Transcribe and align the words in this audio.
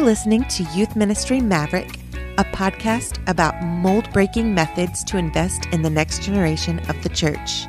You're 0.00 0.08
listening 0.08 0.44
to 0.44 0.62
Youth 0.74 0.96
Ministry 0.96 1.42
Maverick, 1.42 1.98
a 2.38 2.44
podcast 2.44 3.22
about 3.28 3.62
mold 3.62 4.10
breaking 4.14 4.54
methods 4.54 5.04
to 5.04 5.18
invest 5.18 5.66
in 5.72 5.82
the 5.82 5.90
next 5.90 6.22
generation 6.22 6.78
of 6.88 7.02
the 7.02 7.10
church. 7.10 7.66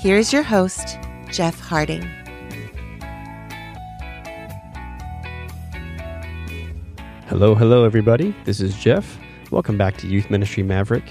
Here's 0.00 0.32
your 0.32 0.42
host, 0.42 0.98
Jeff 1.30 1.60
Harding. 1.60 2.02
Hello, 7.28 7.54
hello, 7.54 7.84
everybody. 7.84 8.34
This 8.44 8.60
is 8.60 8.74
Jeff. 8.74 9.16
Welcome 9.52 9.78
back 9.78 9.96
to 9.98 10.08
Youth 10.08 10.28
Ministry 10.28 10.64
Maverick. 10.64 11.04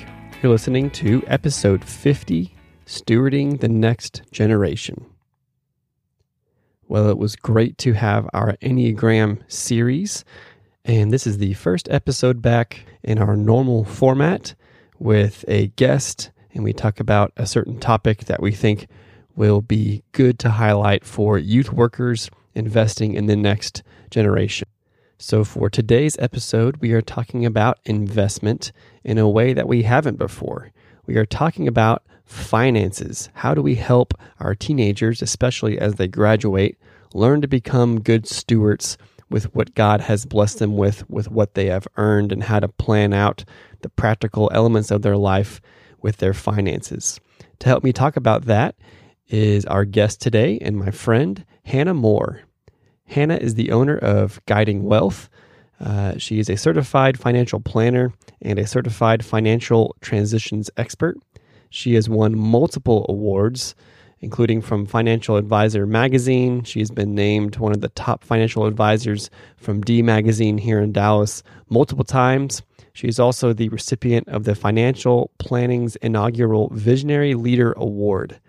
You're 0.43 0.51
listening 0.51 0.89
to 0.89 1.23
episode 1.27 1.85
50 1.85 2.53
Stewarding 2.85 3.61
the 3.61 3.69
Next 3.69 4.23
Generation. 4.33 5.05
Well, 6.89 7.07
it 7.07 7.19
was 7.19 7.35
great 7.35 7.77
to 7.77 7.93
have 7.93 8.27
our 8.33 8.57
Enneagram 8.63 9.39
series, 9.47 10.25
and 10.89 11.13
this 11.13 11.27
is 11.27 11.37
the 11.37 11.53
first 11.53 11.87
episode 11.91 12.41
back 12.41 12.83
in 13.03 13.19
our 13.19 13.37
normal 13.37 13.83
format 13.83 14.55
with 14.97 15.45
a 15.47 15.67
guest, 15.67 16.31
and 16.51 16.63
we 16.63 16.73
talk 16.73 16.99
about 16.99 17.31
a 17.37 17.45
certain 17.45 17.79
topic 17.79 18.25
that 18.25 18.41
we 18.41 18.51
think 18.51 18.87
will 19.35 19.61
be 19.61 20.01
good 20.13 20.39
to 20.39 20.49
highlight 20.49 21.05
for 21.05 21.37
youth 21.37 21.71
workers 21.71 22.31
investing 22.55 23.13
in 23.13 23.27
the 23.27 23.35
next 23.35 23.83
generation. 24.09 24.67
So, 25.19 25.43
for 25.43 25.69
today's 25.69 26.17
episode, 26.17 26.77
we 26.77 26.93
are 26.93 27.03
talking 27.03 27.45
about 27.45 27.77
investment 27.85 28.71
in 29.03 29.19
a 29.19 29.29
way 29.29 29.53
that 29.53 29.67
we 29.67 29.83
haven't 29.83 30.17
before. 30.17 30.71
We 31.05 31.17
are 31.17 31.25
talking 31.25 31.67
about 31.67 32.01
finances. 32.25 33.29
How 33.35 33.53
do 33.53 33.61
we 33.61 33.75
help 33.75 34.15
our 34.39 34.55
teenagers, 34.55 35.21
especially 35.21 35.77
as 35.77 35.95
they 35.95 36.07
graduate, 36.07 36.79
learn 37.13 37.41
to 37.41 37.47
become 37.47 38.01
good 38.01 38.27
stewards 38.27 38.97
with 39.29 39.53
what 39.55 39.75
God 39.75 40.01
has 40.01 40.25
blessed 40.25 40.59
them 40.59 40.75
with, 40.75 41.07
with 41.09 41.29
what 41.29 41.53
they 41.53 41.67
have 41.67 41.87
earned, 41.97 42.31
and 42.31 42.43
how 42.43 42.59
to 42.59 42.67
plan 42.67 43.13
out 43.13 43.45
the 43.81 43.89
practical 43.89 44.49
elements 44.53 44.91
of 44.91 45.01
their 45.01 45.17
life 45.17 45.61
with 46.01 46.17
their 46.17 46.33
finances? 46.33 47.19
To 47.59 47.67
help 47.67 47.83
me 47.83 47.93
talk 47.93 48.15
about 48.15 48.45
that 48.45 48.75
is 49.27 49.65
our 49.65 49.85
guest 49.85 50.21
today 50.21 50.57
and 50.61 50.77
my 50.77 50.91
friend, 50.91 51.45
Hannah 51.65 51.93
Moore. 51.93 52.41
Hannah 53.05 53.37
is 53.37 53.55
the 53.55 53.71
owner 53.71 53.97
of 53.97 54.39
Guiding 54.45 54.83
Wealth. 54.83 55.29
Uh, 55.79 56.17
she 56.17 56.39
is 56.39 56.49
a 56.49 56.57
certified 56.57 57.19
financial 57.19 57.59
planner 57.59 58.13
and 58.41 58.59
a 58.59 58.67
certified 58.67 59.23
financial 59.23 59.95
transitions 60.01 60.69
expert. 60.77 61.17
She 61.69 61.93
has 61.93 62.09
won 62.09 62.37
multiple 62.37 63.05
awards, 63.07 63.75
including 64.21 64.61
from 64.61 64.85
Financial 64.85 65.37
Advisor 65.37 65.85
magazine. 65.85 66.63
She 66.63 66.79
has 66.79 66.91
been 66.91 67.15
named 67.15 67.57
one 67.57 67.71
of 67.71 67.81
the 67.81 67.89
top 67.89 68.23
financial 68.23 68.65
advisors 68.65 69.29
from 69.57 69.81
D 69.81 70.01
Magazine 70.01 70.57
here 70.57 70.79
in 70.79 70.91
Dallas 70.91 71.43
multiple 71.69 72.03
times. 72.03 72.61
She 72.93 73.07
is 73.07 73.19
also 73.19 73.53
the 73.53 73.69
recipient 73.69 74.27
of 74.27 74.43
the 74.43 74.55
Financial 74.55 75.31
Planning's 75.37 75.95
inaugural 75.97 76.69
Visionary 76.73 77.33
Leader 77.33 77.73
Award. 77.77 78.39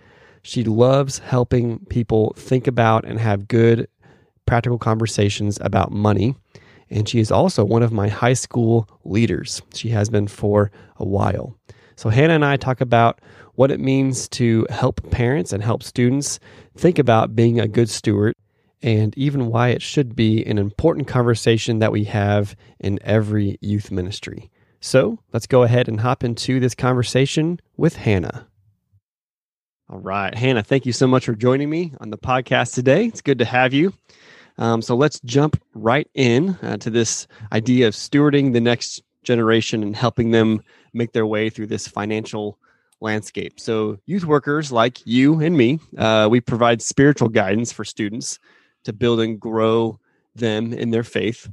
She 0.43 0.65
loves 0.65 1.19
helping 1.19 1.85
people 1.87 2.35
think 2.37 2.67
about 2.67 3.05
and 3.05 3.21
have 3.21 3.49
good 3.49 3.87
practical 4.47 4.79
conversations 4.79 5.59
about 5.61 5.93
money. 5.93 6.35
And 6.89 7.09
she 7.09 7.21
is 7.21 7.31
also 7.31 7.65
one 7.65 7.85
of 7.85 7.93
my 7.93 8.09
high 8.09 8.33
school 8.33 8.89
leaders. 9.05 9.63
She 9.75 9.91
has 9.91 10.11
been 10.11 10.27
for 10.27 10.73
a 10.97 11.05
while. 11.05 11.55
So, 11.95 12.09
Hannah 12.09 12.35
and 12.35 12.45
I 12.45 12.57
talk 12.57 12.81
about 12.81 13.21
what 13.61 13.71
it 13.71 13.79
means 13.79 14.27
to 14.27 14.67
help 14.71 15.03
parents 15.11 15.53
and 15.53 15.63
help 15.63 15.83
students 15.83 16.41
think 16.79 16.99
about 16.99 17.37
being 17.37 17.61
a 17.61 17.69
good 17.69 17.91
steward, 17.91 18.35
and 18.81 19.13
even 19.19 19.49
why 19.49 19.69
it 19.69 19.83
should 19.83 20.17
be 20.17 20.43
an 20.47 20.57
important 20.57 21.07
conversation 21.07 21.79
that 21.79 21.93
we 21.93 22.05
have 22.05 22.57
in 22.79 22.99
every 23.03 23.59
youth 23.61 23.91
ministry. 23.91 24.51
So, 24.81 25.19
let's 25.35 25.47
go 25.47 25.63
ahead 25.63 25.89
and 25.89 26.01
hop 26.01 26.25
into 26.25 26.59
this 26.59 26.75
conversation 26.75 27.61
with 27.77 27.97
Hannah. 27.97 28.47
All 29.91 29.99
right, 29.99 30.35
Hannah, 30.35 30.63
thank 30.63 30.87
you 30.87 30.95
so 30.95 31.07
much 31.07 31.27
for 31.27 31.35
joining 31.35 31.69
me 31.69 31.93
on 32.01 32.09
the 32.09 32.17
podcast 32.17 32.73
today. 32.73 33.05
It's 33.05 33.21
good 33.21 33.41
to 33.41 33.45
have 33.45 33.75
you. 33.75 33.93
Um, 34.57 34.81
so 34.81 34.97
let's 34.97 35.21
jump 35.21 35.61
right 35.75 36.09
in 36.15 36.57
uh, 36.63 36.79
to 36.79 36.89
this 36.89 37.27
idea 37.53 37.89
of 37.89 37.93
stewarding 37.93 38.55
the 38.55 38.61
next 38.63 39.03
generation 39.23 39.83
and 39.83 39.95
helping 39.95 40.31
them 40.31 40.63
make 40.95 41.13
their 41.13 41.27
way 41.27 41.51
through 41.51 41.67
this 41.67 41.87
financial 41.87 42.59
landscape. 43.01 43.59
So, 43.59 43.99
youth 44.07 44.25
workers 44.25 44.71
like 44.71 45.05
you 45.07 45.41
and 45.41 45.57
me, 45.57 45.81
uh, 45.97 46.29
we 46.31 46.41
provide 46.41 46.83
spiritual 46.83 47.29
guidance 47.29 47.73
for 47.73 47.85
students 47.85 48.39
to 48.85 48.93
build 48.93 49.21
and 49.21 49.39
grow 49.39 49.99
them 50.35 50.73
in 50.73 50.91
their 50.91 51.03
faith. 51.03 51.49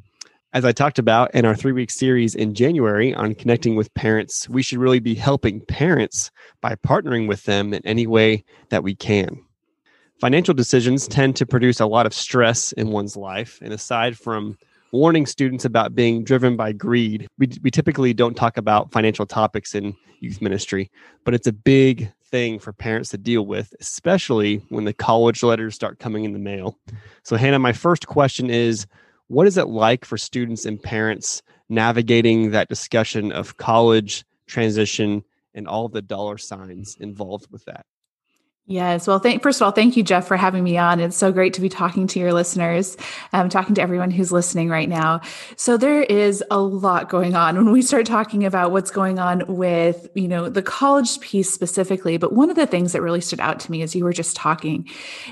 As 0.53 0.65
I 0.65 0.71
talked 0.71 0.97
about 0.97 1.35
in 1.35 1.45
our 1.45 1.55
three 1.55 1.73
week 1.73 1.91
series 1.91 2.33
in 2.33 2.53
January 2.53 3.13
on 3.13 3.35
connecting 3.35 3.75
with 3.75 3.93
parents, 3.93 4.47
we 4.49 4.63
should 4.63 4.79
really 4.79 4.99
be 4.99 5.13
helping 5.13 5.61
parents 5.61 6.31
by 6.61 6.75
partnering 6.75 7.27
with 7.27 7.43
them 7.43 7.73
in 7.73 7.85
any 7.85 8.07
way 8.07 8.43
that 8.69 8.83
we 8.83 8.95
can. 8.95 9.43
Financial 10.19 10.53
decisions 10.53 11.07
tend 11.07 11.35
to 11.35 11.45
produce 11.45 11.79
a 11.79 11.85
lot 11.85 12.07
of 12.07 12.13
stress 12.13 12.71
in 12.71 12.89
one's 12.89 13.15
life. 13.15 13.59
And 13.61 13.71
aside 13.71 14.17
from 14.17 14.57
warning 14.91 15.25
students 15.25 15.65
about 15.65 15.95
being 15.95 16.23
driven 16.23 16.55
by 16.55 16.71
greed. 16.71 17.27
We, 17.37 17.49
we 17.61 17.71
typically 17.71 18.13
don't 18.13 18.35
talk 18.35 18.57
about 18.57 18.91
financial 18.91 19.25
topics 19.25 19.75
in 19.75 19.95
youth 20.19 20.41
ministry, 20.41 20.89
but 21.23 21.33
it's 21.33 21.47
a 21.47 21.53
big 21.53 22.11
thing 22.25 22.59
for 22.59 22.73
parents 22.73 23.09
to 23.09 23.17
deal 23.17 23.45
with, 23.45 23.73
especially 23.79 24.57
when 24.69 24.85
the 24.85 24.93
college 24.93 25.43
letters 25.43 25.75
start 25.75 25.99
coming 25.99 26.23
in 26.23 26.33
the 26.33 26.39
mail. 26.39 26.77
So, 27.23 27.37
Hannah, 27.37 27.59
my 27.59 27.73
first 27.73 28.07
question 28.07 28.49
is 28.49 28.85
what 29.27 29.47
is 29.47 29.57
it 29.57 29.67
like 29.67 30.05
for 30.05 30.17
students 30.17 30.65
and 30.65 30.81
parents 30.81 31.41
navigating 31.69 32.51
that 32.51 32.69
discussion 32.69 33.31
of 33.31 33.57
college 33.57 34.25
transition 34.47 35.23
and 35.53 35.67
all 35.67 35.89
the 35.89 36.01
dollar 36.01 36.37
signs 36.37 36.95
involved 36.99 37.47
with 37.51 37.65
that? 37.65 37.85
Yes. 38.69 39.07
Well, 39.07 39.19
thank, 39.19 39.41
first 39.43 39.61
of 39.61 39.65
all, 39.65 39.71
thank 39.71 39.95
you, 39.95 40.03
Jeff, 40.03 40.27
for 40.27 40.35
having 40.35 40.61
me 40.61 40.77
on. 40.77 40.99
It's 40.99 41.15
so 41.15 41.31
great 41.31 41.53
to 41.53 41.61
be 41.61 41.69
talking 41.69 42.05
to 42.07 42.19
your 42.19 42.33
listeners, 42.33 42.97
um, 43.31 43.47
talking 43.47 43.75
to 43.75 43.81
everyone 43.81 44.11
who's 44.11 44.29
listening 44.29 44.67
right 44.67 44.89
now. 44.89 45.21
So 45.55 45.77
there 45.77 46.03
is 46.03 46.43
a 46.51 46.59
lot 46.59 47.07
going 47.07 47.33
on 47.33 47.55
when 47.55 47.71
we 47.71 47.81
start 47.81 48.05
talking 48.05 48.43
about 48.43 48.71
what's 48.73 48.91
going 48.91 49.19
on 49.19 49.43
with, 49.47 50.09
you 50.15 50.27
know, 50.27 50.49
the 50.49 50.61
college 50.61 51.21
piece 51.21 51.49
specifically. 51.49 52.17
But 52.17 52.33
one 52.33 52.49
of 52.49 52.57
the 52.57 52.67
things 52.67 52.91
that 52.91 53.01
really 53.01 53.21
stood 53.21 53.39
out 53.39 53.61
to 53.61 53.71
me 53.71 53.83
as 53.83 53.95
you 53.95 54.03
were 54.03 54.11
just 54.11 54.35
talking 54.35 54.89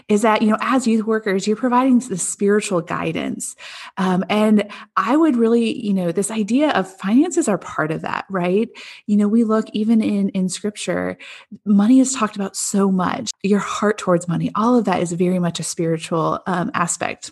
is 0.07 0.21
that, 0.21 0.41
you 0.41 0.47
know, 0.47 0.57
as 0.61 0.87
youth 0.87 1.05
workers, 1.05 1.45
you're 1.45 1.57
providing 1.57 1.99
the 1.99 2.17
spiritual 2.17 2.79
guidance. 2.79 3.57
Um, 3.97 4.23
and 4.29 4.71
I 4.95 5.17
would 5.17 5.35
really, 5.35 5.77
you 5.85 5.93
know, 5.93 6.13
this 6.13 6.31
idea 6.31 6.69
of 6.69 6.89
finances 6.99 7.49
are 7.49 7.57
part 7.57 7.91
of 7.91 7.99
that, 8.03 8.23
right? 8.29 8.69
You 9.07 9.17
know, 9.17 9.27
we 9.27 9.43
look 9.43 9.65
even 9.73 10.01
in, 10.01 10.29
in 10.29 10.47
scripture, 10.47 11.17
money 11.65 11.99
is 11.99 12.13
talked 12.13 12.37
about 12.37 12.55
so 12.55 12.89
much 12.89 13.24
your 13.43 13.59
heart 13.59 13.97
towards 13.97 14.27
money, 14.27 14.51
all 14.55 14.77
of 14.77 14.85
that 14.85 15.01
is 15.01 15.11
very 15.11 15.39
much 15.39 15.59
a 15.59 15.63
spiritual 15.63 16.41
um, 16.47 16.71
aspect 16.73 17.31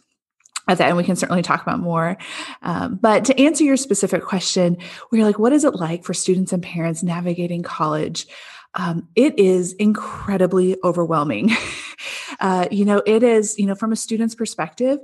of 0.67 0.77
that. 0.77 0.87
And 0.87 0.97
we 0.97 1.03
can 1.03 1.15
certainly 1.15 1.41
talk 1.41 1.61
about 1.61 1.79
more. 1.79 2.17
Um, 2.61 2.95
but 3.01 3.25
to 3.25 3.39
answer 3.39 3.63
your 3.63 3.77
specific 3.77 4.23
question, 4.23 4.77
we're 5.11 5.25
like, 5.25 5.39
what 5.39 5.53
is 5.53 5.63
it 5.63 5.75
like 5.75 6.03
for 6.03 6.13
students 6.13 6.53
and 6.53 6.63
parents 6.63 7.03
navigating 7.03 7.63
college? 7.63 8.27
Um, 8.75 9.07
it 9.15 9.37
is 9.37 9.73
incredibly 9.73 10.77
overwhelming. 10.83 11.51
uh, 12.39 12.67
you 12.71 12.85
know, 12.85 13.03
it 13.05 13.23
is, 13.23 13.57
you 13.59 13.65
know, 13.65 13.75
from 13.75 13.91
a 13.91 13.97
student's 13.97 14.35
perspective, 14.35 14.99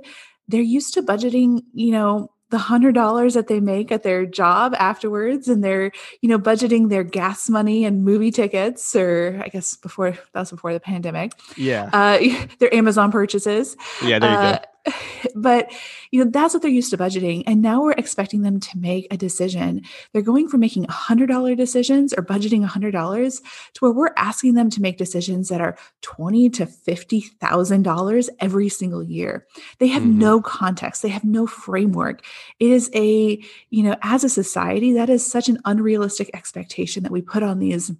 they're 0.48 0.60
used 0.60 0.94
to 0.94 1.02
budgeting, 1.02 1.62
you 1.72 1.92
know, 1.92 2.32
the 2.50 2.58
hundred 2.58 2.94
dollars 2.94 3.34
that 3.34 3.48
they 3.48 3.60
make 3.60 3.90
at 3.90 4.02
their 4.02 4.26
job 4.26 4.74
afterwards 4.78 5.48
and 5.48 5.62
they're 5.64 5.92
you 6.20 6.28
know 6.28 6.38
budgeting 6.38 6.88
their 6.88 7.04
gas 7.04 7.48
money 7.48 7.84
and 7.84 8.04
movie 8.04 8.30
tickets 8.30 8.94
or 8.94 9.40
i 9.44 9.48
guess 9.48 9.76
before 9.76 10.10
that 10.10 10.40
was 10.40 10.50
before 10.50 10.72
the 10.72 10.80
pandemic. 10.80 11.32
Yeah. 11.56 11.90
Uh, 11.92 12.46
their 12.58 12.72
amazon 12.74 13.10
purchases. 13.12 13.76
Yeah 14.04 14.18
there 14.18 14.30
you 14.30 14.36
uh, 14.36 14.58
go 14.58 14.64
but 15.34 15.70
you 16.10 16.22
know 16.22 16.30
that's 16.30 16.54
what 16.54 16.62
they're 16.62 16.70
used 16.70 16.90
to 16.90 16.98
budgeting 16.98 17.42
and 17.46 17.62
now 17.62 17.82
we're 17.82 17.92
expecting 17.92 18.42
them 18.42 18.60
to 18.60 18.78
make 18.78 19.06
a 19.10 19.16
decision. 19.16 19.82
They're 20.12 20.22
going 20.22 20.48
from 20.48 20.60
making 20.60 20.86
$100 20.86 21.56
decisions 21.56 22.12
or 22.12 22.22
budgeting 22.22 22.66
$100 22.66 23.42
to 23.74 23.80
where 23.80 23.92
we're 23.92 24.14
asking 24.16 24.54
them 24.54 24.70
to 24.70 24.82
make 24.82 24.96
decisions 24.96 25.48
that 25.48 25.60
are 25.60 25.76
20 26.02 26.50
to 26.50 26.66
$50,000 26.66 28.28
every 28.40 28.68
single 28.68 29.02
year. 29.02 29.46
They 29.78 29.88
have 29.88 30.02
mm-hmm. 30.02 30.18
no 30.18 30.40
context. 30.40 31.02
They 31.02 31.08
have 31.08 31.24
no 31.24 31.46
framework. 31.46 32.24
It 32.58 32.70
is 32.70 32.90
a 32.94 33.42
you 33.70 33.82
know 33.82 33.96
as 34.02 34.24
a 34.24 34.28
society 34.28 34.92
that 34.94 35.10
is 35.10 35.26
such 35.26 35.48
an 35.48 35.58
unrealistic 35.64 36.30
expectation 36.34 37.02
that 37.02 37.12
we 37.12 37.22
put 37.22 37.42
on 37.42 37.58
these 37.58 37.92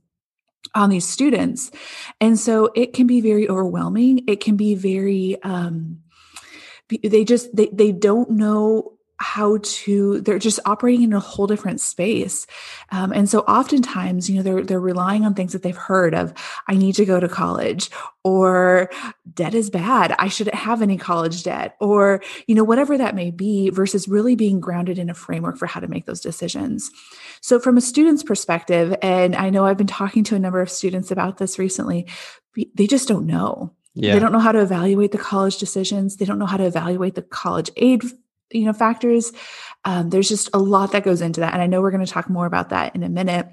on 0.74 0.90
these 0.90 1.08
students. 1.08 1.70
And 2.20 2.38
so 2.38 2.70
it 2.74 2.92
can 2.92 3.06
be 3.06 3.20
very 3.20 3.48
overwhelming. 3.48 4.24
It 4.28 4.40
can 4.40 4.56
be 4.56 4.74
very 4.74 5.42
um 5.42 6.02
they 7.02 7.24
just 7.24 7.54
they, 7.54 7.68
they 7.68 7.92
don't 7.92 8.30
know 8.30 8.92
how 9.22 9.58
to 9.62 10.22
they're 10.22 10.38
just 10.38 10.58
operating 10.64 11.02
in 11.02 11.12
a 11.12 11.20
whole 11.20 11.46
different 11.46 11.78
space. 11.78 12.46
Um, 12.90 13.12
and 13.12 13.28
so 13.28 13.40
oftentimes 13.40 14.30
you 14.30 14.36
know 14.36 14.42
they're 14.42 14.64
they're 14.64 14.80
relying 14.80 15.26
on 15.26 15.34
things 15.34 15.52
that 15.52 15.62
they've 15.62 15.76
heard 15.76 16.14
of 16.14 16.32
i 16.68 16.74
need 16.74 16.94
to 16.94 17.04
go 17.04 17.20
to 17.20 17.28
college 17.28 17.90
or 18.22 18.90
debt 19.32 19.54
is 19.54 19.70
bad. 19.70 20.14
I 20.18 20.28
shouldn't 20.28 20.56
have 20.56 20.82
any 20.82 20.98
college 20.98 21.42
debt 21.42 21.76
or 21.80 22.22
you 22.46 22.54
know 22.54 22.64
whatever 22.64 22.96
that 22.96 23.14
may 23.14 23.30
be 23.30 23.68
versus 23.68 24.08
really 24.08 24.36
being 24.36 24.58
grounded 24.58 24.98
in 24.98 25.10
a 25.10 25.14
framework 25.14 25.58
for 25.58 25.66
how 25.66 25.80
to 25.80 25.88
make 25.88 26.06
those 26.06 26.20
decisions. 26.20 26.90
So 27.42 27.58
from 27.58 27.76
a 27.76 27.82
student's 27.82 28.22
perspective 28.22 28.96
and 29.02 29.36
i 29.36 29.50
know 29.50 29.66
i've 29.66 29.76
been 29.76 29.86
talking 29.86 30.24
to 30.24 30.34
a 30.34 30.38
number 30.38 30.60
of 30.60 30.70
students 30.70 31.10
about 31.10 31.36
this 31.36 31.58
recently 31.58 32.06
they 32.74 32.86
just 32.86 33.08
don't 33.08 33.26
know 33.26 33.74
yeah. 33.94 34.14
They 34.14 34.20
don't 34.20 34.32
know 34.32 34.38
how 34.38 34.52
to 34.52 34.60
evaluate 34.60 35.12
the 35.12 35.18
college 35.18 35.58
decisions. 35.58 36.16
They 36.16 36.24
don't 36.24 36.38
know 36.38 36.46
how 36.46 36.56
to 36.56 36.64
evaluate 36.64 37.16
the 37.16 37.22
college 37.22 37.70
aid 37.76 38.04
you 38.52 38.64
know 38.64 38.72
factors. 38.72 39.32
Um, 39.84 40.10
there's 40.10 40.28
just 40.28 40.50
a 40.52 40.58
lot 40.58 40.92
that 40.92 41.04
goes 41.04 41.22
into 41.22 41.40
that 41.40 41.54
and 41.54 41.62
i 41.62 41.66
know 41.66 41.80
we're 41.80 41.90
going 41.90 42.04
to 42.04 42.12
talk 42.12 42.28
more 42.28 42.46
about 42.46 42.70
that 42.70 42.94
in 42.94 43.02
a 43.02 43.08
minute. 43.08 43.48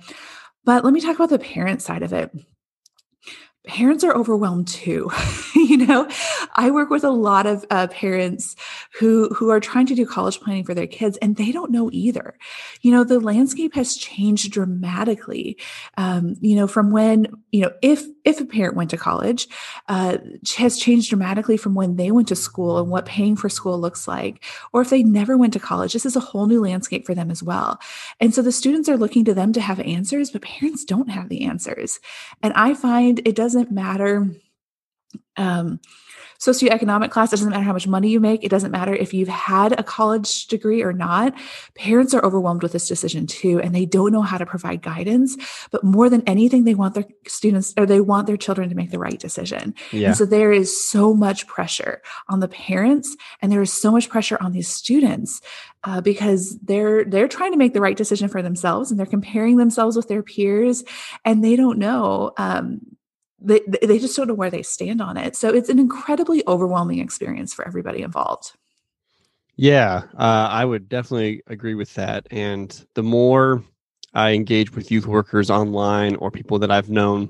But 0.66 0.84
let 0.84 0.94
me 0.94 1.02
talk 1.02 1.16
about 1.16 1.30
the 1.30 1.40
parent 1.40 1.82
side 1.82 2.04
of 2.04 2.12
it. 2.12 2.32
Parents 3.66 4.04
are 4.04 4.14
overwhelmed 4.14 4.68
too 4.68 5.10
you 5.68 5.78
know? 5.78 6.10
I 6.56 6.72
work 6.72 6.90
with 6.90 7.04
a 7.04 7.12
lot 7.12 7.46
of 7.46 7.66
uh, 7.70 7.88
parents 7.88 8.56
who 9.00 9.30
who 9.30 9.50
are 9.50 9.60
trying 9.60 9.86
to 9.88 9.96
do 9.96 10.06
college 10.06 10.40
planning 10.40 10.64
for 10.64 10.74
their 10.74 10.88
kids 10.88 11.18
and 11.18 11.36
they 11.36 11.52
don't 11.52 11.72
know 11.72 11.90
either. 11.92 12.38
You 12.82 12.92
know 12.92 13.04
the 13.04 13.20
landscape 13.20 13.76
has 13.76 13.96
changed 13.96 14.52
dramatically 14.52 15.58
um, 15.98 16.36
you 16.42 16.56
know 16.56 16.68
from 16.68 16.92
when 16.92 17.28
you 17.52 17.62
know 17.62 17.72
if 17.82 18.06
if 18.28 18.42
a 18.42 18.46
parent 18.46 18.76
went 18.76 18.90
to 18.90 18.98
college 18.98 19.48
uh, 19.88 20.18
has 20.58 20.78
changed 20.78 21.10
dramatically 21.10 21.56
from 21.56 21.74
when 21.74 21.96
they 21.96 22.12
went 22.12 22.28
to 22.28 22.36
school 22.36 22.78
and 22.78 22.90
what 22.90 23.06
paying 23.06 23.38
for 23.38 23.48
school 23.48 23.80
looks 23.80 24.06
like 24.06 24.44
or 24.74 24.82
if 24.82 24.90
they 24.90 25.02
never 25.02 25.38
went 25.38 25.54
to 25.54 25.60
college 25.60 25.94
this 25.94 26.06
is 26.06 26.18
a 26.18 26.20
whole 26.20 26.46
new 26.46 26.62
landscape 26.62 27.06
for 27.06 27.16
them 27.16 27.32
as 27.32 27.42
well. 27.42 27.80
And 28.20 28.34
so 28.34 28.42
the 28.42 28.52
students 28.52 28.90
are 28.90 28.98
looking 28.98 29.24
to 29.26 29.34
them 29.34 29.54
to 29.54 29.62
have 29.62 29.80
answers 29.80 30.30
but 30.30 30.42
parents 30.42 30.84
don't 30.84 31.10
have 31.10 31.30
the 31.30 31.46
answers. 31.46 32.00
And 32.44 32.54
i 32.54 32.74
find 32.74 33.22
it 33.26 33.36
doesn't 33.36 33.72
matter 33.72 34.30
um, 35.38 35.80
socioeconomic 36.40 37.12
class. 37.12 37.30
It 37.30 37.38
doesn't 37.38 37.50
matter 37.50 37.64
how 37.64 37.74
much 37.74 37.88
money 37.88 38.10
you 38.10 38.20
make. 38.20 38.44
It 38.44 38.50
doesn't 38.50 38.72
matter 38.72 38.94
if 38.94 39.14
you've 39.14 39.28
had 39.28 39.78
a 39.80 39.84
college 39.84 40.48
degree 40.48 40.84
or 40.84 40.94
not. 40.94 41.34
Parents 41.76 42.14
are 42.14 42.24
overwhelmed 42.24 42.64
with 42.64 42.72
this 42.72 42.88
decision 42.88 43.28
too, 43.28 43.60
and 43.60 43.74
they 43.74 43.86
don't 43.86 44.12
know 44.12 44.22
how 44.22 44.38
to 44.38 44.46
provide 44.46 44.82
guidance. 44.82 45.38
But 45.72 45.84
more 45.84 46.10
than 46.10 46.24
anything, 46.28 46.64
they 46.64 46.76
want 46.76 46.94
their 46.94 47.06
students 47.28 47.74
or 47.78 47.86
they 47.86 48.02
want 48.02 48.28
their 48.28 48.38
children 48.38 48.70
to 48.70 48.76
make 48.76 48.92
the 48.92 49.00
right 49.00 49.20
decision. 49.20 49.74
Yeah. 49.92 50.10
And 50.10 50.18
so 50.18 50.26
there 50.26 50.52
is 50.52 50.90
so 50.90 51.14
much 51.14 51.48
pressure 51.48 52.02
on 52.30 52.40
the 52.40 52.48
parents, 52.48 53.16
and 53.42 53.52
there 53.52 53.62
is 53.62 53.74
so 53.74 53.92
much 53.92 54.10
pressure 54.10 54.38
on 54.40 54.52
these 54.52 54.68
students 54.68 55.42
uh, 55.84 56.02
because 56.02 56.58
they're 56.60 57.06
they're 57.06 57.28
trying 57.28 57.52
to 57.52 57.58
make 57.58 57.74
the 57.74 57.82
right 57.82 57.98
decision 57.98 58.28
for 58.28 58.42
themselves, 58.42 58.92
and 58.92 59.00
they're 59.00 59.06
comparing 59.06 59.58
themselves 59.58 59.96
with 59.96 60.08
their 60.08 60.24
peers, 60.24 60.84
and 61.26 61.44
they 61.44 61.56
don't 61.56 61.80
know. 61.80 62.32
Um, 62.38 62.82
they, 63.40 63.62
they 63.82 64.00
just 64.00 64.16
don't 64.16 64.28
know 64.28 64.34
where 64.34 64.50
they 64.50 64.64
stand 64.64 65.02
on 65.02 65.18
it. 65.18 65.36
So 65.36 65.50
it's 65.50 65.70
an 65.70 65.80
incredibly 65.80 66.44
overwhelming 66.48 67.00
experience 67.00 67.54
for 67.54 67.66
everybody 67.68 68.02
involved. 68.02 68.54
Yeah, 69.56 70.04
uh, 70.18 70.48
I 70.52 70.66
would 70.66 70.88
definitely 70.88 71.42
agree 71.48 71.74
with 71.74 71.94
that. 71.96 72.28
And 72.32 72.86
the 72.94 73.04
more 73.04 73.64
I 74.14 74.32
engage 74.32 74.74
with 74.76 74.92
youth 74.92 75.08
workers 75.08 75.50
online 75.50 76.16
or 76.16 76.32
people 76.32 76.60
that 76.60 76.72
I've 76.72 76.90
known 76.90 77.30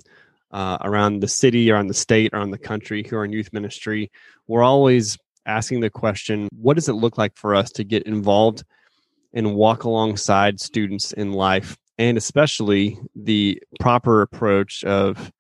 uh, 0.52 0.78
around 0.82 1.20
the 1.20 1.28
city, 1.28 1.70
or 1.72 1.76
on 1.76 1.88
the 1.88 1.94
state, 1.94 2.32
or 2.34 2.40
on 2.40 2.52
the 2.52 2.58
country 2.58 3.04
who 3.04 3.18
are 3.18 3.26
in 3.26 3.32
youth 3.32 3.52
ministry, 3.52 4.12
we're 4.48 4.64
always 4.64 5.18
asking 5.46 5.80
the 5.80 5.90
question 5.90 6.48
what 6.52 6.76
does 6.76 6.90
it 6.90 6.94
look 6.94 7.18
like 7.18 7.36
for 7.36 7.56
us 7.56 7.72
to 7.72 7.84
get 7.84 8.04
involved 8.04 8.64
and 9.34 9.56
walk 9.56 9.84
alongside 9.84 10.60
students 10.60 11.14
in 11.14 11.34
life? 11.34 11.78
And 11.98 12.18
especially 12.18 13.00
the 13.16 13.62
proper 13.80 14.22
approach 14.22 14.84
of 14.84 15.32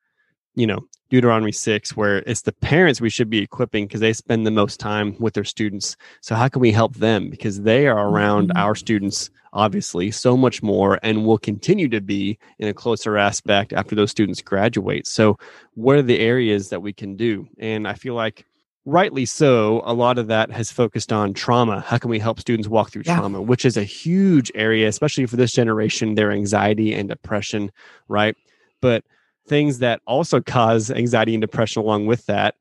you 0.58 0.68
know 0.68 0.80
deuteronomy 1.10 1.52
6 1.52 1.96
where 1.96 2.18
it's 2.26 2.42
the 2.42 2.52
parents 2.52 3.00
we 3.00 3.10
should 3.10 3.30
be 3.30 3.40
equipping 3.40 3.86
because 3.86 4.02
they 4.02 4.12
spend 4.12 4.46
the 4.46 4.52
most 4.52 4.80
time 4.80 5.16
with 5.20 5.34
their 5.34 5.44
students. 5.44 5.96
So 6.22 6.36
how 6.36 6.50
can 6.50 6.62
we 6.62 6.72
help 6.72 6.96
them? 6.96 7.30
Because 7.30 7.62
they 7.62 7.88
are 7.88 8.10
around 8.10 8.50
mm-hmm. 8.50 8.58
our 8.58 8.76
students 8.76 9.30
obviously 9.54 10.12
so 10.12 10.36
much 10.36 10.62
more 10.62 11.00
and 11.04 11.26
will 11.26 11.38
continue 11.38 11.88
to 11.90 12.02
be 12.02 12.38
in 12.60 12.68
a 12.68 12.74
closer 12.74 13.18
aspect 13.18 13.72
after 13.74 13.96
those 13.96 14.12
students 14.12 14.42
graduate. 14.42 15.08
So 15.08 15.38
what 15.76 15.96
are 15.96 16.02
the 16.02 16.20
areas 16.20 16.70
that 16.70 16.82
we 16.82 16.94
can 16.94 17.16
do? 17.16 17.48
And 17.58 17.88
i 17.88 17.94
feel 17.94 18.14
like 18.14 18.46
rightly 18.86 19.26
so 19.26 19.82
a 19.86 19.94
lot 19.94 20.18
of 20.18 20.28
that 20.28 20.52
has 20.52 20.72
focused 20.72 21.14
on 21.14 21.34
trauma. 21.34 21.82
How 21.82 21.98
can 21.98 22.10
we 22.10 22.20
help 22.20 22.40
students 22.40 22.68
walk 22.68 22.92
through 22.92 23.04
yeah. 23.06 23.18
trauma 23.18 23.42
which 23.42 23.64
is 23.64 23.78
a 23.78 23.84
huge 23.84 24.52
area 24.56 24.88
especially 24.88 25.26
for 25.26 25.38
this 25.38 25.54
generation 25.54 26.16
their 26.16 26.32
anxiety 26.32 26.94
and 26.94 27.08
depression 27.08 27.72
right? 28.10 28.36
But 28.82 29.06
things 29.48 29.80
that 29.80 30.02
also 30.06 30.42
cause 30.42 30.92
anxiety 30.92 31.34
and 31.34 31.42
depression 31.42 31.82
along 31.82 32.06
with 32.06 32.26
that 32.26 32.56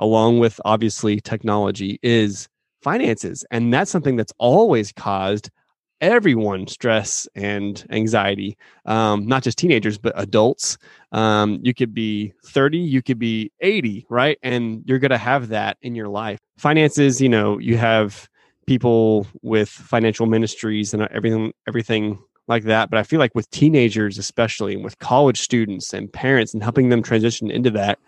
along 0.00 0.38
with 0.38 0.60
obviously 0.64 1.20
technology 1.20 2.00
is 2.02 2.48
finances. 2.82 3.44
And 3.50 3.72
that's 3.72 3.90
something 3.90 4.16
that's 4.16 4.32
always 4.38 4.92
caused 4.92 5.50
everyone 6.00 6.66
stress 6.66 7.28
and 7.34 7.86
anxiety. 7.90 8.56
Um, 8.86 9.26
not 9.26 9.42
just 9.42 9.58
teenagers 9.58 9.98
but 9.98 10.14
adults. 10.16 10.78
Um, 11.12 11.60
you 11.62 11.74
could 11.74 11.92
be 11.92 12.32
30 12.46 12.78
you 12.78 13.02
could 13.02 13.18
be 13.18 13.52
80 13.60 14.06
right? 14.08 14.38
And 14.42 14.82
you're 14.86 14.98
going 14.98 15.10
to 15.10 15.18
have 15.18 15.48
that 15.48 15.76
in 15.82 15.94
your 15.94 16.08
life. 16.08 16.38
Finances 16.56 17.20
you 17.20 17.28
know 17.28 17.58
you 17.58 17.76
have 17.76 18.28
people 18.66 19.26
with 19.42 19.68
financial 19.68 20.24
ministries 20.26 20.94
and 20.94 21.02
everything 21.10 21.52
everything 21.68 22.18
like 22.50 22.64
that. 22.64 22.90
But 22.90 22.98
I 22.98 23.02
feel 23.02 23.18
like 23.18 23.34
with 23.34 23.50
teenagers, 23.50 24.18
especially, 24.18 24.74
and 24.74 24.84
with 24.84 24.98
college 24.98 25.40
students 25.40 25.94
and 25.94 26.12
parents 26.12 26.52
and 26.52 26.62
helping 26.62 26.90
them 26.90 27.02
transition 27.02 27.50
into 27.50 27.70
that, 27.70 27.98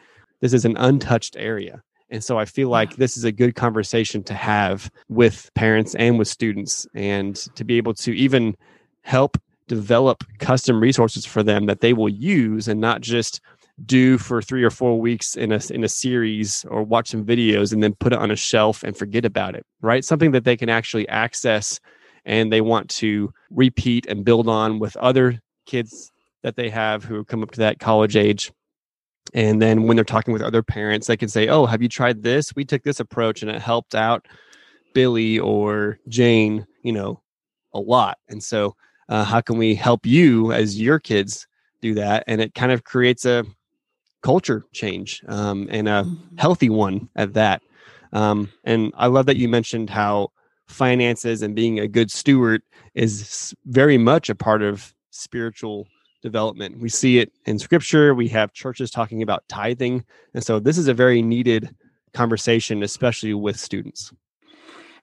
this 0.41 0.53
is 0.53 0.67
an 0.67 0.77
untouched 0.77 1.37
area. 1.39 1.83
And 2.11 2.23
so 2.23 2.39
I 2.39 2.45
feel 2.45 2.69
like 2.69 2.97
this 2.97 3.17
is 3.17 3.25
a 3.25 3.33
good 3.33 3.55
conversation 3.55 4.23
to 4.25 4.35
have 4.35 4.91
with 5.09 5.51
parents 5.55 5.95
and 5.95 6.19
with 6.19 6.29
students 6.29 6.87
and 6.95 7.37
to 7.55 7.65
be 7.65 7.79
able 7.79 7.95
to 7.95 8.15
even 8.15 8.55
help 9.01 9.39
develop 9.67 10.23
custom 10.39 10.81
resources 10.81 11.25
for 11.25 11.43
them 11.43 11.65
that 11.67 11.81
they 11.81 11.95
will 11.95 12.11
use 12.11 12.69
and 12.69 12.81
not 12.81 13.01
just 13.01 13.41
do 13.87 14.19
for 14.19 14.43
three 14.43 14.63
or 14.63 14.71
four 14.71 15.01
weeks 15.01 15.35
in 15.35 15.51
a 15.51 15.61
in 15.71 15.83
a 15.83 15.89
series 15.89 16.67
or 16.69 16.83
watch 16.83 17.09
some 17.09 17.25
videos 17.25 17.73
and 17.73 17.83
then 17.83 17.95
put 17.95 18.13
it 18.13 18.19
on 18.19 18.31
a 18.31 18.37
shelf 18.37 18.83
and 18.83 18.97
forget 18.97 19.25
about 19.25 19.55
it 19.55 19.65
right 19.81 20.05
something 20.05 20.33
that 20.33 20.45
they 20.45 20.57
can 20.59 20.69
actually 20.69 21.09
access 21.09 21.81
and 22.27 22.53
they 22.53 22.61
want 22.61 22.89
to 22.91 23.33
repeat 23.55 24.07
and 24.07 24.25
build 24.25 24.49
on 24.49 24.79
with 24.79 24.97
other 24.97 25.41
kids 25.67 26.11
that 26.43 26.57
they 26.57 26.69
have 26.71 27.05
who 27.05 27.25
come 27.25 27.43
up 27.43 27.53
to 27.53 27.61
that 27.61 27.79
college 27.79 28.17
age. 28.17 28.53
And 29.35 29.63
then 29.63 29.85
when 29.85 29.97
they're 29.97 30.05
talking 30.05 30.33
with 30.33 30.43
other 30.43 30.63
parents, 30.63 31.07
they 31.07 31.17
can 31.17 31.29
say, 31.29 31.49
Oh, 31.49 31.67
have 31.67 31.83
you 31.83 31.89
tried 31.89 32.23
this? 32.23 32.55
We 32.55 32.65
took 32.65 32.83
this 32.83 33.01
approach 33.01 33.43
and 33.43 33.51
it 33.51 33.63
helped 33.63 33.95
out 33.95 34.27
Billy 34.95 35.39
or 35.39 35.99
Jane, 36.09 36.67
you 36.83 36.93
know, 36.93 37.23
a 37.73 37.79
lot. 37.79 38.19
And 38.29 38.43
so, 38.43 38.77
uh, 39.09 39.25
how 39.25 39.41
can 39.41 39.59
we 39.59 39.75
help 39.75 40.07
you 40.07 40.53
as 40.53 40.81
your 40.81 40.99
kids 40.99 41.47
do 41.81 41.95
that? 41.95 42.25
And 42.27 42.41
it 42.41 42.55
kind 42.55 42.73
of 42.73 42.85
creates 42.85 43.25
a 43.25 43.45
culture 44.23 44.65
change 44.73 45.23
um, 45.29 45.69
and 45.71 45.89
a 45.89 46.05
mm-hmm. 46.05 46.37
healthy 46.39 46.71
one 46.71 47.09
at 47.17 47.35
that. 47.35 47.63
Um, 48.13 48.53
and 48.65 48.93
I 48.97 49.07
love 49.07 49.27
that 49.27 49.37
you 49.37 49.49
mentioned 49.49 49.91
how 49.91 50.33
finances 50.69 51.43
and 51.43 51.55
being 51.55 51.81
a 51.81 51.89
good 51.89 52.11
steward 52.11 52.63
is 52.95 53.55
very 53.67 53.99
much 53.99 54.31
a 54.31 54.35
part 54.35 54.63
of 54.63 54.95
spiritual 55.11 55.87
development. 56.23 56.81
We 56.81 56.89
see 56.89 57.19
it 57.19 57.33
in 57.47 57.59
scripture. 57.59 58.15
We 58.15 58.29
have 58.29 58.53
churches 58.53 58.91
talking 58.91 59.23
about 59.23 59.45
tithing. 59.49 60.05
And 60.35 60.45
so 60.45 60.59
this 60.59 60.79
is 60.79 60.89
a 60.89 60.95
very 60.95 61.21
needed 61.21 61.75
conversation, 62.15 62.83
especially 62.83 63.35
with 63.35 63.59
students. 63.59 64.13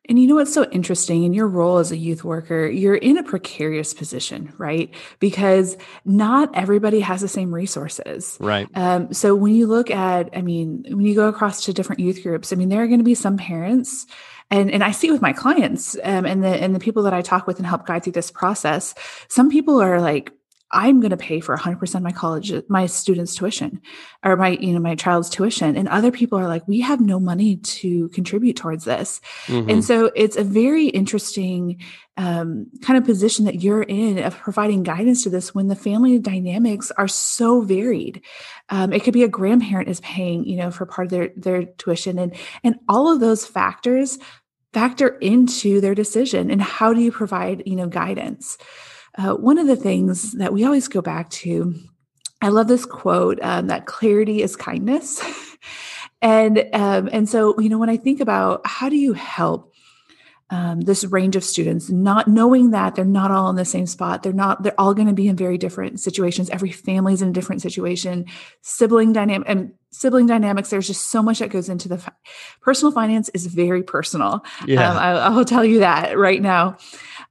And 0.07 0.19
you 0.19 0.27
know 0.27 0.35
what's 0.35 0.53
so 0.53 0.67
interesting 0.71 1.23
in 1.23 1.33
your 1.33 1.47
role 1.47 1.77
as 1.77 1.91
a 1.91 1.97
youth 1.97 2.23
worker, 2.23 2.67
you're 2.67 2.95
in 2.95 3.17
a 3.17 3.23
precarious 3.23 3.93
position, 3.93 4.53
right? 4.57 4.93
Because 5.19 5.77
not 6.03 6.49
everybody 6.55 6.99
has 7.01 7.21
the 7.21 7.27
same 7.27 7.53
resources. 7.53 8.37
Right. 8.39 8.67
Um, 8.73 9.13
so 9.13 9.35
when 9.35 9.53
you 9.53 9.67
look 9.67 9.91
at, 9.91 10.29
I 10.35 10.41
mean, 10.41 10.83
when 10.87 11.05
you 11.05 11.13
go 11.13 11.27
across 11.27 11.65
to 11.65 11.73
different 11.73 11.99
youth 11.99 12.23
groups, 12.23 12.51
I 12.51 12.55
mean, 12.55 12.69
there 12.69 12.81
are 12.81 12.87
going 12.87 12.99
to 12.99 13.03
be 13.03 13.15
some 13.15 13.37
parents 13.37 14.07
and 14.51 14.71
and 14.71 14.83
I 14.83 14.91
see 14.91 15.11
with 15.11 15.21
my 15.21 15.33
clients 15.33 15.95
um, 16.03 16.25
and 16.25 16.43
the 16.43 16.49
and 16.49 16.73
the 16.73 16.79
people 16.79 17.03
that 17.03 17.13
I 17.13 17.21
talk 17.21 17.45
with 17.45 17.57
and 17.57 17.67
help 17.67 17.85
guide 17.85 18.03
through 18.03 18.13
this 18.13 18.31
process. 18.31 18.95
Some 19.27 19.49
people 19.49 19.79
are 19.81 20.01
like, 20.01 20.31
I'm 20.71 20.99
going 20.99 21.11
to 21.11 21.17
pay 21.17 21.39
for 21.39 21.57
100% 21.57 21.95
of 21.95 22.01
my 22.01 22.11
college, 22.11 22.53
my 22.67 22.85
students' 22.85 23.33
tuition, 23.33 23.81
or 24.23 24.35
my 24.35 24.49
you 24.49 24.73
know 24.73 24.79
my 24.79 24.95
child's 24.95 25.29
tuition, 25.29 25.75
and 25.75 25.87
other 25.87 26.11
people 26.11 26.37
are 26.37 26.47
like, 26.47 26.67
we 26.67 26.81
have 26.81 27.01
no 27.01 27.19
money 27.19 27.57
to 27.57 28.09
contribute 28.09 28.55
towards 28.55 28.85
this, 28.85 29.19
mm-hmm. 29.47 29.69
and 29.69 29.83
so 29.83 30.11
it's 30.15 30.35
a 30.35 30.43
very 30.43 30.87
interesting 30.87 31.81
um, 32.17 32.67
kind 32.81 32.97
of 32.97 33.05
position 33.05 33.45
that 33.45 33.63
you're 33.63 33.81
in 33.81 34.19
of 34.19 34.37
providing 34.37 34.83
guidance 34.83 35.23
to 35.23 35.29
this 35.29 35.55
when 35.55 35.67
the 35.67 35.75
family 35.75 36.19
dynamics 36.19 36.91
are 36.97 37.07
so 37.07 37.61
varied. 37.61 38.21
Um, 38.69 38.93
it 38.93 39.03
could 39.03 39.13
be 39.13 39.23
a 39.23 39.29
grandparent 39.29 39.89
is 39.89 40.01
paying, 40.01 40.43
you 40.45 40.57
know, 40.57 40.69
for 40.69 40.85
part 40.85 41.07
of 41.07 41.11
their 41.11 41.29
their 41.35 41.65
tuition, 41.65 42.19
and 42.19 42.35
and 42.63 42.75
all 42.87 43.11
of 43.11 43.19
those 43.19 43.45
factors 43.45 44.19
factor 44.71 45.07
into 45.07 45.81
their 45.81 45.95
decision 45.95 46.51
and 46.51 46.61
how 46.61 46.93
do 46.93 47.01
you 47.01 47.11
provide 47.11 47.63
you 47.65 47.75
know 47.75 47.87
guidance 47.87 48.57
uh, 49.19 49.35
one 49.35 49.57
of 49.57 49.67
the 49.67 49.75
things 49.75 50.31
that 50.33 50.53
we 50.53 50.63
always 50.63 50.87
go 50.87 51.01
back 51.01 51.29
to 51.29 51.75
i 52.41 52.49
love 52.49 52.67
this 52.67 52.85
quote 52.85 53.39
um, 53.41 53.67
that 53.67 53.85
clarity 53.85 54.41
is 54.41 54.55
kindness 54.55 55.21
and 56.21 56.65
um, 56.73 57.09
and 57.11 57.29
so 57.29 57.59
you 57.59 57.69
know 57.69 57.77
when 57.77 57.89
i 57.89 57.97
think 57.97 58.19
about 58.19 58.61
how 58.65 58.89
do 58.89 58.95
you 58.95 59.13
help 59.13 59.69
um, 60.51 60.81
this 60.81 61.05
range 61.05 61.35
of 61.35 61.43
students, 61.43 61.89
not 61.89 62.27
knowing 62.27 62.71
that 62.71 62.95
they're 62.95 63.05
not 63.05 63.29
all 63.29 63.49
in 63.49 63.55
the 63.55 63.65
same 63.65 63.85
spot. 63.85 64.23
They're 64.23 64.33
not, 64.33 64.63
they're 64.63 64.79
all 64.79 64.95
going 64.95 65.07
to 65.07 65.13
be 65.13 65.27
in 65.27 65.35
very 65.35 65.57
different 65.57 65.99
situations. 65.99 66.49
Every 66.49 66.71
family's 66.71 67.21
in 67.21 67.29
a 67.29 67.33
different 67.33 67.61
situation. 67.61 68.25
Sibling 68.61 69.13
dynamic 69.13 69.47
and 69.47 69.73
sibling 69.91 70.25
dynamics, 70.25 70.71
there's 70.71 70.87
just 70.87 71.09
so 71.09 71.21
much 71.21 71.39
that 71.39 71.51
goes 71.51 71.69
into 71.69 71.87
the 71.87 71.99
fi- 71.99 72.11
personal 72.61 72.91
finance 72.91 73.29
is 73.29 73.45
very 73.45 73.83
personal. 73.83 74.43
Yeah. 74.65 74.89
Um, 74.89 74.97
I, 74.97 75.11
I, 75.11 75.29
will 75.29 75.45
tell 75.45 75.63
you 75.63 75.79
that 75.79 76.17
right 76.17 76.41
now. 76.41 76.77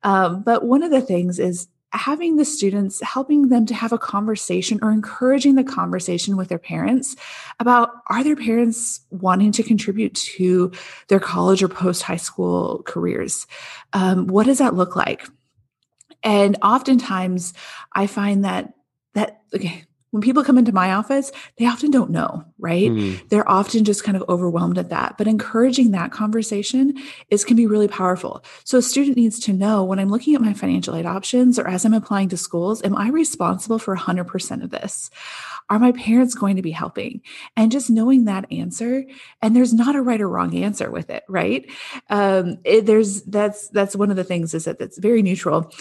Um, 0.05 0.43
but 0.45 0.65
one 0.65 0.85
of 0.85 0.93
the 0.93 1.01
things 1.01 1.41
is 1.41 1.67
having 1.93 2.37
the 2.37 2.45
students 2.45 3.01
helping 3.03 3.49
them 3.49 3.67
to 3.67 3.75
have 3.75 3.93
a 3.93 3.99
conversation 3.99 4.79
or 4.83 4.91
encouraging 4.91 5.55
the 5.55 5.65
conversation 5.65 6.37
with 6.37 6.49
their 6.49 6.59
parents 6.59 7.17
about 7.61 7.91
are 8.09 8.23
their 8.23 8.37
parents 8.37 9.01
wanting 9.11 9.53
to 9.53 9.63
contribute 9.63 10.15
to 10.15 10.71
their 11.09 11.21
college 11.21 11.63
or 11.63 11.69
post 11.69 12.03
high 12.03 12.17
school 12.17 12.83
careers? 12.85 13.47
Um, 13.93 14.27
what 14.27 14.47
does 14.47 14.59
that 14.59 14.75
look 14.75 14.97
like? 14.97 15.27
And 16.23 16.57
oftentimes 16.63 17.55
i 17.93 18.07
find 18.07 18.45
that 18.45 18.75
that 19.15 19.43
okay 19.55 19.85
when 20.11 20.23
people 20.23 20.43
come 20.45 20.59
into 20.59 20.73
my 20.73 20.93
office, 20.93 21.31
they 21.59 21.67
often 21.67 21.91
don't 21.91 22.11
know, 22.11 22.45
right? 22.59 22.91
Mm. 22.91 23.29
They're 23.29 23.49
often 23.49 23.85
just 23.85 24.05
kind 24.05 24.17
of 24.17 24.25
overwhelmed 24.29 24.79
at 24.79 24.89
that. 24.91 25.17
But 25.19 25.27
encouraging 25.27 25.91
that 25.91 26.13
conversation 26.13 26.95
is 27.31 27.45
can 27.45 27.57
be 27.57 27.67
really 27.67 27.89
powerful. 27.89 28.43
So 28.65 28.79
a 28.79 28.83
student 28.83 29.17
needs 29.17 29.39
to 29.41 29.53
know 29.53 29.85
when 29.85 29.99
I'm 29.99 30.09
looking 30.09 30.35
at 30.35 30.41
my 30.41 30.55
financial 30.55 30.97
aid 30.97 31.07
options 31.07 31.59
or 31.59 31.69
as 31.69 31.85
I'm 31.85 31.95
applying 31.95 32.31
to 32.31 32.37
schools, 32.37 32.83
am 32.83 32.97
I 32.97 33.09
responsible 33.09 33.79
for 33.79 33.97
100% 33.97 34.63
of 34.63 34.71
this? 34.71 35.11
Are 35.71 35.79
my 35.79 35.93
parents 35.93 36.35
going 36.35 36.57
to 36.57 36.63
be 36.63 36.71
helping? 36.71 37.21
And 37.57 37.71
just 37.71 37.91
knowing 37.91 38.25
that 38.25 38.51
answer, 38.53 39.05
and 39.43 39.55
there's 39.55 39.75
not 39.75 39.97
a 39.97 40.03
right 40.03 40.21
or 40.21 40.29
wrong 40.29 40.55
answer 40.55 40.91
with 40.91 41.11
it, 41.11 41.25
right? 41.29 41.71
Um, 42.11 42.59
it, 42.65 42.87
there's 42.87 43.23
that's 43.23 43.69
that's 43.69 43.97
one 43.97 44.11
of 44.11 44.17
the 44.17 44.25
things 44.25 44.55
is 44.55 44.65
that 44.65 44.79
that's 44.79 44.99
very 44.99 45.23
neutral. 45.23 45.73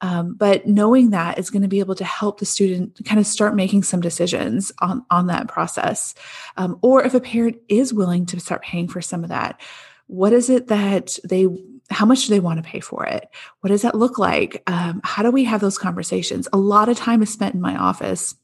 Um, 0.00 0.34
but 0.34 0.66
knowing 0.66 1.10
that 1.10 1.38
is 1.38 1.50
going 1.50 1.62
to 1.62 1.68
be 1.68 1.80
able 1.80 1.94
to 1.96 2.04
help 2.04 2.40
the 2.40 2.46
student 2.46 3.00
kind 3.04 3.20
of 3.20 3.26
start 3.26 3.54
making 3.54 3.82
some 3.82 4.00
decisions 4.00 4.72
on 4.80 5.04
on 5.10 5.26
that 5.26 5.48
process. 5.48 6.14
Um, 6.56 6.78
or 6.82 7.04
if 7.04 7.14
a 7.14 7.20
parent 7.20 7.56
is 7.68 7.92
willing 7.92 8.26
to 8.26 8.40
start 8.40 8.62
paying 8.62 8.88
for 8.88 9.00
some 9.00 9.24
of 9.24 9.30
that, 9.30 9.60
what 10.06 10.32
is 10.32 10.50
it 10.50 10.68
that 10.68 11.18
they 11.24 11.46
how 11.90 12.06
much 12.06 12.26
do 12.26 12.32
they 12.32 12.40
want 12.40 12.62
to 12.62 12.68
pay 12.68 12.80
for 12.80 13.06
it 13.06 13.28
what 13.60 13.68
does 13.68 13.82
that 13.82 13.94
look 13.94 14.18
like 14.18 14.62
um, 14.66 15.00
how 15.04 15.22
do 15.22 15.30
we 15.30 15.44
have 15.44 15.60
those 15.60 15.78
conversations 15.78 16.48
a 16.52 16.58
lot 16.58 16.88
of 16.88 16.96
time 16.96 17.22
is 17.22 17.32
spent 17.32 17.54
in 17.54 17.60
my 17.60 17.76
office 17.76 18.34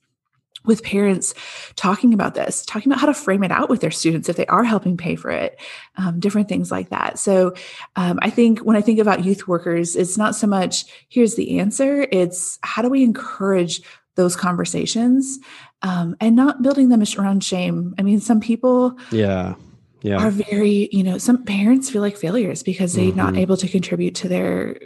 with 0.64 0.82
parents 0.82 1.34
talking 1.76 2.12
about 2.12 2.34
this, 2.34 2.64
talking 2.66 2.92
about 2.92 3.00
how 3.00 3.06
to 3.06 3.14
frame 3.14 3.42
it 3.42 3.50
out 3.50 3.70
with 3.70 3.80
their 3.80 3.90
students 3.90 4.28
if 4.28 4.36
they 4.36 4.46
are 4.46 4.64
helping 4.64 4.96
pay 4.96 5.16
for 5.16 5.30
it, 5.30 5.58
um, 5.96 6.20
different 6.20 6.48
things 6.48 6.70
like 6.70 6.90
that. 6.90 7.18
So 7.18 7.54
um, 7.96 8.18
I 8.22 8.30
think 8.30 8.60
when 8.60 8.76
I 8.76 8.82
think 8.82 8.98
about 8.98 9.24
youth 9.24 9.48
workers, 9.48 9.96
it's 9.96 10.18
not 10.18 10.34
so 10.34 10.46
much 10.46 10.84
here's 11.08 11.34
the 11.34 11.58
answer, 11.58 12.06
it's 12.12 12.58
how 12.62 12.82
do 12.82 12.90
we 12.90 13.02
encourage 13.02 13.80
those 14.16 14.36
conversations 14.36 15.38
um, 15.82 16.14
and 16.20 16.36
not 16.36 16.62
building 16.62 16.90
them 16.90 17.02
around 17.18 17.42
shame. 17.42 17.94
I 17.98 18.02
mean, 18.02 18.20
some 18.20 18.40
people, 18.40 18.98
yeah. 19.10 19.54
Yeah. 20.02 20.16
are 20.16 20.30
very, 20.30 20.88
you 20.92 21.02
know, 21.02 21.18
some 21.18 21.44
parents 21.44 21.90
feel 21.90 22.00
like 22.00 22.16
failures 22.16 22.62
because 22.62 22.94
they're 22.94 23.06
mm-hmm. 23.06 23.16
not 23.18 23.36
able 23.36 23.58
to 23.58 23.68
contribute 23.68 24.14
to 24.16 24.28
their, 24.28 24.80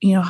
you 0.00 0.14
know, 0.14 0.24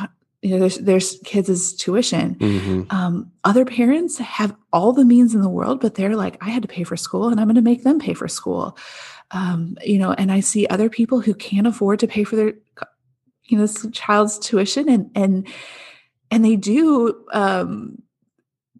you 0.45 0.51
know, 0.51 0.59
there's 0.59 0.77
there's 0.77 1.19
kids 1.23 1.73
tuition. 1.73 2.35
Mm-hmm. 2.35 2.95
Um, 2.95 3.31
other 3.43 3.65
parents 3.65 4.19
have 4.19 4.55
all 4.71 4.93
the 4.93 5.03
means 5.03 5.33
in 5.33 5.41
the 5.41 5.49
world, 5.49 5.81
but 5.81 5.95
they're 5.95 6.15
like, 6.15 6.37
I 6.39 6.51
had 6.51 6.61
to 6.61 6.67
pay 6.67 6.83
for 6.83 6.95
school, 6.95 7.29
and 7.29 7.39
I'm 7.39 7.47
going 7.47 7.55
to 7.55 7.63
make 7.63 7.81
them 7.81 7.97
pay 7.97 8.13
for 8.13 8.27
school. 8.27 8.77
Um, 9.31 9.75
you 9.83 9.97
know, 9.97 10.11
and 10.11 10.31
I 10.31 10.41
see 10.41 10.67
other 10.67 10.87
people 10.87 11.19
who 11.19 11.33
can't 11.33 11.65
afford 11.65 11.99
to 12.01 12.07
pay 12.07 12.23
for 12.23 12.35
their, 12.35 12.53
you 13.45 13.57
know, 13.57 13.65
child's 13.91 14.37
tuition, 14.37 14.87
and 14.87 15.09
and 15.15 15.47
and 16.29 16.45
they 16.45 16.57
do 16.57 17.25
um, 17.33 18.03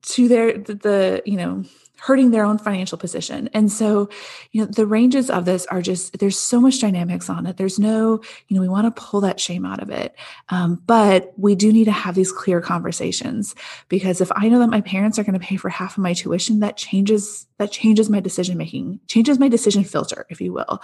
to 0.03 0.27
their 0.27 0.59
the, 0.59 0.75
the 0.75 1.23
you 1.25 1.37
know 1.37 1.63
hurting 2.05 2.29
their 2.29 2.45
own 2.45 2.59
financial 2.59 2.99
position. 2.99 3.49
And 3.51 3.71
so, 3.71 4.09
you 4.51 4.61
know, 4.61 4.67
the 4.67 4.85
ranges 4.85 5.31
of 5.31 5.45
this 5.45 5.65
are 5.67 5.81
just, 5.81 6.19
there's 6.19 6.37
so 6.37 6.61
much 6.61 6.79
dynamics 6.79 7.31
on 7.31 7.47
it. 7.47 7.57
There's 7.57 7.79
no, 7.79 8.21
you 8.47 8.55
know, 8.55 8.61
we 8.61 8.69
want 8.69 8.85
to 8.85 9.01
pull 9.01 9.21
that 9.21 9.39
shame 9.39 9.65
out 9.65 9.81
of 9.81 9.89
it. 9.89 10.15
Um, 10.49 10.83
but 10.85 11.33
we 11.35 11.55
do 11.55 11.73
need 11.73 11.85
to 11.85 11.91
have 11.91 12.13
these 12.13 12.31
clear 12.31 12.61
conversations 12.61 13.55
because 13.89 14.21
if 14.21 14.31
I 14.35 14.49
know 14.49 14.59
that 14.59 14.69
my 14.69 14.81
parents 14.81 15.17
are 15.17 15.23
going 15.23 15.39
to 15.39 15.43
pay 15.43 15.55
for 15.55 15.69
half 15.69 15.97
of 15.97 16.03
my 16.03 16.13
tuition, 16.13 16.59
that 16.59 16.77
changes, 16.77 17.47
that 17.57 17.71
changes 17.71 18.07
my 18.07 18.19
decision 18.19 18.55
making, 18.55 18.99
changes 19.07 19.39
my 19.39 19.47
decision 19.47 19.83
filter, 19.83 20.27
if 20.29 20.39
you 20.39 20.53
will, 20.53 20.83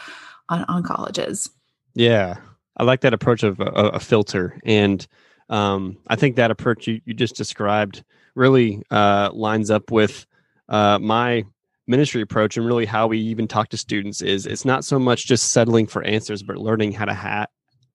on, 0.49 0.63
on 0.63 0.81
colleges. 0.81 1.51
Yeah. 1.93 2.37
I 2.77 2.83
like 2.83 3.01
that 3.01 3.13
approach 3.13 3.43
of 3.43 3.59
a, 3.59 3.65
a 3.65 3.99
filter. 3.99 4.59
And 4.65 5.05
um, 5.49 5.99
I 6.07 6.15
think 6.15 6.37
that 6.37 6.49
approach 6.49 6.87
you, 6.87 6.99
you 7.05 7.13
just 7.13 7.35
described 7.35 8.03
really 8.33 8.81
uh, 8.89 9.29
lines 9.33 9.69
up 9.69 9.91
with 9.91 10.25
uh, 10.71 10.97
my 10.99 11.45
ministry 11.87 12.21
approach 12.21 12.57
and 12.57 12.65
really 12.65 12.85
how 12.85 13.05
we 13.05 13.19
even 13.19 13.47
talk 13.47 13.69
to 13.69 13.77
students 13.77 14.21
is 14.21 14.45
it's 14.45 14.65
not 14.65 14.83
so 14.83 14.97
much 14.97 15.27
just 15.27 15.51
settling 15.51 15.85
for 15.85 16.03
answers 16.03 16.41
but 16.41 16.57
learning 16.57 16.91
how 16.91 17.05
to 17.05 17.13
ha- 17.13 17.47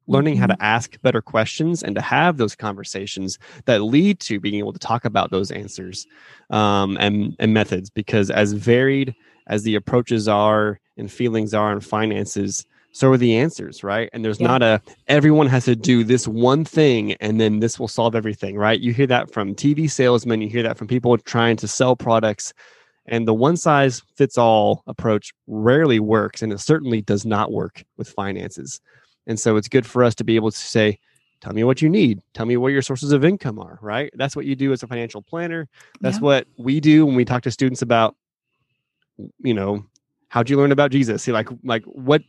learning 0.06 0.36
how 0.36 0.46
to 0.46 0.54
mm-hmm. 0.54 0.62
ask 0.62 1.00
better 1.02 1.22
questions 1.22 1.82
and 1.82 1.96
to 1.96 2.02
have 2.02 2.36
those 2.36 2.54
conversations 2.54 3.38
that 3.64 3.82
lead 3.82 4.20
to 4.20 4.38
being 4.38 4.56
able 4.56 4.72
to 4.72 4.78
talk 4.78 5.04
about 5.04 5.30
those 5.30 5.50
answers 5.50 6.06
um, 6.50 6.96
and, 7.00 7.34
and 7.38 7.54
methods 7.54 7.90
because 7.90 8.30
as 8.30 8.52
varied 8.52 9.14
as 9.48 9.62
the 9.62 9.74
approaches 9.74 10.28
are 10.28 10.80
and 10.96 11.10
feelings 11.10 11.54
are 11.54 11.72
and 11.72 11.84
finances 11.84 12.66
so 12.96 13.10
are 13.10 13.18
the 13.18 13.36
answers 13.36 13.84
right? 13.84 14.08
And 14.14 14.24
there's 14.24 14.40
yeah. 14.40 14.46
not 14.46 14.62
a 14.62 14.80
everyone 15.06 15.48
has 15.48 15.66
to 15.66 15.76
do 15.76 16.02
this 16.02 16.26
one 16.26 16.64
thing 16.64 17.12
and 17.14 17.38
then 17.38 17.60
this 17.60 17.78
will 17.78 17.88
solve 17.88 18.14
everything 18.14 18.56
right? 18.56 18.80
You 18.80 18.94
hear 18.94 19.06
that 19.08 19.30
from 19.30 19.54
tv 19.54 19.90
salesmen 19.90 20.40
you 20.40 20.48
hear 20.48 20.62
that 20.62 20.78
from 20.78 20.86
people 20.86 21.16
trying 21.18 21.56
to 21.58 21.68
sell 21.68 21.94
products 21.94 22.54
and 23.04 23.28
the 23.28 23.34
one 23.34 23.58
size 23.58 24.02
fits 24.16 24.38
all 24.38 24.82
approach 24.86 25.34
rarely 25.46 26.00
works 26.00 26.40
and 26.40 26.54
it 26.54 26.60
certainly 26.60 27.02
does 27.02 27.26
not 27.26 27.52
work 27.52 27.84
with 27.98 28.08
finances. 28.08 28.80
And 29.26 29.38
so 29.38 29.56
it's 29.56 29.68
good 29.68 29.84
for 29.84 30.02
us 30.02 30.14
to 30.14 30.24
be 30.24 30.36
able 30.36 30.50
to 30.50 30.56
say 30.56 30.98
tell 31.42 31.52
me 31.52 31.64
what 31.64 31.82
you 31.82 31.90
need. 31.90 32.22
Tell 32.32 32.46
me 32.46 32.56
what 32.56 32.72
your 32.72 32.80
sources 32.80 33.12
of 33.12 33.26
income 33.26 33.58
are 33.58 33.78
right? 33.82 34.10
That's 34.14 34.34
what 34.34 34.46
you 34.46 34.56
do 34.56 34.72
as 34.72 34.82
a 34.82 34.86
financial 34.86 35.20
planner. 35.20 35.68
That's 36.00 36.16
yeah. 36.16 36.22
what 36.22 36.46
we 36.56 36.80
do 36.80 37.04
when 37.04 37.14
we 37.14 37.26
talk 37.26 37.42
to 37.42 37.50
students 37.50 37.82
about 37.82 38.16
you 39.40 39.52
know 39.52 39.84
how'd 40.28 40.50
you 40.50 40.56
learn 40.56 40.72
about 40.72 40.90
jesus? 40.90 41.22
See, 41.22 41.32
like 41.32 41.48
like 41.62 41.84
what 41.84 42.22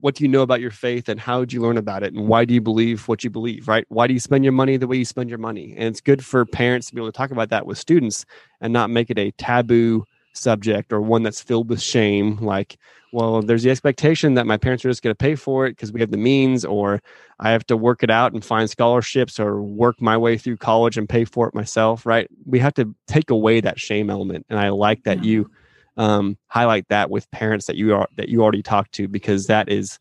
what 0.00 0.14
do 0.14 0.24
you 0.24 0.28
know 0.28 0.42
about 0.42 0.60
your 0.60 0.70
faith 0.70 1.08
and 1.08 1.18
how'd 1.18 1.52
you 1.52 1.60
learn 1.60 1.76
about 1.76 2.02
it? 2.02 2.12
And 2.14 2.28
why 2.28 2.44
do 2.44 2.54
you 2.54 2.60
believe 2.60 3.08
what 3.08 3.24
you 3.24 3.30
believe 3.30 3.68
right? 3.68 3.84
Why 3.88 4.06
do 4.06 4.14
you 4.14 4.20
spend 4.20 4.44
your 4.44 4.52
money 4.52 4.76
the 4.76 4.86
way 4.86 4.96
you 4.96 5.04
spend 5.04 5.28
your 5.28 5.38
money? 5.38 5.74
And 5.76 5.84
it's 5.84 6.00
good 6.00 6.24
for 6.24 6.44
parents 6.44 6.88
to 6.88 6.94
be 6.94 7.00
able 7.00 7.12
to 7.12 7.16
talk 7.16 7.30
about 7.30 7.50
that 7.50 7.66
with 7.66 7.78
students 7.78 8.24
and 8.60 8.72
not 8.72 8.90
make 8.90 9.10
it 9.10 9.18
a 9.18 9.30
taboo 9.32 10.04
subject 10.34 10.92
or 10.92 11.00
one 11.00 11.22
that's 11.22 11.40
filled 11.40 11.70
with 11.70 11.80
shame 11.80 12.36
like 12.38 12.76
well 13.12 13.40
there's 13.40 13.62
the 13.62 13.70
expectation 13.70 14.34
that 14.34 14.46
my 14.46 14.56
parents 14.56 14.84
are 14.84 14.90
just 14.90 15.02
going 15.02 15.12
to 15.12 15.16
pay 15.16 15.34
for 15.34 15.64
it 15.66 15.70
because 15.70 15.92
we 15.92 16.00
have 16.00 16.10
the 16.10 16.16
means 16.16 16.64
or 16.64 17.00
i 17.38 17.50
have 17.50 17.64
to 17.64 17.76
work 17.76 18.02
it 18.02 18.10
out 18.10 18.32
and 18.32 18.44
find 18.44 18.68
scholarships 18.68 19.38
or 19.38 19.62
work 19.62 20.00
my 20.02 20.16
way 20.16 20.36
through 20.36 20.56
college 20.56 20.98
and 20.98 21.08
pay 21.08 21.24
for 21.24 21.46
it 21.46 21.54
myself 21.54 22.04
right? 22.04 22.28
We 22.46 22.58
have 22.58 22.74
to 22.74 22.94
take 23.06 23.30
away 23.30 23.60
that 23.60 23.78
shame 23.78 24.10
element 24.10 24.44
and 24.50 24.58
i 24.58 24.70
like 24.70 25.04
that 25.04 25.18
yeah. 25.18 25.30
you 25.30 25.50
um, 25.96 26.36
highlight 26.48 26.88
that 26.88 27.10
with 27.10 27.30
parents 27.30 27.66
that 27.66 27.76
you 27.76 27.94
are 27.94 28.08
that 28.16 28.28
you 28.28 28.42
already 28.42 28.62
talked 28.62 28.92
to 28.92 29.08
because 29.08 29.46
that 29.46 29.68
is 29.68 29.98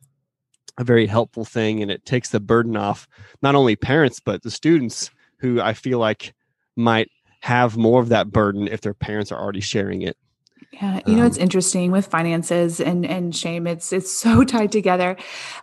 a 0.77 0.83
very 0.83 1.05
helpful 1.05 1.45
thing 1.45 1.81
and 1.81 1.91
it 1.91 2.03
takes 2.05 2.29
the 2.29 2.39
burden 2.39 2.75
off 2.75 3.07
not 3.43 3.53
only 3.53 3.75
parents 3.75 4.19
but 4.19 4.41
the 4.41 4.49
students 4.49 5.11
who 5.37 5.61
I 5.61 5.73
feel 5.73 5.99
like 5.99 6.33
might 6.75 7.09
have 7.41 7.75
more 7.75 8.01
of 8.01 8.09
that 8.09 8.31
burden 8.31 8.67
if 8.67 8.81
their 8.81 8.93
parents 8.93 9.31
are 9.31 9.39
already 9.39 9.59
sharing 9.59 10.01
it. 10.01 10.17
Yeah, 10.71 11.01
you 11.05 11.15
know 11.15 11.25
it's 11.25 11.37
um, 11.37 11.43
interesting 11.43 11.91
with 11.91 12.07
finances 12.07 12.79
and 12.79 13.05
and 13.05 13.35
shame. 13.35 13.67
It's 13.67 13.91
it's 13.91 14.11
so 14.23 14.43
tied 14.43 14.71
together. 14.71 15.17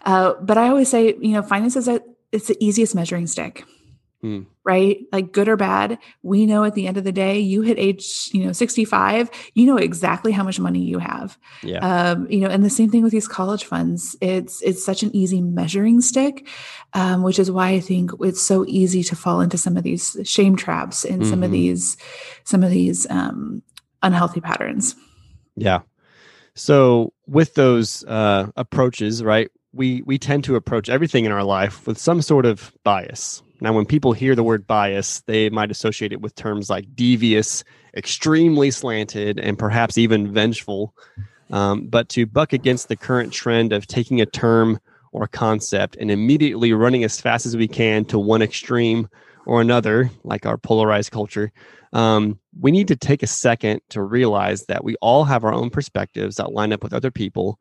Uh, 0.04 0.34
but 0.40 0.58
I 0.58 0.68
always 0.68 0.90
say, 0.90 1.16
you 1.18 1.32
know, 1.32 1.42
finances 1.42 1.88
are 1.88 2.00
it's 2.30 2.46
the 2.46 2.56
easiest 2.64 2.94
measuring 2.94 3.26
stick. 3.26 3.64
Mm. 4.22 4.46
Right? 4.64 4.98
Like 5.12 5.32
good 5.32 5.48
or 5.48 5.56
bad, 5.56 5.98
we 6.22 6.44
know 6.44 6.64
at 6.64 6.74
the 6.74 6.86
end 6.86 6.98
of 6.98 7.04
the 7.04 7.12
day, 7.12 7.38
you 7.38 7.62
hit 7.62 7.78
age, 7.78 8.28
you 8.32 8.44
know, 8.44 8.52
65, 8.52 9.30
you 9.54 9.66
know 9.66 9.78
exactly 9.78 10.30
how 10.30 10.42
much 10.42 10.60
money 10.60 10.80
you 10.80 10.98
have. 10.98 11.38
Yeah. 11.62 11.78
Um, 11.78 12.30
you 12.30 12.40
know, 12.40 12.48
and 12.48 12.64
the 12.64 12.70
same 12.70 12.90
thing 12.90 13.02
with 13.02 13.12
these 13.12 13.26
college 13.26 13.64
funds. 13.64 14.16
It's 14.20 14.60
it's 14.62 14.84
such 14.84 15.02
an 15.02 15.14
easy 15.16 15.40
measuring 15.40 16.02
stick, 16.02 16.46
um, 16.92 17.22
which 17.22 17.38
is 17.38 17.50
why 17.50 17.70
I 17.70 17.80
think 17.80 18.10
it's 18.20 18.42
so 18.42 18.64
easy 18.66 19.02
to 19.04 19.16
fall 19.16 19.40
into 19.40 19.56
some 19.56 19.76
of 19.76 19.82
these 19.82 20.16
shame 20.24 20.56
traps 20.56 21.04
and 21.04 21.22
mm-hmm. 21.22 21.30
some 21.30 21.42
of 21.42 21.46
mm-hmm. 21.46 21.52
these 21.52 21.96
some 22.44 22.62
of 22.62 22.70
these 22.70 23.08
um 23.10 23.62
unhealthy 24.02 24.40
patterns. 24.40 24.94
Yeah. 25.56 25.80
So 26.54 27.14
with 27.26 27.54
those 27.54 28.04
uh 28.04 28.48
approaches, 28.56 29.24
right? 29.24 29.50
we 29.72 30.02
we 30.02 30.18
tend 30.18 30.44
to 30.44 30.56
approach 30.56 30.88
everything 30.88 31.24
in 31.24 31.32
our 31.32 31.44
life 31.44 31.86
with 31.86 31.98
some 31.98 32.22
sort 32.22 32.46
of 32.46 32.72
bias. 32.84 33.42
Now, 33.60 33.72
when 33.72 33.86
people 33.86 34.12
hear 34.12 34.34
the 34.34 34.42
word 34.42 34.66
bias, 34.66 35.20
they 35.22 35.50
might 35.50 35.70
associate 35.70 36.12
it 36.12 36.20
with 36.20 36.34
terms 36.34 36.70
like 36.70 36.94
devious, 36.94 37.62
extremely 37.96 38.70
slanted, 38.70 39.38
and 39.38 39.58
perhaps 39.58 39.98
even 39.98 40.32
vengeful. 40.32 40.94
Um, 41.50 41.86
but 41.86 42.08
to 42.10 42.26
buck 42.26 42.52
against 42.52 42.88
the 42.88 42.96
current 42.96 43.32
trend 43.32 43.72
of 43.72 43.86
taking 43.86 44.20
a 44.20 44.26
term 44.26 44.80
or 45.12 45.26
concept 45.26 45.96
and 45.96 46.10
immediately 46.10 46.72
running 46.72 47.04
as 47.04 47.20
fast 47.20 47.46
as 47.46 47.56
we 47.56 47.68
can 47.68 48.04
to 48.06 48.18
one 48.18 48.42
extreme 48.42 49.08
or 49.46 49.60
another, 49.60 50.10
like 50.22 50.46
our 50.46 50.56
polarized 50.56 51.10
culture, 51.10 51.52
um, 51.92 52.38
we 52.60 52.70
need 52.70 52.88
to 52.88 52.96
take 52.96 53.22
a 53.22 53.26
second 53.26 53.80
to 53.88 54.02
realize 54.02 54.66
that 54.66 54.84
we 54.84 54.94
all 55.00 55.24
have 55.24 55.44
our 55.44 55.52
own 55.52 55.70
perspectives 55.70 56.36
that 56.36 56.52
line 56.52 56.72
up 56.72 56.82
with 56.82 56.92
other 56.92 57.10
people, 57.10 57.58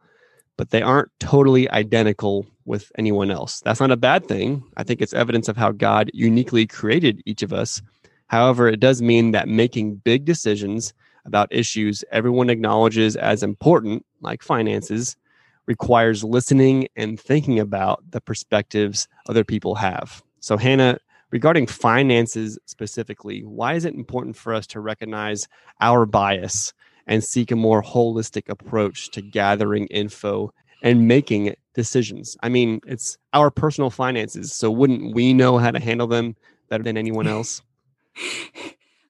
but 0.55 0.69
they 0.69 0.83
aren't 0.83 1.09
totally 1.19 1.69
identical 1.71 2.45
with 2.69 2.91
anyone 2.99 3.31
else. 3.31 3.61
That's 3.61 3.79
not 3.79 3.91
a 3.91 3.97
bad 3.97 4.27
thing. 4.27 4.63
I 4.77 4.83
think 4.83 5.01
it's 5.01 5.13
evidence 5.13 5.49
of 5.49 5.57
how 5.57 5.71
God 5.71 6.11
uniquely 6.13 6.67
created 6.67 7.21
each 7.25 7.41
of 7.41 7.51
us. 7.51 7.81
However, 8.27 8.67
it 8.67 8.79
does 8.79 9.01
mean 9.01 9.31
that 9.31 9.47
making 9.47 9.95
big 9.95 10.23
decisions 10.23 10.93
about 11.25 11.51
issues 11.51 12.05
everyone 12.11 12.49
acknowledges 12.49 13.15
as 13.15 13.41
important, 13.41 14.05
like 14.21 14.43
finances, 14.43 15.17
requires 15.65 16.23
listening 16.23 16.87
and 16.95 17.19
thinking 17.19 17.59
about 17.59 18.03
the 18.11 18.21
perspectives 18.21 19.07
other 19.27 19.43
people 19.43 19.73
have. 19.73 20.21
So, 20.39 20.55
Hannah, 20.55 20.99
regarding 21.31 21.65
finances 21.65 22.59
specifically, 22.65 23.43
why 23.43 23.73
is 23.73 23.83
it 23.83 23.95
important 23.95 24.35
for 24.37 24.53
us 24.53 24.67
to 24.67 24.79
recognize 24.79 25.47
our 25.81 26.05
bias 26.05 26.71
and 27.07 27.23
seek 27.23 27.49
a 27.49 27.55
more 27.55 27.81
holistic 27.81 28.47
approach 28.47 29.09
to 29.09 29.23
gathering 29.23 29.87
info 29.87 30.53
and 30.83 31.07
making 31.07 31.55
decisions? 31.79 32.37
I 32.43 32.49
mean, 32.49 32.81
it's 32.85 33.17
our 33.33 33.49
personal 33.49 33.89
finances, 33.89 34.53
so 34.53 34.69
wouldn't 34.69 35.15
we 35.15 35.33
know 35.33 35.57
how 35.57 35.71
to 35.71 35.79
handle 35.79 36.07
them 36.07 36.35
better 36.69 36.83
than 36.83 36.97
anyone 36.97 37.27
else? 37.35 37.61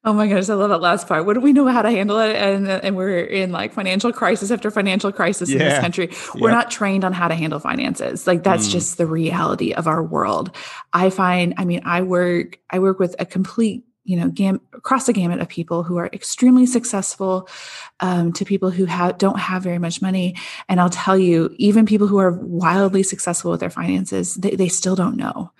Oh 0.05 0.13
my 0.13 0.27
goodness, 0.27 0.49
I 0.49 0.53
love 0.53 0.69
that 0.69 0.79
last 0.79 1.07
part. 1.07 1.25
What 1.25 1.33
do 1.33 1.41
we 1.41 1.51
know 1.51 1.67
how 1.67 1.81
to 1.81 1.91
handle 1.91 2.19
it? 2.19 2.33
And, 2.35 2.69
and 2.69 2.95
we're 2.95 3.19
in 3.19 3.51
like 3.51 3.73
financial 3.73 4.13
crisis 4.13 4.49
after 4.49 4.71
financial 4.71 5.11
crisis 5.11 5.49
yeah. 5.49 5.55
in 5.55 5.59
this 5.59 5.79
country. 5.79 6.09
We're 6.39 6.51
not 6.51 6.71
trained 6.71 7.03
on 7.03 7.11
how 7.11 7.27
to 7.27 7.35
handle 7.35 7.59
finances. 7.59 8.25
Like 8.25 8.43
that's 8.43 8.69
mm. 8.69 8.71
just 8.71 8.97
the 8.97 9.05
reality 9.05 9.73
of 9.73 9.87
our 9.87 10.01
world. 10.01 10.55
I 10.93 11.09
find, 11.09 11.53
I 11.57 11.65
mean, 11.65 11.81
I 11.83 12.01
work, 12.03 12.59
I 12.69 12.79
work 12.79 12.97
with 12.97 13.15
a 13.19 13.25
complete 13.25 13.83
you 14.09 14.17
know, 14.17 14.27
gam- 14.27 14.59
across 14.73 15.05
the 15.05 15.13
gamut 15.13 15.39
of 15.39 15.47
people 15.47 15.83
who 15.83 15.97
are 15.97 16.09
extremely 16.11 16.65
successful 16.65 17.47
um, 17.99 18.33
to 18.33 18.43
people 18.43 18.71
who 18.71 18.85
have 18.85 19.19
don't 19.19 19.37
have 19.37 19.61
very 19.61 19.77
much 19.77 20.01
money. 20.01 20.35
And 20.67 20.81
I'll 20.81 20.89
tell 20.89 21.15
you, 21.15 21.53
even 21.59 21.85
people 21.85 22.07
who 22.07 22.17
are 22.17 22.31
wildly 22.31 23.03
successful 23.03 23.51
with 23.51 23.59
their 23.59 23.69
finances, 23.69 24.33
they, 24.33 24.55
they 24.55 24.67
still 24.67 24.95
don't 24.95 25.15
know. 25.15 25.51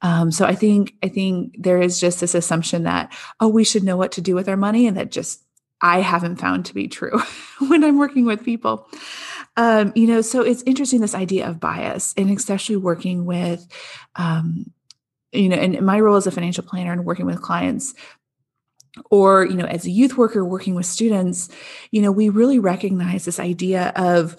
Um, 0.00 0.32
so 0.32 0.46
I 0.46 0.54
think 0.54 0.94
I 1.02 1.08
think 1.08 1.54
there 1.58 1.82
is 1.82 2.00
just 2.00 2.20
this 2.20 2.34
assumption 2.34 2.84
that 2.84 3.14
oh, 3.40 3.48
we 3.48 3.62
should 3.62 3.84
know 3.84 3.98
what 3.98 4.12
to 4.12 4.22
do 4.22 4.34
with 4.34 4.48
our 4.48 4.56
money, 4.56 4.86
and 4.86 4.96
that 4.96 5.10
just 5.10 5.44
I 5.82 6.00
haven't 6.00 6.36
found 6.36 6.64
to 6.66 6.74
be 6.74 6.88
true 6.88 7.20
when 7.68 7.84
I'm 7.84 7.98
working 7.98 8.24
with 8.24 8.42
people. 8.42 8.88
Um, 9.58 9.92
you 9.94 10.06
know, 10.06 10.22
so 10.22 10.40
it's 10.40 10.62
interesting 10.62 11.02
this 11.02 11.14
idea 11.14 11.46
of 11.46 11.60
bias, 11.60 12.14
and 12.16 12.30
especially 12.30 12.76
working 12.76 13.26
with 13.26 13.68
um, 14.16 14.72
you 15.32 15.48
know, 15.48 15.56
and 15.56 15.80
my 15.84 16.00
role 16.00 16.16
as 16.16 16.26
a 16.26 16.30
financial 16.30 16.64
planner 16.64 16.92
and 16.92 17.04
working 17.04 17.26
with 17.26 17.42
clients 17.42 17.94
or 19.10 19.44
you 19.44 19.54
know 19.54 19.66
as 19.66 19.86
a 19.86 19.90
youth 19.90 20.16
worker 20.16 20.44
working 20.44 20.74
with 20.74 20.86
students 20.86 21.48
you 21.90 22.02
know 22.02 22.10
we 22.10 22.28
really 22.28 22.58
recognize 22.58 23.24
this 23.24 23.38
idea 23.38 23.92
of 23.96 24.36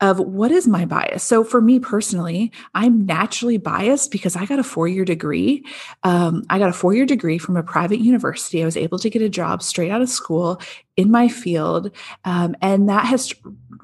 of 0.00 0.20
what 0.20 0.50
is 0.50 0.68
my 0.68 0.84
bias? 0.84 1.24
So 1.24 1.42
for 1.42 1.60
me 1.60 1.80
personally 1.80 2.52
i'm 2.74 3.04
naturally 3.04 3.58
biased 3.58 4.10
because 4.10 4.36
i 4.36 4.44
got 4.46 4.58
a 4.58 4.64
four-year 4.64 5.04
degree. 5.04 5.64
Um, 6.02 6.44
i 6.50 6.58
got 6.58 6.70
a 6.70 6.72
four-year 6.72 7.06
degree 7.06 7.38
from 7.38 7.56
a 7.56 7.62
private 7.62 7.98
university. 7.98 8.62
I 8.62 8.64
was 8.64 8.76
able 8.76 8.98
to 8.98 9.10
get 9.10 9.22
a 9.22 9.28
job 9.28 9.62
straight 9.62 9.90
out 9.90 10.02
of 10.02 10.08
school 10.08 10.60
in 10.96 11.10
my 11.10 11.28
field. 11.28 11.90
Um, 12.24 12.56
and 12.60 12.88
that 12.88 13.06
has 13.06 13.32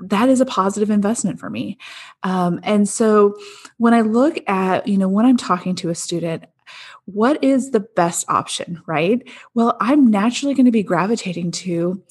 that 0.00 0.28
is 0.28 0.40
a 0.40 0.46
positive 0.46 0.90
investment 0.90 1.38
for 1.38 1.48
me. 1.48 1.78
Um, 2.22 2.60
and 2.62 2.88
so 2.88 3.36
when 3.78 3.94
i 3.94 4.00
look 4.00 4.38
at 4.48 4.86
you 4.86 4.98
know 4.98 5.08
when 5.08 5.26
i'm 5.26 5.36
talking 5.36 5.74
to 5.76 5.90
a 5.90 5.94
student 5.94 6.44
what 7.06 7.42
is 7.44 7.70
the 7.70 7.80
best 7.80 8.24
option 8.28 8.82
right? 8.86 9.22
Well 9.54 9.76
i'm 9.80 10.10
naturally 10.10 10.54
going 10.54 10.66
to 10.66 10.72
be 10.72 10.82
gravitating 10.82 11.50
to 11.52 12.02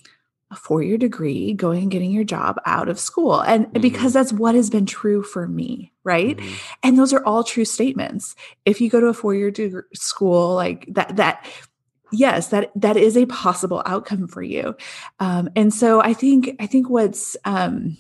a 0.54 0.56
four-year 0.56 0.98
degree 0.98 1.54
going 1.54 1.82
and 1.84 1.92
getting 1.92 2.12
your 2.12 2.24
job 2.24 2.60
out 2.66 2.88
of 2.88 3.00
school. 3.00 3.42
And 3.42 3.66
mm-hmm. 3.66 3.82
because 3.82 4.14
that's 4.14 4.32
what 4.32 4.56
has 4.56 4.70
been 4.70 4.86
true 4.86 5.24
for 5.24 5.48
me 5.48 5.92
right? 6.04 6.38
Mm-hmm. 6.38 6.54
and 6.84 7.00
those 7.00 7.14
are 7.14 7.24
all 7.26 7.44
true 7.44 7.66
statements. 7.66 8.36
If 8.66 8.82
you 8.82 8.90
go 8.90 9.00
to 9.00 9.08
a 9.08 9.14
four-year 9.14 9.52
degree 9.52 9.84
school 9.94 10.54
like 10.54 10.86
that 10.92 11.16
that 11.16 11.48
yes 12.12 12.50
that 12.50 12.72
that 12.76 12.98
is 12.98 13.18
a 13.18 13.26
possible 13.26 13.82
outcome 13.86 14.28
for 14.28 14.42
you. 14.42 14.76
Um, 15.20 15.50
and 15.56 15.74
so 15.74 16.02
i 16.02 16.14
think 16.14 16.56
i 16.60 16.68
think 16.68 16.90
what's 16.90 17.36
um, 17.46 17.98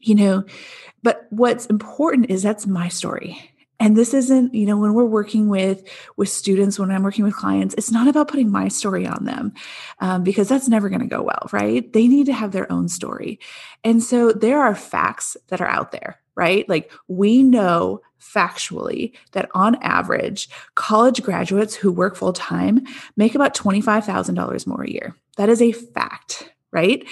you 0.00 0.14
know 0.14 0.44
but 1.02 1.26
what's 1.30 1.66
important 1.66 2.30
is 2.30 2.42
that's 2.42 2.66
my 2.66 2.88
story 2.88 3.38
and 3.80 3.96
this 3.96 4.14
isn't 4.14 4.54
you 4.54 4.66
know 4.66 4.76
when 4.76 4.94
we're 4.94 5.04
working 5.04 5.48
with 5.48 5.82
with 6.16 6.28
students 6.28 6.78
when 6.78 6.90
i'm 6.90 7.02
working 7.02 7.24
with 7.24 7.34
clients 7.34 7.74
it's 7.76 7.90
not 7.90 8.08
about 8.08 8.28
putting 8.28 8.50
my 8.50 8.68
story 8.68 9.06
on 9.06 9.24
them 9.24 9.52
um, 10.00 10.22
because 10.22 10.48
that's 10.48 10.68
never 10.68 10.88
going 10.88 11.00
to 11.00 11.06
go 11.06 11.22
well 11.22 11.48
right? 11.52 11.92
They 11.92 12.08
need 12.08 12.26
to 12.26 12.32
have 12.32 12.52
their 12.52 12.70
own 12.70 12.88
story. 12.88 13.40
And 13.84 14.02
so 14.02 14.32
there 14.32 14.60
are 14.60 14.74
facts 14.74 15.36
that 15.48 15.60
are 15.60 15.68
out 15.68 15.92
there 15.92 16.20
right? 16.34 16.68
Like 16.68 16.92
we 17.08 17.42
know 17.42 18.00
factually 18.20 19.12
that 19.32 19.48
on 19.54 19.74
average 19.82 20.48
college 20.76 21.22
graduates 21.22 21.74
who 21.74 21.90
work 21.90 22.14
full 22.14 22.32
time 22.32 22.86
make 23.16 23.34
about 23.34 23.54
$25000 23.54 24.66
more 24.66 24.82
a 24.82 24.90
year. 24.90 25.16
That 25.36 25.48
is 25.48 25.62
a 25.62 25.72
fact 25.72 26.52
right? 26.70 27.06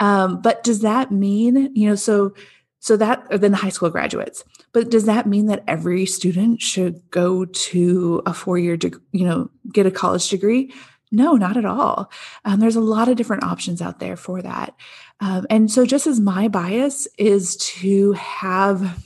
Um, 0.00 0.42
but 0.42 0.62
does 0.62 0.80
that 0.80 1.10
mean 1.10 1.74
you 1.74 1.88
know 1.88 1.94
so 1.94 2.34
so 2.80 2.96
that, 2.96 3.28
then 3.30 3.50
the 3.50 3.56
high 3.56 3.70
school 3.70 3.90
graduates. 3.90 4.44
But 4.78 4.92
does 4.92 5.06
that 5.06 5.26
mean 5.26 5.46
that 5.46 5.64
every 5.66 6.06
student 6.06 6.62
should 6.62 7.02
go 7.10 7.44
to 7.44 8.22
a 8.24 8.32
four 8.32 8.58
year, 8.58 8.76
de- 8.76 8.92
you 9.10 9.24
know, 9.24 9.50
get 9.72 9.86
a 9.86 9.90
college 9.90 10.28
degree? 10.28 10.72
No, 11.10 11.32
not 11.32 11.56
at 11.56 11.64
all. 11.64 12.12
Um, 12.44 12.60
there's 12.60 12.76
a 12.76 12.80
lot 12.80 13.08
of 13.08 13.16
different 13.16 13.42
options 13.42 13.82
out 13.82 13.98
there 13.98 14.14
for 14.16 14.40
that. 14.40 14.76
Um, 15.18 15.48
and 15.50 15.68
so, 15.68 15.84
just 15.84 16.06
as 16.06 16.20
my 16.20 16.46
bias 16.46 17.08
is 17.18 17.56
to 17.56 18.12
have 18.12 19.04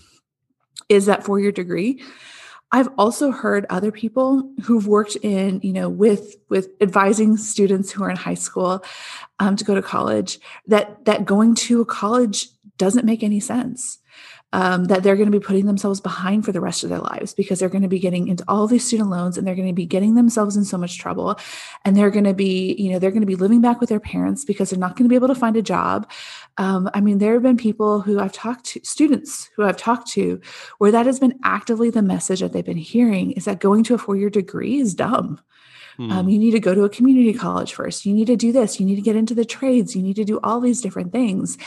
is 0.90 1.06
that 1.06 1.24
four 1.24 1.40
year 1.40 1.52
degree, 1.52 2.02
I've 2.70 2.90
also 2.98 3.30
heard 3.30 3.64
other 3.70 3.90
people 3.90 4.52
who've 4.64 4.86
worked 4.86 5.16
in, 5.22 5.58
you 5.62 5.72
know, 5.72 5.88
with 5.88 6.36
with 6.50 6.68
advising 6.82 7.38
students 7.38 7.90
who 7.90 8.04
are 8.04 8.10
in 8.10 8.16
high 8.16 8.34
school 8.34 8.84
um, 9.38 9.56
to 9.56 9.64
go 9.64 9.74
to 9.74 9.80
college 9.80 10.38
that 10.66 11.06
that 11.06 11.24
going 11.24 11.54
to 11.54 11.80
a 11.80 11.86
college 11.86 12.48
doesn't 12.76 13.06
make 13.06 13.22
any 13.22 13.40
sense. 13.40 14.00
Um, 14.54 14.84
that 14.84 15.02
they're 15.02 15.16
going 15.16 15.30
to 15.30 15.38
be 15.38 15.42
putting 15.42 15.64
themselves 15.64 15.98
behind 15.98 16.44
for 16.44 16.52
the 16.52 16.60
rest 16.60 16.84
of 16.84 16.90
their 16.90 16.98
lives 16.98 17.32
because 17.32 17.58
they're 17.58 17.70
going 17.70 17.82
to 17.82 17.88
be 17.88 17.98
getting 17.98 18.28
into 18.28 18.44
all 18.48 18.66
these 18.66 18.86
student 18.86 19.08
loans 19.08 19.38
and 19.38 19.46
they're 19.46 19.54
going 19.54 19.68
to 19.68 19.72
be 19.72 19.86
getting 19.86 20.14
themselves 20.14 20.58
in 20.58 20.64
so 20.64 20.76
much 20.76 20.98
trouble 20.98 21.38
and 21.86 21.96
they're 21.96 22.10
going 22.10 22.24
to 22.24 22.34
be 22.34 22.74
you 22.78 22.90
know 22.90 22.98
they're 22.98 23.10
going 23.10 23.22
to 23.22 23.26
be 23.26 23.34
living 23.34 23.62
back 23.62 23.80
with 23.80 23.88
their 23.88 23.98
parents 23.98 24.44
because 24.44 24.68
they're 24.68 24.78
not 24.78 24.94
going 24.94 25.04
to 25.04 25.08
be 25.08 25.14
able 25.14 25.28
to 25.28 25.34
find 25.34 25.56
a 25.56 25.62
job 25.62 26.10
um, 26.58 26.90
i 26.92 27.00
mean 27.00 27.16
there 27.16 27.32
have 27.32 27.42
been 27.42 27.56
people 27.56 28.02
who 28.02 28.20
i've 28.20 28.32
talked 28.32 28.64
to 28.64 28.80
students 28.82 29.48
who 29.56 29.64
i've 29.64 29.78
talked 29.78 30.06
to 30.06 30.38
where 30.76 30.92
that 30.92 31.06
has 31.06 31.18
been 31.18 31.38
actively 31.44 31.88
the 31.88 32.02
message 32.02 32.40
that 32.40 32.52
they've 32.52 32.66
been 32.66 32.76
hearing 32.76 33.32
is 33.32 33.46
that 33.46 33.58
going 33.58 33.82
to 33.82 33.94
a 33.94 33.98
four-year 33.98 34.30
degree 34.30 34.78
is 34.78 34.94
dumb 34.94 35.40
um, 35.98 36.06
hmm. 36.06 36.12
Um, 36.12 36.28
you 36.28 36.38
need 36.38 36.52
to 36.52 36.60
go 36.60 36.74
to 36.74 36.84
a 36.84 36.88
community 36.88 37.32
college 37.32 37.74
first. 37.74 38.06
You 38.06 38.14
need 38.14 38.26
to 38.28 38.36
do 38.36 38.52
this. 38.52 38.80
You 38.80 38.86
need 38.86 38.96
to 38.96 39.02
get 39.02 39.16
into 39.16 39.34
the 39.34 39.44
trades. 39.44 39.94
You 39.94 40.02
need 40.02 40.16
to 40.16 40.24
do 40.24 40.40
all 40.42 40.60
these 40.60 40.80
different 40.80 41.12
things. 41.12 41.58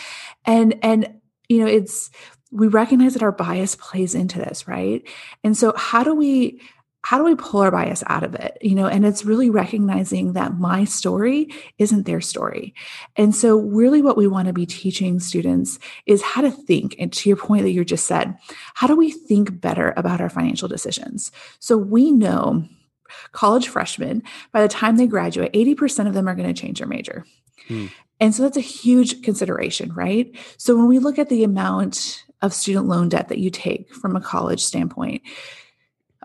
And, 0.45 0.76
and, 0.82 1.19
you 1.48 1.60
know, 1.60 1.67
it's, 1.67 2.10
we 2.51 2.67
recognize 2.67 3.13
that 3.13 3.23
our 3.23 3.31
bias 3.31 3.75
plays 3.75 4.15
into 4.15 4.39
this, 4.39 4.67
right? 4.67 5.08
And 5.43 5.58
so 5.58 5.73
how 5.75 6.03
do 6.03 6.13
we, 6.13 6.62
how 7.01 7.17
do 7.17 7.23
we 7.23 7.36
pull 7.36 7.62
our 7.62 7.69
bias 7.69 8.03
out 8.08 8.23
of 8.23 8.34
it 8.34 8.58
you 8.62 8.73
know 8.73 8.88
and 8.88 9.05
it's 9.05 9.25
really 9.25 9.51
recognizing 9.51 10.34
that 10.34 10.58
my 10.58 10.84
story 10.84 11.53
isn't 11.77 12.08
their 12.08 12.19
story 12.19 12.73
and 13.15 13.36
so 13.36 13.60
really 13.60 14.01
what 14.01 14.17
we 14.17 14.25
want 14.25 14.47
to 14.47 14.53
be 14.53 14.65
teaching 14.65 15.19
students 15.19 15.77
is 16.08 16.23
how 16.23 16.41
to 16.41 16.49
think 16.49 16.95
and 16.97 17.13
to 17.13 17.29
your 17.29 17.38
point 17.38 17.62
that 17.62 17.69
you 17.69 17.86
just 17.86 18.08
said 18.08 18.36
how 18.73 18.88
do 18.88 18.95
we 18.95 19.12
think 19.12 19.62
better 19.62 19.93
about 19.95 20.19
our 20.19 20.31
financial 20.31 20.67
decisions 20.67 21.31
so 21.60 21.77
we 21.77 22.12
know 22.12 22.67
college 23.31 23.67
freshmen, 23.67 24.23
by 24.51 24.62
the 24.62 24.67
time 24.67 24.97
they 24.97 25.08
graduate, 25.08 25.53
80% 25.53 26.08
of 26.08 26.13
them 26.13 26.27
are 26.27 26.36
going 26.36 26.53
to 26.53 26.60
change 26.60 26.79
their 26.79 26.88
major. 26.88 27.25
Hmm. 27.67 27.88
And 28.19 28.34
so 28.34 28.43
that's 28.43 28.58
a 28.58 28.62
huge 28.62 29.21
consideration, 29.23 29.93
right? 29.93 30.34
So 30.58 30.75
when 30.75 30.88
we 30.88 30.99
look 30.99 31.19
at 31.19 31.29
the 31.29 31.43
amount 31.43 32.24
of 32.41 32.54
student 32.54 32.88
loan 32.88 33.10
debt 33.10 33.30
that 33.30 33.39
you 33.39 33.50
take 33.50 33.93
from 33.93 34.15
a 34.15 34.21
college 34.21 34.63
standpoint, 34.63 35.21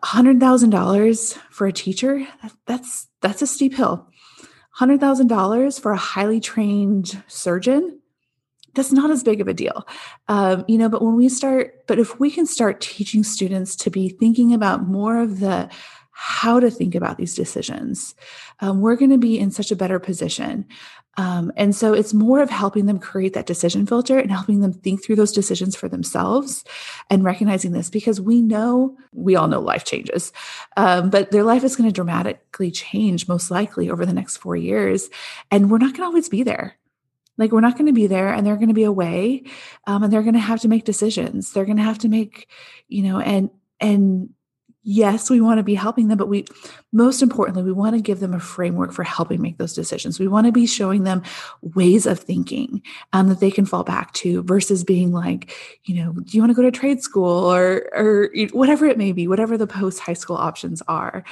$100,000 0.05 1.35
for 1.51 1.66
a 1.66 1.73
teacher, 1.73 2.27
that's 2.66 3.09
that's 3.20 3.42
a 3.42 3.46
steep 3.46 3.75
hill. 3.75 4.07
$100,000 4.79 5.81
for 5.81 5.92
a 5.92 5.96
highly 5.96 6.40
trained 6.40 7.23
surgeon, 7.27 8.01
that's 8.75 8.92
not 8.92 9.11
as 9.11 9.25
big 9.25 9.40
of 9.40 9.49
a 9.49 9.55
deal 9.55 9.87
um, 10.29 10.64
you 10.68 10.79
know 10.79 10.88
but 10.88 11.03
when 11.03 11.16
we 11.16 11.29
start 11.29 11.87
but 11.87 11.99
if 11.99 12.18
we 12.20 12.31
can 12.31 12.46
start 12.46 12.81
teaching 12.81 13.25
students 13.25 13.75
to 13.75 13.90
be 13.90 14.09
thinking 14.09 14.55
about 14.55 14.87
more 14.87 15.18
of 15.18 15.40
the 15.40 15.68
how 16.22 16.61
to 16.61 16.70
think 16.70 16.94
about 16.94 17.16
these 17.16 17.35
decisions 17.35 18.14
um, 18.61 18.80
we're 18.80 18.96
going 18.96 19.11
to 19.11 19.18
be 19.18 19.38
in 19.38 19.50
such 19.50 19.70
a 19.70 19.76
better 19.76 19.98
position 19.98 20.66
um, 21.16 21.52
and 21.56 21.74
so 21.74 21.92
it's 21.92 22.14
more 22.14 22.40
of 22.40 22.50
helping 22.50 22.87
them 22.87 22.98
create 22.98 23.35
that 23.35 23.46
decision 23.46 23.85
filter 23.85 24.18
and 24.18 24.30
helping 24.30 24.61
them 24.61 24.72
think 24.72 25.02
through 25.02 25.16
those 25.16 25.33
decisions 25.33 25.74
for 25.74 25.88
themselves 25.88 26.64
and 27.11 27.24
recognizing 27.24 27.72
this 27.72 27.90
because 27.90 28.20
we 28.20 28.40
know, 28.40 28.96
we 29.12 29.35
all 29.35 29.48
know 29.48 29.61
life 29.61 29.85
changes, 29.85 30.33
um, 30.76 31.11
but 31.11 31.30
their 31.30 31.42
life 31.42 31.64
is 31.64 31.74
going 31.76 31.88
to 31.88 31.92
dramatically 31.92 32.70
change 32.70 33.28
most 33.28 33.50
likely 33.50 33.90
over 33.90 34.06
the 34.06 34.12
next 34.12 34.37
four 34.37 34.56
years. 34.56 35.11
And 35.50 35.70
we're 35.70 35.78
not 35.78 35.92
going 35.92 36.02
to 36.02 36.06
always 36.06 36.28
be 36.28 36.42
there. 36.42 36.76
Like 37.37 37.52
we're 37.52 37.61
not 37.61 37.76
going 37.76 37.87
to 37.87 37.92
be 37.92 38.06
there 38.06 38.33
and 38.33 38.46
they're 38.46 38.56
going 38.56 38.68
to 38.68 38.74
be 38.74 38.85
away 38.85 39.44
um, 39.87 40.02
and 40.02 40.12
they're 40.12 40.22
going 40.22 40.35
to 40.35 40.40
have 40.40 40.61
to 40.61 40.68
make 40.68 40.85
decisions. 40.85 41.52
They're 41.52 41.64
going 41.64 41.78
to 41.78 41.83
have 41.83 41.98
to 41.98 42.09
make, 42.09 42.48
you 42.87 43.02
know, 43.02 43.18
and, 43.18 43.50
and 43.80 44.30
yes, 44.83 45.29
we 45.29 45.40
want 45.40 45.59
to 45.59 45.62
be 45.62 45.75
helping 45.75 46.09
them, 46.09 46.19
but 46.19 46.29
we 46.29 46.45
most 46.93 47.23
importantly, 47.23 47.62
we 47.62 47.73
want 47.73 47.95
to 47.95 48.03
give 48.03 48.21
them 48.21 48.35
a 48.35 48.40
framework 48.40 48.93
for 48.93 49.05
helping 49.05 49.40
make 49.40 49.59
those 49.59 49.75
decisions. 49.75 50.19
We 50.19 50.29
want 50.29 50.47
to 50.47 50.53
be 50.53 50.66
showing 50.66 51.05
them 51.05 51.23
ways 51.61 52.07
of 52.07 52.19
thinking 52.19 52.83
um, 53.12 53.29
that 53.29 53.40
they 53.40 53.51
can 53.51 53.66
fall 53.66 53.85
back 53.85 54.12
to 54.14 54.43
versus 54.43 54.83
being 54.83 55.12
like, 55.12 55.55
you 55.85 55.95
know, 55.97 56.12
do 56.12 56.37
you 56.37 56.43
want 56.43 56.51
to 56.51 56.55
go 56.55 56.62
to 56.62 56.71
trade 56.71 57.03
school 57.03 57.53
or 57.53 57.88
or 57.95 58.31
whatever 58.53 58.87
it 58.87 58.99
may 58.99 59.12
be, 59.12 59.29
whatever 59.29 59.59
the 59.59 59.66
post 59.66 60.01
high 60.01 60.14
school 60.14 60.37
options 60.37 60.83
are. 60.88 61.25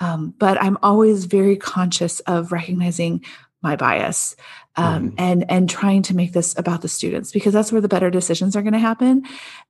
Um, 0.00 0.34
but 0.38 0.60
I'm 0.60 0.78
always 0.82 1.24
very 1.24 1.56
conscious 1.56 2.20
of 2.20 2.52
recognizing 2.52 3.24
my 3.62 3.76
bias 3.76 4.36
um, 4.76 5.10
mm. 5.10 5.14
and 5.18 5.50
and 5.50 5.70
trying 5.70 6.02
to 6.02 6.14
make 6.14 6.32
this 6.32 6.56
about 6.58 6.82
the 6.82 6.88
students 6.88 7.32
because 7.32 7.52
that's 7.52 7.72
where 7.72 7.80
the 7.80 7.88
better 7.88 8.10
decisions 8.10 8.54
are 8.54 8.62
going 8.62 8.74
to 8.74 8.78
happen 8.78 9.24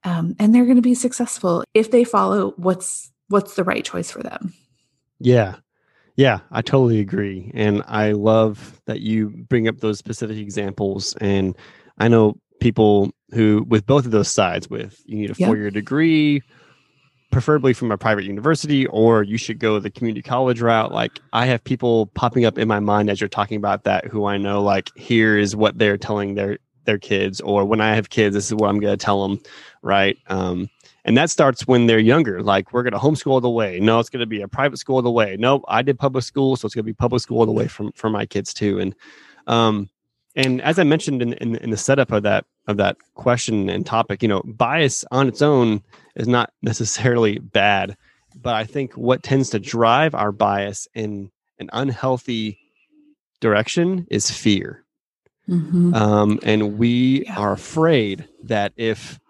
um, 0.05 0.35
and 0.38 0.55
they're 0.55 0.64
going 0.64 0.77
to 0.77 0.83
be 0.83 0.94
successful 0.94 1.64
if 1.72 1.90
they 1.90 2.05
follow 2.05 2.53
what's 2.57 3.12
what's 3.28 3.54
the 3.54 3.64
right 3.64 3.84
choice 3.84 4.10
for 4.10 4.22
them. 4.22 4.52
Yeah. 5.18 5.56
Yeah, 6.16 6.40
I 6.50 6.62
totally 6.62 7.00
agree. 7.00 7.50
And 7.54 7.82
I 7.86 8.12
love 8.12 8.80
that 8.86 9.00
you 9.00 9.28
bring 9.28 9.68
up 9.68 9.78
those 9.78 9.98
specific 9.98 10.38
examples. 10.38 11.14
And 11.20 11.54
I 11.98 12.08
know 12.08 12.38
people 12.58 13.10
who, 13.32 13.66
with 13.68 13.84
both 13.84 14.06
of 14.06 14.12
those 14.12 14.30
sides, 14.30 14.70
with 14.70 14.98
you 15.04 15.18
need 15.18 15.30
a 15.30 15.34
four 15.34 15.56
year 15.58 15.70
degree, 15.70 16.42
preferably 17.30 17.74
from 17.74 17.92
a 17.92 17.98
private 17.98 18.24
university, 18.24 18.86
or 18.86 19.22
you 19.22 19.36
should 19.36 19.58
go 19.58 19.78
the 19.78 19.90
community 19.90 20.22
college 20.22 20.62
route. 20.62 20.90
Like, 20.90 21.20
I 21.34 21.44
have 21.46 21.62
people 21.62 22.06
popping 22.06 22.46
up 22.46 22.56
in 22.56 22.66
my 22.66 22.80
mind 22.80 23.10
as 23.10 23.20
you're 23.20 23.28
talking 23.28 23.58
about 23.58 23.84
that 23.84 24.06
who 24.06 24.24
I 24.24 24.38
know, 24.38 24.62
like, 24.62 24.90
here 24.96 25.36
is 25.36 25.54
what 25.54 25.76
they're 25.76 25.98
telling 25.98 26.34
their 26.34 26.58
their 26.86 26.98
kids 26.98 27.40
or 27.40 27.64
when 27.64 27.80
i 27.80 27.94
have 27.94 28.08
kids 28.10 28.32
this 28.32 28.46
is 28.46 28.54
what 28.54 28.68
i'm 28.68 28.80
going 28.80 28.96
to 28.96 29.04
tell 29.04 29.28
them 29.28 29.40
right 29.82 30.16
um, 30.28 30.68
and 31.06 31.16
that 31.16 31.30
starts 31.30 31.66
when 31.68 31.86
they're 31.86 32.00
younger. 32.00 32.42
Like 32.42 32.72
we're 32.72 32.82
going 32.82 32.92
to 32.92 32.98
homeschool 32.98 33.40
the 33.40 33.48
way. 33.48 33.78
No, 33.78 34.00
it's 34.00 34.10
going 34.10 34.20
to 34.20 34.26
be 34.26 34.42
a 34.42 34.48
private 34.48 34.78
school 34.78 35.00
the 35.00 35.10
way. 35.10 35.36
No, 35.38 35.64
I 35.68 35.80
did 35.82 35.98
public 35.98 36.24
school, 36.24 36.56
so 36.56 36.66
it's 36.66 36.74
going 36.74 36.84
to 36.84 36.90
be 36.90 36.92
public 36.92 37.22
school 37.22 37.46
the 37.46 37.52
way 37.52 37.68
from 37.68 37.92
for 37.92 38.10
my 38.10 38.26
kids 38.26 38.52
too. 38.52 38.80
And 38.80 38.94
um, 39.46 39.88
and 40.34 40.60
as 40.62 40.80
I 40.80 40.84
mentioned 40.84 41.22
in, 41.22 41.32
in, 41.34 41.56
in 41.56 41.70
the 41.70 41.76
setup 41.76 42.10
of 42.10 42.24
that 42.24 42.44
of 42.66 42.76
that 42.78 42.96
question 43.14 43.70
and 43.70 43.86
topic, 43.86 44.20
you 44.20 44.28
know, 44.28 44.42
bias 44.44 45.04
on 45.12 45.28
its 45.28 45.40
own 45.40 45.80
is 46.16 46.26
not 46.26 46.52
necessarily 46.60 47.38
bad, 47.38 47.96
but 48.42 48.54
I 48.54 48.64
think 48.64 48.94
what 48.94 49.22
tends 49.22 49.50
to 49.50 49.60
drive 49.60 50.12
our 50.12 50.32
bias 50.32 50.88
in 50.92 51.30
an 51.60 51.70
unhealthy 51.72 52.58
direction 53.40 54.08
is 54.10 54.28
fear. 54.28 54.84
Mm-hmm. 55.48 55.94
Um, 55.94 56.40
and 56.42 56.76
we 56.76 57.24
yeah. 57.24 57.38
are 57.38 57.52
afraid 57.52 58.28
that 58.42 58.72
if 58.76 59.20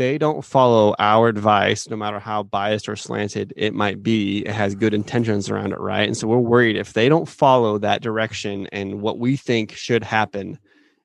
they 0.00 0.16
don't 0.16 0.42
follow 0.42 0.94
our 0.98 1.28
advice, 1.28 1.86
no 1.90 1.94
matter 1.94 2.18
how 2.18 2.42
biased 2.42 2.88
or 2.88 2.96
slanted 2.96 3.52
it 3.54 3.74
might 3.74 4.02
be, 4.02 4.38
it 4.46 4.52
has 4.52 4.74
good 4.74 4.94
intentions 4.94 5.50
around 5.50 5.72
it, 5.72 5.78
right? 5.78 6.06
And 6.06 6.16
so 6.16 6.26
we're 6.26 6.38
worried 6.38 6.76
if 6.76 6.94
they 6.94 7.10
don't 7.10 7.28
follow 7.28 7.76
that 7.76 8.00
direction 8.00 8.66
and 8.72 9.02
what 9.02 9.18
we 9.18 9.36
think 9.36 9.72
should 9.72 10.02
happen 10.02 10.58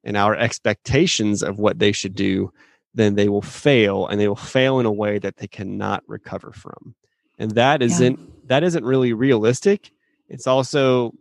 and 0.05 0.15
our 0.15 0.33
expectations 0.33 1.43
of 1.43 1.59
what 1.59 1.77
they 1.77 1.91
should 1.91 2.15
do, 2.15 2.53
then 2.93 3.15
they 3.15 3.27
will 3.27 3.41
fail 3.41 4.07
and 4.07 4.17
they 4.17 4.29
will 4.29 4.37
fail 4.37 4.79
in 4.79 4.85
a 4.85 4.93
way 4.93 5.19
that 5.19 5.35
they 5.35 5.47
cannot 5.47 6.01
recover 6.07 6.53
from. 6.53 6.95
And 7.37 7.51
that 7.51 7.81
isn't 7.81 8.17
yeah. 8.17 8.25
that 8.45 8.63
isn't 8.63 8.85
really 8.85 9.11
realistic. 9.11 9.91
It's 10.29 10.47
also 10.47 11.13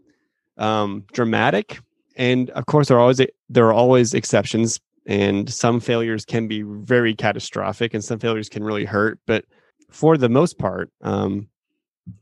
um, 0.58 1.06
dramatic. 1.12 1.80
And 2.14 2.50
of 2.50 2.66
course, 2.66 2.86
there 2.86 2.98
are 2.98 3.00
always 3.00 3.20
there 3.48 3.66
are 3.66 3.72
always 3.72 4.14
exceptions 4.14 4.78
and 5.06 5.52
some 5.52 5.80
failures 5.80 6.24
can 6.24 6.48
be 6.48 6.62
very 6.62 7.14
catastrophic 7.14 7.94
and 7.94 8.04
some 8.04 8.18
failures 8.18 8.48
can 8.48 8.64
really 8.64 8.84
hurt 8.84 9.18
but 9.26 9.44
for 9.90 10.16
the 10.16 10.28
most 10.28 10.58
part 10.58 10.90
um, 11.02 11.48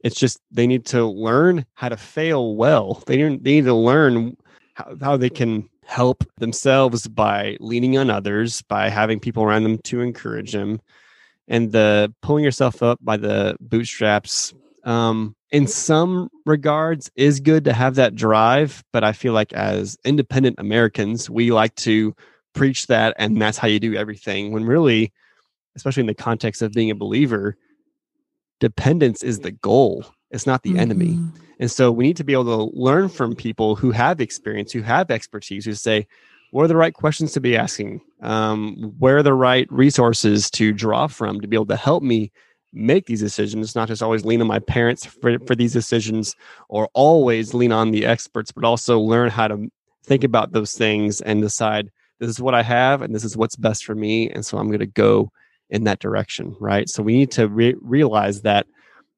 it's 0.05 0.19
just 0.19 0.39
they 0.51 0.67
need 0.67 0.87
to 0.87 1.07
learn 1.07 1.67
how 1.75 1.89
to 1.89 1.97
fail 1.97 2.57
well. 2.57 3.03
They 3.07 3.17
need, 3.17 3.45
they 3.45 3.55
need 3.57 3.65
to 3.65 3.75
learn 3.75 4.37
how, 4.75 4.97
how 5.01 5.17
they 5.17 5.31
can 5.31 5.69
help 5.85 6.25
themselves 6.39 7.09
by 7.09 7.57
leaning 7.61 7.99
on 7.99 8.09
others 8.09 8.63
by 8.63 8.89
having 8.89 9.19
people 9.19 9.43
around 9.43 9.65
them 9.65 9.79
to 9.79 10.01
encourage 10.01 10.53
them 10.53 10.81
and 11.49 11.73
the 11.73 12.15
pulling 12.23 12.45
yourself 12.45 12.83
up 12.83 12.99
by 13.03 13.17
the 13.17 13.57
bootstraps 13.61 14.55
um, 14.85 15.35
in 15.51 15.67
some 15.67 16.29
regards 16.47 17.11
is 17.17 17.41
good 17.41 17.65
to 17.65 17.73
have 17.73 17.97
that 17.97 18.15
drive 18.15 18.85
but 18.93 19.03
i 19.03 19.13
feel 19.13 19.33
like 19.33 19.53
as 19.55 19.99
independent 20.05 20.55
americans 20.59 21.29
we 21.29 21.51
like 21.51 21.75
to 21.75 22.15
preach 22.55 22.87
that 22.87 23.15
and 23.19 23.41
that's 23.41 23.59
how 23.59 23.69
you 23.69 23.81
do 23.81 23.95
everything 23.95 24.53
when 24.53 24.65
really 24.65 25.13
especially 25.75 26.03
in 26.03 26.07
the 26.07 26.15
context 26.15 26.63
of 26.63 26.73
being 26.73 26.91
a 26.91 26.95
believer 26.95 27.57
dependence 28.61 29.23
is 29.23 29.41
the 29.41 29.51
goal 29.51 30.05
it's 30.31 30.47
not 30.47 30.63
the 30.63 30.71
mm-hmm. 30.71 30.81
enemy 30.81 31.19
and 31.59 31.71
so 31.71 31.91
we 31.93 32.05
need 32.05 32.17
to 32.17 32.25
be 32.25 32.33
able 32.33 32.69
to 32.69 32.79
learn 32.79 33.09
from 33.09 33.35
people 33.35 33.75
who 33.77 33.91
have 33.91 34.21
experience 34.21 34.73
who 34.73 34.83
have 34.83 35.11
expertise 35.11 35.65
who 35.65 35.75
say 35.75 36.07
what 36.51 36.65
are 36.65 36.69
the 36.69 36.77
right 36.77 36.95
questions 36.95 37.33
to 37.33 37.41
be 37.41 37.57
asking 37.57 38.01
um, 38.21 38.95
where 38.99 39.17
are 39.17 39.23
the 39.23 39.35
right 39.35 39.67
resources 39.71 40.51
to 40.51 40.73
draw 40.73 41.07
from 41.07 41.41
to 41.41 41.49
be 41.49 41.57
able 41.57 41.67
to 41.67 41.77
help 41.77 42.03
me 42.03 42.31
make 42.73 43.07
these 43.07 43.21
decisions 43.21 43.75
not 43.75 43.89
just 43.89 44.03
always 44.03 44.25
lean 44.25 44.41
on 44.41 44.47
my 44.47 44.59
parents 44.59 45.05
for, 45.05 45.39
for 45.41 45.55
these 45.55 45.73
decisions 45.73 46.35
or 46.69 46.89
always 46.95 47.53
lean 47.55 47.73
on 47.73 47.91
the 47.91 48.07
experts 48.07 48.53
but 48.53 48.65
also 48.65 48.99
learn 48.99 49.31
how 49.31 49.49
to 49.49 49.71
think 50.05 50.25
about 50.25 50.53
those 50.53 50.75
things 50.75 51.21
and 51.21 51.43
decide 51.43 51.91
this 52.23 52.31
is 52.31 52.41
what 52.41 52.55
I 52.55 52.63
have 52.63 53.03
and 53.03 53.13
this 53.13 53.25
is 53.25 53.37
what's 53.37 53.57
best 53.57 53.85
for 53.85 53.97
me. 53.97 54.31
And 54.31 54.47
so 54.47 54.57
I'm 54.57 54.69
going 54.69 54.79
to 54.79 54.87
go 54.87 55.33
in 55.71 55.85
that 55.85 55.99
direction. 55.99 56.55
Right. 56.61 56.89
So 56.89 57.03
we 57.03 57.15
need 57.15 57.33
to 57.33 57.49
re- 57.49 57.75
realize 57.81 58.43
that 58.43 58.67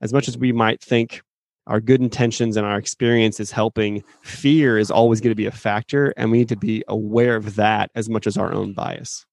as 0.01 0.12
much 0.12 0.27
as 0.27 0.38
we 0.38 0.53
might 0.53 0.81
think 0.81 1.23
our 1.67 1.81
good 1.81 2.01
intentions 2.01 2.57
and 2.57 2.67
our 2.67 2.79
experience 2.79 3.40
is 3.40 3.51
helping, 3.51 4.03
fear 4.23 4.79
is 4.79 4.90
always 4.90 5.21
going 5.21 5.33
to 5.33 5.37
be 5.37 5.47
a 5.47 5.51
factor. 5.53 6.14
And 6.17 6.31
we 6.31 6.38
need 6.38 6.49
to 6.49 6.57
be 6.57 6.83
aware 6.88 7.37
of 7.37 7.57
that 7.57 7.90
as 7.95 8.09
much 8.09 8.27
as 8.27 8.38
our 8.38 8.53
own 8.53 8.73
bias. 8.73 9.27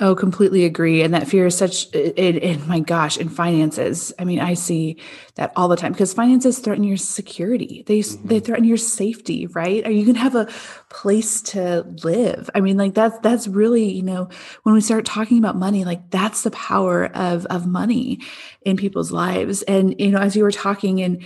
Oh, 0.00 0.16
completely 0.16 0.64
agree. 0.64 1.02
And 1.02 1.14
that 1.14 1.28
fear 1.28 1.46
is 1.46 1.56
such, 1.56 1.86
in, 1.94 2.66
my 2.66 2.80
gosh, 2.80 3.16
in 3.16 3.28
finances. 3.28 4.12
I 4.18 4.24
mean, 4.24 4.40
I 4.40 4.54
see 4.54 4.98
that 5.36 5.52
all 5.54 5.68
the 5.68 5.76
time 5.76 5.92
because 5.92 6.12
finances 6.12 6.58
threaten 6.58 6.82
your 6.82 6.96
security. 6.96 7.84
They 7.86 8.00
mm-hmm. 8.00 8.26
they 8.26 8.40
threaten 8.40 8.64
your 8.64 8.76
safety, 8.76 9.46
right? 9.46 9.86
Are 9.86 9.92
you 9.92 10.02
going 10.02 10.16
to 10.16 10.20
have 10.20 10.34
a 10.34 10.48
place 10.88 11.40
to 11.42 11.82
live? 12.02 12.50
I 12.56 12.60
mean, 12.60 12.76
like 12.76 12.94
that's 12.94 13.16
that's 13.20 13.46
really, 13.46 13.88
you 13.88 14.02
know, 14.02 14.30
when 14.64 14.74
we 14.74 14.80
start 14.80 15.04
talking 15.04 15.38
about 15.38 15.54
money, 15.54 15.84
like 15.84 16.10
that's 16.10 16.42
the 16.42 16.50
power 16.50 17.06
of 17.14 17.46
of 17.46 17.64
money 17.64 18.18
in 18.62 18.76
people's 18.76 19.12
lives. 19.12 19.62
And 19.62 19.94
you 20.00 20.10
know, 20.10 20.18
as 20.18 20.34
you 20.34 20.42
were 20.42 20.50
talking 20.50 21.02
and 21.02 21.22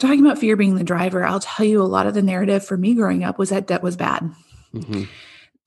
talking 0.00 0.26
about 0.26 0.38
fear 0.38 0.56
being 0.56 0.74
the 0.74 0.82
driver, 0.82 1.24
I'll 1.24 1.38
tell 1.38 1.64
you 1.64 1.82
a 1.82 1.84
lot 1.84 2.08
of 2.08 2.14
the 2.14 2.22
narrative 2.22 2.66
for 2.66 2.76
me 2.76 2.94
growing 2.94 3.22
up 3.22 3.38
was 3.38 3.50
that 3.50 3.68
debt 3.68 3.84
was 3.84 3.96
bad. 3.96 4.28
Mm-hmm 4.74 5.04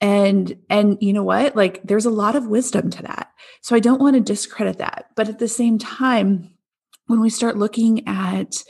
and 0.01 0.57
and 0.69 0.97
you 1.01 1.13
know 1.13 1.23
what? 1.23 1.55
Like 1.55 1.81
there's 1.83 2.05
a 2.05 2.11
lot 2.11 2.35
of 2.35 2.47
wisdom 2.47 2.89
to 2.91 3.01
that. 3.03 3.31
So 3.61 3.75
i 3.75 3.79
don't 3.79 4.01
want 4.01 4.15
to 4.15 4.21
discredit 4.21 4.77
that. 4.77 5.07
But 5.15 5.27
at 5.27 5.39
the 5.39 5.47
same 5.47 5.77
time 5.77 6.53
when 7.07 7.19
we 7.19 7.29
start 7.29 7.57
looking 7.57 8.07
at 8.07 8.63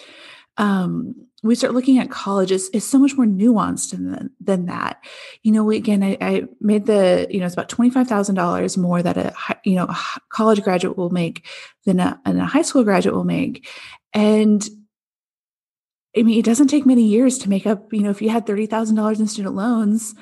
um 0.57 1.15
we 1.41 1.55
start 1.55 1.73
looking 1.73 1.99
at 1.99 2.09
colleges 2.09 2.69
it's 2.73 2.85
so 2.85 2.99
much 2.99 3.15
more 3.15 3.25
nuanced 3.25 3.91
than, 3.91 4.31
than 4.41 4.65
that. 4.65 5.03
You 5.43 5.51
know 5.51 5.63
we, 5.63 5.77
again 5.77 6.03
I, 6.03 6.17
I 6.19 6.47
made 6.59 6.87
the 6.87 7.27
you 7.29 7.39
know 7.39 7.45
it's 7.45 7.53
about 7.53 7.69
$25000 7.69 8.77
more 8.77 9.03
that 9.03 9.17
a 9.17 9.33
you 9.63 9.75
know 9.75 9.85
a 9.85 9.97
college 10.29 10.63
graduate 10.63 10.97
will 10.97 11.11
make 11.11 11.47
than 11.85 11.99
a, 11.99 12.19
than 12.25 12.39
a 12.39 12.45
high 12.45 12.63
school 12.63 12.83
graduate 12.83 13.15
will 13.15 13.23
make. 13.23 13.67
And 14.13 14.67
i 16.17 16.23
mean 16.23 16.39
it 16.39 16.45
doesn't 16.45 16.69
take 16.69 16.87
many 16.87 17.03
years 17.03 17.37
to 17.37 17.49
make 17.49 17.67
up 17.67 17.93
you 17.93 18.01
know 18.01 18.09
if 18.09 18.19
you 18.19 18.31
had 18.31 18.47
$30000 18.47 19.19
in 19.19 19.27
student 19.27 19.53
loans 19.53 20.15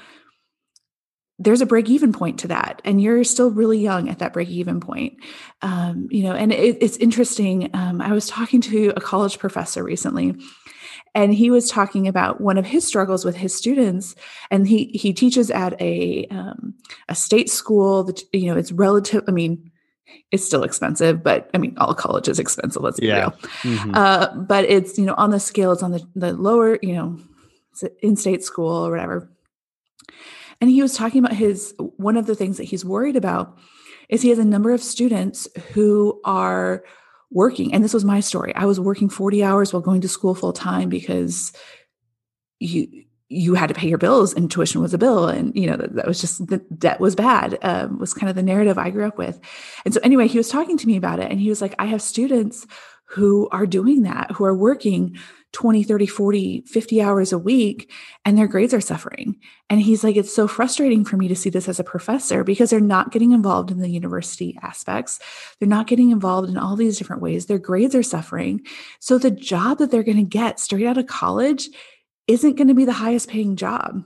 there's 1.39 1.61
a 1.61 1.65
break 1.65 1.89
even 1.89 2.11
point 2.11 2.39
to 2.39 2.47
that 2.47 2.81
and 2.83 3.01
you're 3.01 3.23
still 3.23 3.51
really 3.51 3.77
young 3.77 4.09
at 4.09 4.19
that 4.19 4.33
break 4.33 4.49
even 4.49 4.79
point 4.79 5.17
um, 5.61 6.07
you 6.09 6.23
know 6.23 6.33
and 6.33 6.51
it, 6.51 6.77
it's 6.81 6.97
interesting 6.97 7.69
um, 7.73 8.01
i 8.01 8.11
was 8.11 8.27
talking 8.27 8.61
to 8.61 8.93
a 8.95 9.01
college 9.01 9.39
professor 9.39 9.83
recently 9.83 10.35
and 11.15 11.33
he 11.33 11.49
was 11.49 11.69
talking 11.69 12.07
about 12.07 12.41
one 12.41 12.57
of 12.57 12.65
his 12.65 12.85
struggles 12.85 13.23
with 13.25 13.35
his 13.35 13.53
students 13.53 14.15
and 14.51 14.67
he 14.67 14.85
he 14.93 15.13
teaches 15.13 15.49
at 15.51 15.79
a 15.81 16.27
um, 16.31 16.73
a 17.09 17.15
state 17.15 17.49
school 17.49 18.03
that 18.03 18.21
you 18.33 18.47
know 18.51 18.57
it's 18.57 18.71
relative 18.71 19.23
i 19.27 19.31
mean 19.31 19.71
it's 20.31 20.45
still 20.45 20.63
expensive 20.63 21.23
but 21.23 21.49
i 21.53 21.57
mean 21.57 21.75
all 21.77 21.93
college 21.93 22.27
is 22.27 22.39
expensive 22.39 22.81
let's 22.81 22.99
be 22.99 23.07
yeah. 23.07 23.19
real 23.19 23.31
mm-hmm. 23.61 23.91
uh, 23.93 24.27
but 24.35 24.65
it's 24.65 24.97
you 24.97 25.05
know 25.05 25.15
on 25.15 25.31
the 25.31 25.39
scale 25.39 25.71
it's 25.71 25.83
on 25.83 25.91
the, 25.91 26.05
the 26.15 26.33
lower 26.33 26.79
you 26.81 26.93
know 26.93 27.17
in-state 28.01 28.43
school 28.43 28.87
or 28.87 28.89
whatever 28.89 29.29
and 30.61 30.69
he 30.69 30.81
was 30.81 30.95
talking 30.95 31.19
about 31.19 31.35
his 31.35 31.73
one 31.77 32.17
of 32.17 32.25
the 32.25 32.35
things 32.35 32.57
that 32.57 32.65
he's 32.65 32.85
worried 32.85 33.15
about 33.15 33.57
is 34.09 34.21
he 34.21 34.29
has 34.29 34.39
a 34.39 34.45
number 34.45 34.71
of 34.71 34.81
students 34.81 35.47
who 35.73 36.19
are 36.23 36.83
working. 37.31 37.73
And 37.73 37.83
this 37.83 37.93
was 37.93 38.05
my 38.05 38.19
story. 38.19 38.55
I 38.55 38.65
was 38.65 38.79
working 38.79 39.09
40 39.09 39.43
hours 39.43 39.73
while 39.73 39.81
going 39.81 40.01
to 40.01 40.07
school 40.07 40.33
full 40.33 40.53
time 40.53 40.89
because 40.89 41.51
you 42.59 43.03
you 43.29 43.55
had 43.55 43.67
to 43.67 43.73
pay 43.73 43.89
your 43.89 43.97
bills 43.97 44.33
and 44.33 44.49
tuition 44.49 44.81
was 44.81 44.93
a 44.93 44.97
bill 44.97 45.27
and 45.27 45.53
you 45.53 45.69
know 45.69 45.75
that, 45.75 45.93
that 45.95 46.07
was 46.07 46.21
just 46.21 46.47
the 46.47 46.59
debt 46.77 46.99
was 47.01 47.13
bad 47.13 47.57
um, 47.61 47.99
was 47.99 48.13
kind 48.13 48.29
of 48.29 48.37
the 48.37 48.41
narrative 48.41 48.77
i 48.77 48.89
grew 48.89 49.05
up 49.05 49.17
with 49.17 49.39
and 49.83 49.93
so 49.93 49.99
anyway 50.01 50.27
he 50.27 50.37
was 50.37 50.47
talking 50.47 50.77
to 50.77 50.87
me 50.87 50.95
about 50.95 51.19
it 51.19 51.29
and 51.29 51.41
he 51.41 51.49
was 51.49 51.61
like 51.61 51.75
i 51.77 51.85
have 51.85 52.01
students 52.01 52.65
who 53.07 53.47
are 53.51 53.65
doing 53.65 54.03
that 54.03 54.31
who 54.31 54.43
are 54.43 54.55
working 54.55 55.17
20, 55.53 55.83
30, 55.83 56.05
40, 56.07 56.63
50 56.67 57.01
hours 57.01 57.31
a 57.31 57.37
week 57.37 57.91
and 58.25 58.37
their 58.37 58.47
grades 58.47 58.73
are 58.73 58.81
suffering. 58.81 59.37
And 59.69 59.81
he's 59.81 60.03
like, 60.03 60.17
it's 60.17 60.35
so 60.35 60.47
frustrating 60.47 61.05
for 61.05 61.15
me 61.15 61.29
to 61.29 61.35
see 61.35 61.49
this 61.49 61.69
as 61.69 61.79
a 61.79 61.85
professor 61.85 62.43
because 62.43 62.69
they're 62.69 62.81
not 62.81 63.11
getting 63.11 63.31
involved 63.31 63.71
in 63.71 63.79
the 63.79 63.89
university 63.89 64.57
aspects. 64.61 65.19
They're 65.59 65.69
not 65.69 65.87
getting 65.87 66.11
involved 66.11 66.49
in 66.49 66.57
all 66.57 66.75
these 66.75 66.97
different 66.97 67.21
ways. 67.21 67.45
Their 67.45 67.59
grades 67.59 67.95
are 67.95 68.03
suffering. 68.03 68.65
So 68.99 69.17
the 69.17 69.31
job 69.31 69.77
that 69.77 69.89
they're 69.89 70.03
going 70.03 70.17
to 70.17 70.23
get 70.23 70.59
straight 70.59 70.85
out 70.85 70.97
of 70.97 71.07
college 71.07 71.69
isn't 72.27 72.57
going 72.57 72.67
to 72.67 72.73
be 72.73 72.85
the 72.85 72.91
highest 72.91 73.29
paying 73.29 73.55
job 73.55 74.03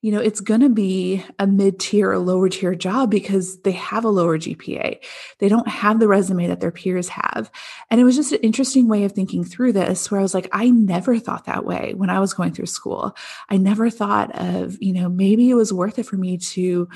you 0.00 0.12
know, 0.12 0.20
it's 0.20 0.40
going 0.40 0.60
to 0.60 0.68
be 0.68 1.24
a 1.40 1.46
mid 1.46 1.80
tier 1.80 2.12
or 2.12 2.18
lower 2.18 2.48
tier 2.48 2.74
job 2.74 3.10
because 3.10 3.60
they 3.62 3.72
have 3.72 4.04
a 4.04 4.08
lower 4.08 4.38
GPA. 4.38 4.98
They 5.38 5.48
don't 5.48 5.66
have 5.66 5.98
the 5.98 6.06
resume 6.06 6.46
that 6.46 6.60
their 6.60 6.70
peers 6.70 7.08
have. 7.08 7.50
And 7.90 8.00
it 8.00 8.04
was 8.04 8.14
just 8.14 8.32
an 8.32 8.40
interesting 8.40 8.86
way 8.86 9.02
of 9.02 9.12
thinking 9.12 9.44
through 9.44 9.72
this 9.72 10.10
where 10.10 10.20
I 10.20 10.22
was 10.22 10.34
like, 10.34 10.48
I 10.52 10.70
never 10.70 11.18
thought 11.18 11.46
that 11.46 11.64
way 11.64 11.94
when 11.96 12.10
I 12.10 12.20
was 12.20 12.32
going 12.32 12.52
through 12.52 12.66
school. 12.66 13.16
I 13.48 13.56
never 13.56 13.90
thought 13.90 14.38
of, 14.38 14.80
you 14.80 14.92
know, 14.92 15.08
maybe 15.08 15.50
it 15.50 15.54
was 15.54 15.72
worth 15.72 15.98
it 15.98 16.06
for 16.06 16.16
me 16.16 16.38
to 16.38 16.88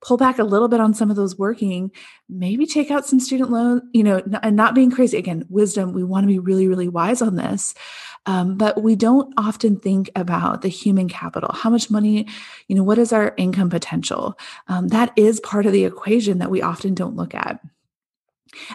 pull 0.00 0.16
back 0.16 0.38
a 0.38 0.44
little 0.44 0.68
bit 0.68 0.80
on 0.80 0.94
some 0.94 1.10
of 1.10 1.16
those 1.16 1.38
working, 1.38 1.90
maybe 2.28 2.66
take 2.66 2.90
out 2.90 3.06
some 3.06 3.20
student 3.20 3.50
loan, 3.50 3.88
you 3.92 4.02
know, 4.02 4.22
and 4.42 4.56
not 4.56 4.74
being 4.74 4.90
crazy. 4.90 5.18
Again, 5.18 5.44
wisdom, 5.48 5.92
we 5.92 6.04
want 6.04 6.24
to 6.24 6.28
be 6.28 6.38
really, 6.38 6.68
really 6.68 6.88
wise 6.88 7.22
on 7.22 7.36
this. 7.36 7.74
Um, 8.26 8.56
but 8.56 8.82
we 8.82 8.96
don't 8.96 9.32
often 9.38 9.78
think 9.78 10.10
about 10.14 10.62
the 10.62 10.68
human 10.68 11.08
capital. 11.08 11.52
How 11.54 11.70
much 11.70 11.90
money, 11.90 12.26
you 12.68 12.76
know, 12.76 12.82
what 12.82 12.98
is 12.98 13.12
our 13.12 13.34
income 13.36 13.70
potential? 13.70 14.38
Um, 14.68 14.88
that 14.88 15.12
is 15.16 15.40
part 15.40 15.66
of 15.66 15.72
the 15.72 15.84
equation 15.84 16.38
that 16.38 16.50
we 16.50 16.60
often 16.60 16.94
don't 16.94 17.16
look 17.16 17.34
at. 17.34 17.60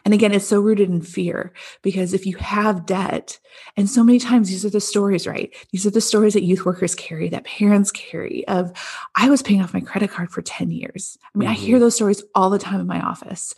And 0.04 0.14
again, 0.14 0.34
it's 0.34 0.48
so 0.48 0.60
rooted 0.60 0.90
in 0.90 1.02
fear 1.02 1.54
because 1.82 2.14
if 2.14 2.26
you 2.26 2.38
have 2.38 2.86
debt, 2.86 3.40
and 3.78 3.90
so 3.90 4.04
many 4.04 4.20
times 4.20 4.50
these 4.50 4.66
are 4.66 4.70
the 4.70 4.82
stories, 4.82 5.28
right? 5.28 5.54
These 5.72 5.86
are 5.86 5.92
the 5.92 6.02
stories 6.02 6.34
that 6.34 6.44
youth 6.44 6.66
workers 6.66 6.96
carry, 6.96 7.30
that 7.30 7.46
parents 7.46 7.92
carry 7.92 8.48
of, 8.48 8.72
I 9.16 9.30
was 9.30 9.42
paying 9.42 9.62
off 9.62 9.74
my 9.74 9.82
credit 9.82 10.12
card 10.12 10.32
for 10.32 10.42
10 10.42 10.72
years. 10.72 11.18
I 11.24 11.38
mean, 11.38 11.48
mm-hmm. 11.48 11.54
I 11.54 11.60
hear 11.60 11.76
mm-hmm. 11.76 11.82
those 11.84 11.96
stories 11.96 12.24
all 12.34 12.50
the 12.50 12.60
time 12.60 12.80
in 12.80 12.88
my 12.88 13.02
office 13.02 13.54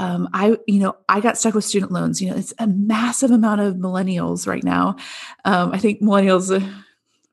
um, 0.00 0.30
I, 0.32 0.56
you 0.66 0.80
know, 0.80 0.96
I 1.10 1.20
got 1.20 1.36
stuck 1.36 1.54
with 1.54 1.64
student 1.64 1.92
loans. 1.92 2.22
You 2.22 2.30
know, 2.30 2.36
it's 2.36 2.54
a 2.58 2.66
massive 2.66 3.30
amount 3.30 3.60
of 3.60 3.74
millennials 3.74 4.46
right 4.46 4.64
now. 4.64 4.96
Um, 5.44 5.72
I 5.72 5.78
think 5.78 6.00
millennials, 6.00 6.50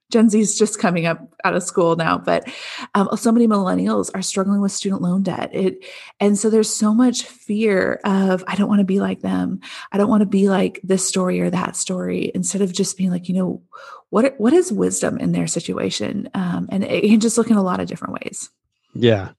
Gen 0.10 0.30
Z 0.30 0.39
is 0.39 0.58
just 0.58 0.80
coming 0.80 1.06
up 1.06 1.20
out 1.43 1.56
of 1.56 1.63
school 1.63 1.98
now, 1.98 2.17
but 2.17 2.48
um, 2.96 3.10
so 3.17 3.32
many 3.32 3.46
millennials 3.46 4.10
are 4.15 4.22
struggling 4.22 4.62
with 4.62 4.72
student 4.72 5.02
loan 5.02 5.22
debt. 5.22 5.50
It, 5.54 5.86
and 6.20 6.38
so 6.38 6.50
there's 6.50 6.74
so 6.74 6.93
much 6.93 7.24
fear 7.24 8.00
of 8.06 8.43
I 8.48 8.56
don't 8.56 8.70
want 8.70 8.80
to 8.80 8.86
be 8.86 9.02
like 9.02 9.20
them. 9.20 9.60
I 9.91 9.98
don't 9.98 10.10
want 10.10 10.22
to 10.22 10.28
be 10.28 10.48
like 10.48 10.80
this 10.84 11.06
story 11.06 11.41
or 11.41 11.50
that 11.50 11.76
story. 11.76 12.32
Instead 12.34 12.62
of 12.62 12.72
just 12.72 12.98
being 12.98 13.12
like, 13.12 13.28
you 13.28 13.36
know, 13.36 13.62
what 14.10 14.39
what 14.39 14.54
is 14.54 14.72
wisdom 14.72 15.17
in 15.17 15.34
their 15.34 15.48
situation, 15.48 16.30
um, 16.34 16.70
and 16.72 16.86
it 16.86 17.02
can 17.02 17.20
just 17.20 17.38
look 17.38 17.52
in 17.52 17.58
a 17.58 17.63
lot 17.63 17.82
of 17.82 17.88
different 17.88 18.13
ways. 18.13 18.50
Yeah, 18.93 19.32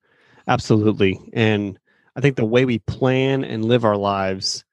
absolutely, 0.47 1.19
and 1.33 1.79
I 2.15 2.21
think 2.21 2.37
the 2.37 2.45
way 2.45 2.67
we 2.67 2.81
plan 2.81 3.43
and 3.43 3.65
live 3.65 3.87
our 3.87 3.97
lives 3.97 4.65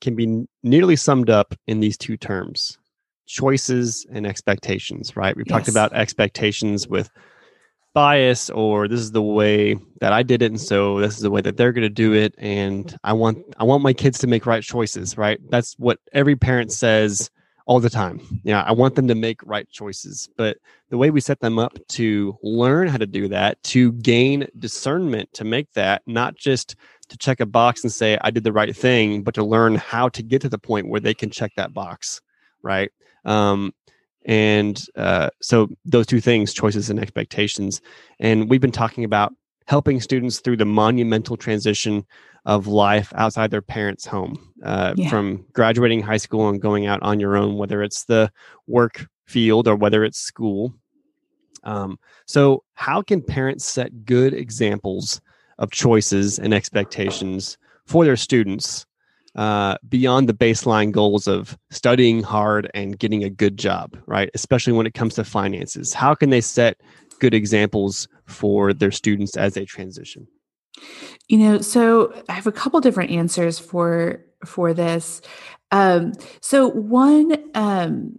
can 0.00 0.14
be 0.14 0.46
nearly 0.62 0.94
summed 0.94 1.30
up 1.30 1.54
in 1.66 1.80
these 1.80 1.96
two 1.96 2.16
terms 2.16 2.78
choices 3.26 4.06
and 4.12 4.26
expectations, 4.26 5.16
right? 5.16 5.36
We've 5.36 5.46
yes. 5.46 5.56
talked 5.56 5.68
about 5.68 5.92
expectations 5.92 6.88
with 6.88 7.10
bias 7.94 8.48
or 8.50 8.88
this 8.88 9.00
is 9.00 9.12
the 9.12 9.22
way 9.22 9.76
that 10.00 10.12
I 10.12 10.22
did 10.22 10.40
it 10.40 10.46
and 10.46 10.60
so 10.60 10.98
this 10.98 11.14
is 11.14 11.20
the 11.20 11.30
way 11.30 11.42
that 11.42 11.58
they're 11.58 11.72
going 11.72 11.82
to 11.82 11.90
do 11.90 12.14
it 12.14 12.34
and 12.38 12.96
I 13.04 13.12
want 13.12 13.44
I 13.58 13.64
want 13.64 13.82
my 13.82 13.92
kids 13.92 14.18
to 14.20 14.26
make 14.26 14.46
right 14.46 14.62
choices, 14.62 15.18
right? 15.18 15.38
That's 15.50 15.74
what 15.74 15.98
every 16.12 16.34
parent 16.34 16.72
says 16.72 17.30
all 17.66 17.80
the 17.80 17.90
time. 17.90 18.20
Yeah, 18.44 18.62
I 18.62 18.72
want 18.72 18.94
them 18.94 19.08
to 19.08 19.14
make 19.14 19.40
right 19.44 19.68
choices. 19.70 20.28
But 20.36 20.58
the 20.90 20.98
way 20.98 21.10
we 21.10 21.20
set 21.20 21.40
them 21.40 21.58
up 21.58 21.78
to 21.90 22.36
learn 22.42 22.88
how 22.88 22.98
to 22.98 23.06
do 23.06 23.28
that, 23.28 23.62
to 23.64 23.92
gain 23.92 24.46
discernment 24.58 25.32
to 25.34 25.44
make 25.44 25.72
that, 25.74 26.02
not 26.06 26.34
just 26.34 26.76
to 27.08 27.16
check 27.18 27.40
a 27.40 27.46
box 27.46 27.82
and 27.84 27.92
say, 27.92 28.18
I 28.20 28.30
did 28.30 28.44
the 28.44 28.52
right 28.52 28.74
thing, 28.74 29.22
but 29.22 29.34
to 29.34 29.44
learn 29.44 29.76
how 29.76 30.08
to 30.10 30.22
get 30.22 30.42
to 30.42 30.48
the 30.48 30.58
point 30.58 30.88
where 30.88 31.00
they 31.00 31.14
can 31.14 31.30
check 31.30 31.52
that 31.56 31.72
box. 31.74 32.20
Right. 32.62 32.90
Um, 33.24 33.72
and 34.24 34.84
uh, 34.96 35.30
so 35.40 35.68
those 35.84 36.06
two 36.06 36.20
things, 36.20 36.52
choices 36.52 36.90
and 36.90 37.00
expectations. 37.00 37.80
And 38.20 38.48
we've 38.48 38.60
been 38.60 38.72
talking 38.72 39.04
about 39.04 39.32
helping 39.66 40.00
students 40.00 40.40
through 40.40 40.56
the 40.56 40.64
monumental 40.64 41.36
transition 41.36 42.04
of 42.44 42.66
life 42.66 43.12
outside 43.16 43.50
their 43.50 43.62
parents' 43.62 44.06
home, 44.06 44.52
uh, 44.64 44.94
yeah. 44.96 45.08
from 45.08 45.44
graduating 45.52 46.02
high 46.02 46.16
school 46.16 46.48
and 46.48 46.60
going 46.60 46.86
out 46.86 47.02
on 47.02 47.20
your 47.20 47.36
own, 47.36 47.56
whether 47.56 47.82
it's 47.82 48.04
the 48.04 48.30
work 48.66 49.06
field 49.26 49.68
or 49.68 49.76
whether 49.76 50.04
it's 50.04 50.18
school. 50.18 50.74
Um, 51.64 51.98
so, 52.26 52.64
how 52.74 53.02
can 53.02 53.22
parents 53.22 53.64
set 53.64 54.04
good 54.04 54.34
examples 54.34 55.20
of 55.58 55.70
choices 55.70 56.38
and 56.38 56.52
expectations 56.52 57.56
for 57.86 58.04
their 58.04 58.16
students 58.16 58.84
uh, 59.34 59.78
beyond 59.88 60.28
the 60.28 60.34
baseline 60.34 60.92
goals 60.92 61.26
of 61.26 61.56
studying 61.70 62.22
hard 62.22 62.70
and 62.74 62.98
getting 62.98 63.24
a 63.24 63.30
good 63.30 63.58
job, 63.58 63.96
right? 64.06 64.30
Especially 64.34 64.72
when 64.72 64.86
it 64.86 64.94
comes 64.94 65.14
to 65.14 65.24
finances. 65.24 65.94
How 65.94 66.14
can 66.14 66.30
they 66.30 66.40
set 66.40 66.80
good 67.18 67.34
examples 67.34 68.08
for 68.26 68.72
their 68.72 68.90
students 68.90 69.36
as 69.36 69.54
they 69.54 69.64
transition? 69.64 70.26
You 71.28 71.38
know, 71.38 71.60
so 71.60 72.12
I 72.28 72.32
have 72.32 72.46
a 72.46 72.52
couple 72.52 72.80
different 72.80 73.10
answers 73.10 73.58
for 73.58 74.24
for 74.44 74.74
this. 74.74 75.22
Um, 75.70 76.12
so 76.40 76.68
one, 76.68 77.36
um, 77.54 78.18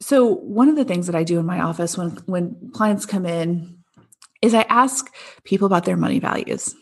so 0.00 0.34
one 0.34 0.68
of 0.68 0.76
the 0.76 0.84
things 0.84 1.06
that 1.06 1.14
I 1.14 1.22
do 1.22 1.38
in 1.38 1.46
my 1.46 1.60
office 1.60 1.96
when 1.96 2.10
when 2.26 2.70
clients 2.72 3.06
come 3.06 3.26
in 3.26 3.78
is 4.42 4.54
I 4.54 4.62
ask 4.62 5.14
people 5.44 5.66
about 5.66 5.84
their 5.84 5.96
money 5.96 6.18
values. 6.18 6.74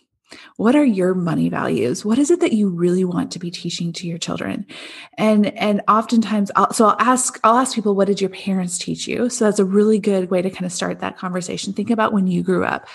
What 0.56 0.76
are 0.76 0.84
your 0.84 1.14
money 1.14 1.48
values? 1.48 2.04
What 2.04 2.18
is 2.18 2.30
it 2.30 2.40
that 2.40 2.52
you 2.52 2.68
really 2.68 3.04
want 3.04 3.30
to 3.32 3.38
be 3.38 3.50
teaching 3.50 3.92
to 3.94 4.06
your 4.06 4.18
children? 4.18 4.66
And 5.16 5.46
and 5.58 5.82
oftentimes, 5.88 6.50
I'll, 6.56 6.72
so 6.72 6.86
I'll 6.86 6.96
ask 6.98 7.38
I'll 7.44 7.58
ask 7.58 7.74
people, 7.74 7.94
what 7.94 8.06
did 8.06 8.20
your 8.20 8.30
parents 8.30 8.78
teach 8.78 9.06
you? 9.06 9.30
So 9.30 9.44
that's 9.44 9.58
a 9.58 9.64
really 9.64 9.98
good 9.98 10.30
way 10.30 10.42
to 10.42 10.50
kind 10.50 10.66
of 10.66 10.72
start 10.72 11.00
that 11.00 11.16
conversation. 11.16 11.72
Think 11.72 11.90
about 11.90 12.12
when 12.12 12.26
you 12.26 12.42
grew 12.42 12.64
up. 12.64 12.88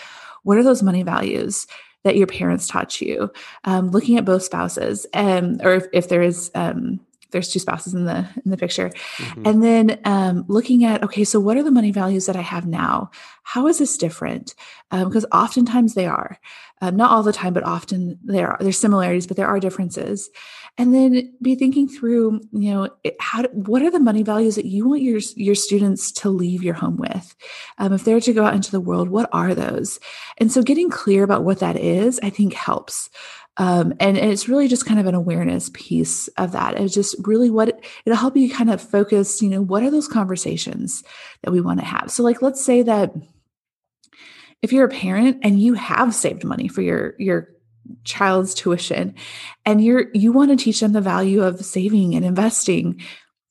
What 0.43 0.57
are 0.57 0.63
those 0.63 0.83
money 0.83 1.03
values? 1.03 1.67
that 2.03 2.17
your 2.17 2.27
parents 2.27 2.67
taught 2.67 3.01
you 3.01 3.31
um, 3.63 3.89
looking 3.91 4.17
at 4.17 4.25
both 4.25 4.43
spouses 4.43 5.05
and 5.13 5.61
or 5.65 5.75
if, 5.75 5.85
if 5.93 6.09
there 6.09 6.21
is 6.21 6.51
um, 6.53 6.99
there's 7.31 7.49
two 7.49 7.59
spouses 7.59 7.93
in 7.93 8.05
the 8.05 8.27
in 8.45 8.51
the 8.51 8.57
picture 8.57 8.89
mm-hmm. 8.89 9.45
and 9.45 9.63
then 9.63 9.99
um, 10.05 10.45
looking 10.47 10.85
at 10.85 11.03
okay 11.03 11.23
so 11.23 11.39
what 11.39 11.57
are 11.57 11.63
the 11.63 11.71
money 11.71 11.91
values 11.91 12.25
that 12.27 12.35
i 12.35 12.41
have 12.41 12.65
now 12.65 13.09
how 13.43 13.67
is 13.67 13.79
this 13.79 13.97
different 13.97 14.55
because 14.91 15.25
um, 15.25 15.29
oftentimes 15.31 15.95
they 15.95 16.05
are 16.05 16.39
uh, 16.81 16.89
not 16.89 17.11
all 17.11 17.23
the 17.23 17.33
time 17.33 17.53
but 17.53 17.63
often 17.63 18.19
there 18.23 18.51
are 18.51 18.57
there's 18.59 18.79
similarities 18.79 19.27
but 19.27 19.37
there 19.37 19.47
are 19.47 19.59
differences. 19.59 20.29
And 20.75 20.91
then 20.91 21.31
be 21.39 21.53
thinking 21.53 21.87
through 21.87 22.41
you 22.51 22.73
know 22.73 22.89
how 23.19 23.43
what 23.49 23.83
are 23.83 23.91
the 23.91 23.99
money 23.99 24.23
values 24.23 24.55
that 24.55 24.65
you 24.65 24.87
want 24.87 25.01
your 25.01 25.19
your 25.35 25.55
students 25.55 26.11
to 26.13 26.29
leave 26.29 26.63
your 26.63 26.73
home 26.73 26.97
with? 26.97 27.35
Um, 27.77 27.93
if 27.93 28.03
they're 28.03 28.19
to 28.19 28.33
go 28.33 28.45
out 28.45 28.55
into 28.55 28.71
the 28.71 28.81
world 28.81 29.09
what 29.09 29.29
are 29.31 29.53
those? 29.53 29.99
And 30.39 30.51
so 30.51 30.63
getting 30.63 30.89
clear 30.89 31.23
about 31.23 31.43
what 31.43 31.59
that 31.59 31.77
is 31.77 32.19
i 32.23 32.29
think 32.29 32.53
helps. 32.53 33.09
Um, 33.57 33.93
and, 33.99 34.17
and, 34.17 34.31
it's 34.31 34.49
really 34.49 34.67
just 34.67 34.87
kind 34.87 34.99
of 34.99 35.05
an 35.05 35.13
awareness 35.13 35.69
piece 35.75 36.27
of 36.39 36.53
that. 36.53 36.79
It's 36.79 36.93
just 36.93 37.15
really 37.19 37.51
what 37.51 37.83
it'll 38.03 38.17
help 38.17 38.35
you 38.35 38.51
kind 38.51 38.71
of 38.71 38.81
focus 38.81 39.43
you 39.43 39.49
know 39.49 39.61
what 39.61 39.83
are 39.83 39.91
those 39.91 40.07
conversations 40.07 41.03
that 41.43 41.51
we 41.51 41.61
want 41.61 41.79
to 41.79 41.85
have? 41.85 42.09
So 42.09 42.23
like 42.23 42.41
let's 42.41 42.63
say 42.63 42.81
that 42.81 43.13
if 44.63 44.73
you're 44.73 44.85
a 44.85 44.89
parent 44.89 45.37
and 45.43 45.61
you 45.61 45.75
have 45.75 46.15
saved 46.15 46.43
money 46.43 46.67
for 46.67 46.81
your 46.81 47.13
your 47.19 47.49
child's 48.05 48.55
tuition 48.55 49.13
and 49.65 49.83
you're 49.83 50.07
you 50.13 50.31
want 50.31 50.49
to 50.49 50.55
teach 50.55 50.79
them 50.79 50.93
the 50.93 51.01
value 51.01 51.43
of 51.43 51.63
saving 51.63 52.15
and 52.15 52.25
investing 52.25 52.99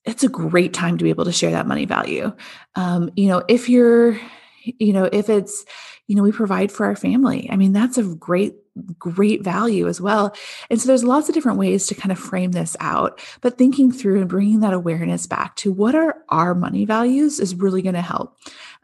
it's 0.04 0.24
a 0.24 0.28
great 0.28 0.72
time 0.72 0.98
to 0.98 1.04
be 1.04 1.10
able 1.10 1.26
to 1.26 1.30
share 1.30 1.52
that 1.52 1.68
money 1.68 1.84
value. 1.84 2.32
Um, 2.74 3.10
you 3.14 3.28
know 3.28 3.44
if 3.48 3.68
you're 3.68 4.18
you 4.64 4.92
know 4.92 5.08
if 5.12 5.28
it's 5.28 5.64
you 6.08 6.16
know 6.16 6.22
we 6.22 6.32
provide 6.32 6.72
for 6.72 6.86
our 6.86 6.96
family 6.96 7.48
i 7.50 7.56
mean 7.56 7.72
that's 7.72 7.98
a 7.98 8.02
great 8.02 8.54
great 8.98 9.42
value 9.42 9.86
as 9.88 10.00
well. 10.00 10.34
And 10.70 10.80
so 10.80 10.86
there's 10.86 11.04
lots 11.04 11.28
of 11.28 11.34
different 11.34 11.58
ways 11.58 11.86
to 11.86 11.94
kind 11.94 12.12
of 12.12 12.18
frame 12.18 12.52
this 12.52 12.76
out 12.80 13.20
but 13.40 13.58
thinking 13.58 13.92
through 13.92 14.20
and 14.20 14.28
bringing 14.28 14.60
that 14.60 14.72
awareness 14.72 15.26
back 15.26 15.56
to 15.56 15.72
what 15.72 15.94
are 15.94 16.16
our 16.28 16.54
money 16.54 16.84
values 16.84 17.38
is 17.40 17.54
really 17.54 17.82
going 17.82 17.94
to 17.94 18.00
help. 18.00 18.36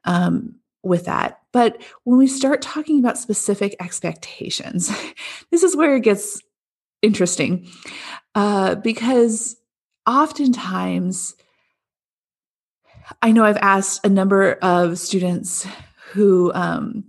Um, 0.05 0.57
with 0.83 1.07
that. 1.07 1.41
But 1.53 1.83
when 2.05 2.19
we 2.19 2.27
start 2.27 2.63
talking 2.63 2.99
about 2.99 3.19
specific 3.19 3.75
expectations, 3.81 4.91
this 5.51 5.63
is 5.63 5.77
where 5.77 5.97
it 5.97 6.03
gets 6.03 6.41
interesting 7.03 7.69
uh, 8.35 8.77
because 8.77 9.57
oftentimes, 10.07 11.35
I 13.23 13.33
know 13.33 13.45
I've 13.45 13.57
asked 13.59 14.05
a 14.05 14.09
number 14.09 14.55
of 14.55 14.99
students 14.99 15.67
who 16.13 16.53
um, 16.55 17.05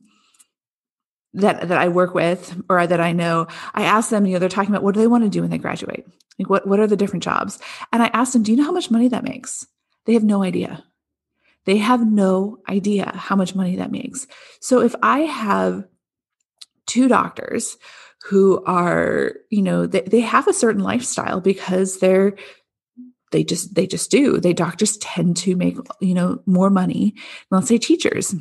that 1.34 1.68
that 1.68 1.78
I 1.78 1.88
work 1.88 2.14
with 2.14 2.62
or 2.70 2.86
that 2.86 3.00
I 3.00 3.12
know. 3.12 3.48
I 3.74 3.84
ask 3.84 4.10
them, 4.10 4.26
you 4.26 4.34
know, 4.34 4.40
they're 4.40 4.50
talking 4.50 4.72
about 4.72 4.84
what 4.84 4.94
do 4.94 5.00
they 5.00 5.08
want 5.08 5.24
to 5.24 5.30
do 5.30 5.42
when 5.42 5.50
they 5.50 5.58
graduate? 5.58 6.06
Like 6.38 6.50
what 6.50 6.68
what 6.68 6.80
are 6.80 6.88
the 6.88 6.98
different 6.98 7.24
jobs? 7.24 7.60
And 7.92 8.02
I 8.02 8.08
ask 8.08 8.34
them, 8.34 8.44
do 8.44 8.52
you 8.52 8.58
know 8.58 8.66
how 8.66 8.72
much 8.72 8.92
money 8.92 9.08
that 9.10 9.24
makes? 9.24 9.68
They 10.06 10.14
have 10.14 10.24
no 10.24 10.44
idea. 10.44 10.84
They 11.66 11.78
have 11.78 12.06
no 12.06 12.60
idea 12.70 13.12
how 13.16 13.36
much 13.36 13.56
money 13.56 13.76
that 13.76 13.92
makes. 13.92 14.28
So 14.62 14.82
if 14.82 14.96
I 15.02 15.20
have 15.20 15.86
two 16.88 17.08
doctors 17.08 17.78
who 18.26 18.64
are, 18.66 19.34
you 19.50 19.62
know, 19.62 19.86
they, 19.86 20.02
they 20.02 20.22
have 20.22 20.48
a 20.48 20.54
certain 20.54 20.84
lifestyle 20.84 21.40
because 21.42 22.00
they're 22.00 22.36
they 23.32 23.44
just 23.44 23.76
they 23.76 23.86
just 23.86 24.10
do. 24.10 24.40
They 24.40 24.54
doctors 24.54 24.98
tend 24.98 25.38
to 25.38 25.56
make, 25.56 25.78
you 26.02 26.16
know, 26.16 26.42
more 26.48 26.72
money 26.72 27.14
than 27.50 27.60
let's 27.60 27.68
say 27.68 27.78
teachers 27.78 28.34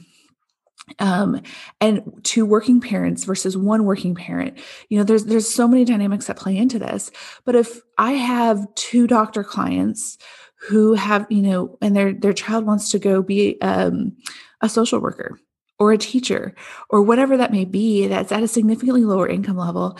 um, 0.98 1.42
and 1.81 2.02
two 2.22 2.44
working 2.46 2.81
parents 2.81 3.24
versus 3.24 3.57
one 3.57 3.85
working 3.85 4.14
parent 4.14 4.59
you 4.88 4.98
know 4.98 5.04
there's 5.04 5.24
there's 5.24 5.48
so 5.48 5.68
many 5.68 5.85
dynamics 5.85 6.26
that 6.26 6.37
play 6.37 6.57
into 6.57 6.78
this 6.78 7.11
but 7.44 7.54
if 7.54 7.81
i 7.98 8.12
have 8.12 8.66
two 8.74 9.07
doctor 9.07 9.44
clients 9.44 10.18
who 10.61 10.94
have 10.94 11.27
you 11.31 11.42
know 11.42 11.79
and 11.81 11.94
their 11.94 12.12
their 12.12 12.33
child 12.33 12.66
wants 12.66 12.90
to 12.90 12.99
go 12.99 13.23
be 13.23 13.61
um, 13.61 14.16
a 14.61 14.68
social 14.68 14.99
worker 14.99 15.38
or 15.79 15.92
a 15.92 15.99
teacher 15.99 16.55
or 16.90 17.03
whatever 17.03 17.37
that 17.37 17.53
may 17.53 17.64
be 17.64 18.07
that's 18.07 18.33
at 18.33 18.42
a 18.42 18.49
significantly 18.49 19.05
lower 19.05 19.29
income 19.29 19.57
level 19.57 19.99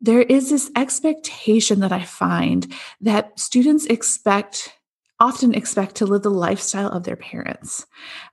there 0.00 0.22
is 0.22 0.50
this 0.50 0.70
expectation 0.76 1.80
that 1.80 1.92
i 1.92 2.02
find 2.02 2.72
that 3.00 3.38
students 3.38 3.86
expect 3.86 4.72
often 5.18 5.54
expect 5.54 5.96
to 5.96 6.06
live 6.06 6.22
the 6.22 6.30
lifestyle 6.30 6.90
of 6.90 7.04
their 7.04 7.16
parents 7.16 7.86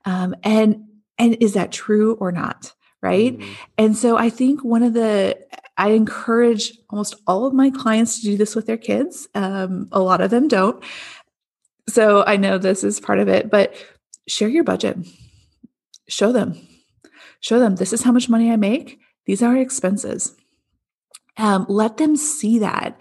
um, 0.06 0.36
and 0.44 0.86
and 1.18 1.38
is 1.42 1.54
that 1.54 1.72
true 1.72 2.16
or 2.16 2.32
not 2.32 2.74
right 3.02 3.38
mm-hmm. 3.38 3.54
and 3.78 3.98
so 3.98 4.18
i 4.18 4.30
think 4.30 4.64
one 4.64 4.84
of 4.84 4.94
the 4.94 5.38
i 5.78 5.90
encourage 5.90 6.78
almost 6.90 7.16
all 7.26 7.46
of 7.46 7.54
my 7.54 7.72
clients 7.72 8.20
to 8.20 8.26
do 8.26 8.38
this 8.38 8.56
with 8.56 8.68
their 8.68 8.78
kids 8.78 9.28
um, 9.34 9.88
a 9.92 10.00
lot 10.00 10.22
of 10.22 10.30
them 10.30 10.48
don't 10.48 10.84
so 11.88 12.24
I 12.26 12.38
know 12.38 12.58
this 12.58 12.84
is 12.84 13.00
part 13.00 13.20
of 13.20 13.28
it, 13.28 13.50
but 13.50 13.76
share 14.28 14.48
your 14.48 14.64
budget. 14.64 14.98
Show 16.08 16.32
them. 16.32 16.56
Show 17.40 17.60
them 17.60 17.76
this 17.76 17.94
is 17.94 18.04
how 18.04 18.12
much 18.12 18.30
money 18.30 18.52
I 18.52 18.56
make. 18.56 19.00
These 19.26 19.44
are 19.44 19.56
expenses. 19.56 20.36
Um, 21.38 21.66
let 21.68 21.98
them 21.98 22.16
see 22.16 22.60
that. 22.60 22.98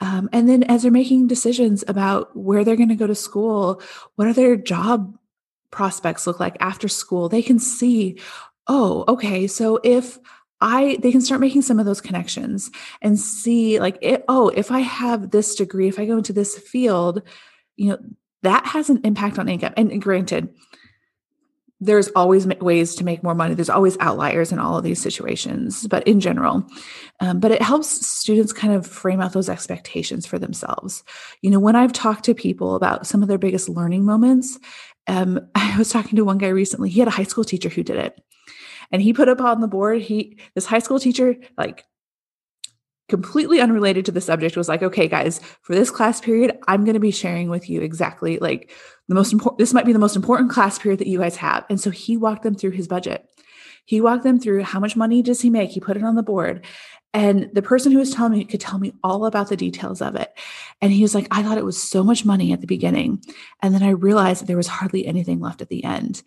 Um, 0.00 0.28
and 0.32 0.48
then 0.48 0.64
as 0.64 0.82
they're 0.82 0.90
making 0.90 1.28
decisions 1.28 1.84
about 1.86 2.36
where 2.36 2.64
they're 2.64 2.76
going 2.76 2.88
to 2.88 2.94
go 2.96 3.06
to 3.06 3.14
school, 3.14 3.80
what 4.16 4.26
are 4.26 4.32
their 4.32 4.56
job 4.56 5.16
prospects 5.70 6.26
look 6.26 6.40
like 6.40 6.56
after 6.60 6.88
school, 6.88 7.28
they 7.28 7.42
can 7.42 7.58
see, 7.58 8.18
oh, 8.66 9.04
okay, 9.08 9.46
so 9.46 9.78
if 9.84 10.18
I 10.60 10.96
they 11.02 11.12
can 11.12 11.20
start 11.20 11.40
making 11.40 11.62
some 11.62 11.78
of 11.78 11.84
those 11.84 12.00
connections 12.00 12.70
and 13.02 13.18
see 13.18 13.78
like 13.78 13.98
it, 14.00 14.24
oh, 14.26 14.48
if 14.48 14.70
I 14.70 14.80
have 14.80 15.30
this 15.30 15.54
degree, 15.54 15.88
if 15.88 15.98
I 15.98 16.06
go 16.06 16.16
into 16.16 16.32
this 16.32 16.58
field, 16.58 17.22
you 17.76 17.90
know, 17.90 17.98
that 18.46 18.64
has 18.64 18.88
an 18.88 19.00
impact 19.02 19.40
on 19.40 19.48
income. 19.48 19.74
And 19.76 20.00
granted, 20.00 20.54
there's 21.80 22.08
always 22.10 22.46
ways 22.46 22.94
to 22.94 23.04
make 23.04 23.24
more 23.24 23.34
money. 23.34 23.54
There's 23.54 23.68
always 23.68 23.98
outliers 23.98 24.52
in 24.52 24.60
all 24.60 24.78
of 24.78 24.84
these 24.84 25.02
situations, 25.02 25.86
but 25.88 26.06
in 26.06 26.20
general, 26.20 26.64
um, 27.20 27.40
but 27.40 27.50
it 27.50 27.60
helps 27.60 28.06
students 28.06 28.52
kind 28.52 28.72
of 28.72 28.86
frame 28.86 29.20
out 29.20 29.32
those 29.32 29.50
expectations 29.50 30.26
for 30.26 30.38
themselves. 30.38 31.02
You 31.42 31.50
know, 31.50 31.58
when 31.58 31.76
I've 31.76 31.92
talked 31.92 32.24
to 32.26 32.34
people 32.34 32.76
about 32.76 33.06
some 33.06 33.20
of 33.20 33.28
their 33.28 33.36
biggest 33.36 33.68
learning 33.68 34.04
moments, 34.06 34.58
um, 35.08 35.40
I 35.56 35.76
was 35.76 35.90
talking 35.90 36.16
to 36.16 36.24
one 36.24 36.38
guy 36.38 36.48
recently. 36.48 36.88
He 36.88 37.00
had 37.00 37.08
a 37.08 37.12
high 37.12 37.24
school 37.24 37.44
teacher 37.44 37.68
who 37.68 37.82
did 37.82 37.96
it, 37.96 38.18
and 38.92 39.02
he 39.02 39.12
put 39.12 39.28
up 39.28 39.40
on 39.40 39.60
the 39.60 39.68
board. 39.68 40.00
He 40.00 40.38
this 40.54 40.66
high 40.66 40.78
school 40.78 41.00
teacher 41.00 41.36
like 41.58 41.84
completely 43.08 43.60
unrelated 43.60 44.04
to 44.04 44.12
the 44.12 44.20
subject 44.20 44.56
was 44.56 44.68
like 44.68 44.82
okay 44.82 45.06
guys 45.06 45.40
for 45.62 45.74
this 45.74 45.90
class 45.90 46.20
period 46.20 46.58
i'm 46.66 46.84
going 46.84 46.94
to 46.94 47.00
be 47.00 47.12
sharing 47.12 47.48
with 47.48 47.70
you 47.70 47.80
exactly 47.80 48.38
like 48.38 48.72
the 49.08 49.14
most 49.14 49.32
important 49.32 49.58
this 49.58 49.72
might 49.72 49.86
be 49.86 49.92
the 49.92 49.98
most 49.98 50.16
important 50.16 50.50
class 50.50 50.78
period 50.78 51.00
that 51.00 51.08
you 51.08 51.18
guys 51.18 51.36
have. 51.36 51.64
And 51.70 51.80
so 51.80 51.90
he 51.90 52.16
walked 52.16 52.42
them 52.42 52.54
through 52.54 52.72
his 52.72 52.88
budget. 52.88 53.28
He 53.84 54.00
walked 54.00 54.24
them 54.24 54.40
through 54.40 54.64
how 54.64 54.80
much 54.80 54.96
money 54.96 55.22
does 55.22 55.40
he 55.40 55.50
make. 55.50 55.70
He 55.70 55.80
put 55.80 55.96
it 55.96 56.02
on 56.02 56.16
the 56.16 56.22
board. 56.22 56.64
And 57.14 57.48
the 57.52 57.62
person 57.62 57.92
who 57.92 57.98
was 57.98 58.12
telling 58.12 58.32
me 58.32 58.44
could 58.44 58.60
tell 58.60 58.78
me 58.78 58.92
all 59.02 59.24
about 59.24 59.48
the 59.48 59.56
details 59.56 60.02
of 60.02 60.16
it. 60.16 60.36
And 60.82 60.92
he 60.92 61.02
was 61.02 61.14
like 61.14 61.28
i 61.30 61.42
thought 61.42 61.58
it 61.58 61.64
was 61.64 61.80
so 61.80 62.02
much 62.02 62.24
money 62.24 62.52
at 62.52 62.60
the 62.60 62.66
beginning. 62.66 63.22
And 63.62 63.74
then 63.74 63.82
i 63.82 63.90
realized 63.90 64.42
that 64.42 64.46
there 64.46 64.56
was 64.56 64.66
hardly 64.66 65.06
anything 65.06 65.40
left 65.40 65.62
at 65.62 65.68
the 65.68 65.84
end 65.84 66.22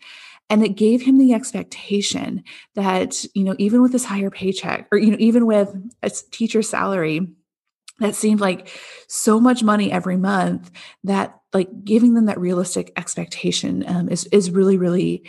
and 0.49 0.63
it 0.63 0.75
gave 0.75 1.01
him 1.01 1.17
the 1.17 1.33
expectation 1.33 2.43
that 2.75 3.23
you 3.33 3.43
know 3.43 3.55
even 3.59 3.81
with 3.81 3.91
this 3.91 4.05
higher 4.05 4.29
paycheck 4.29 4.87
or 4.91 4.97
you 4.97 5.11
know 5.11 5.17
even 5.19 5.45
with 5.45 5.75
a 6.03 6.09
teacher 6.31 6.61
salary 6.61 7.27
that 7.99 8.15
seemed 8.15 8.39
like 8.39 8.69
so 9.07 9.39
much 9.39 9.61
money 9.61 9.91
every 9.91 10.17
month 10.17 10.71
that 11.03 11.39
like 11.53 11.83
giving 11.83 12.13
them 12.13 12.25
that 12.25 12.39
realistic 12.39 12.91
expectation 12.95 13.83
um, 13.87 14.09
is 14.09 14.25
is 14.25 14.51
really 14.51 14.77
really 14.77 15.23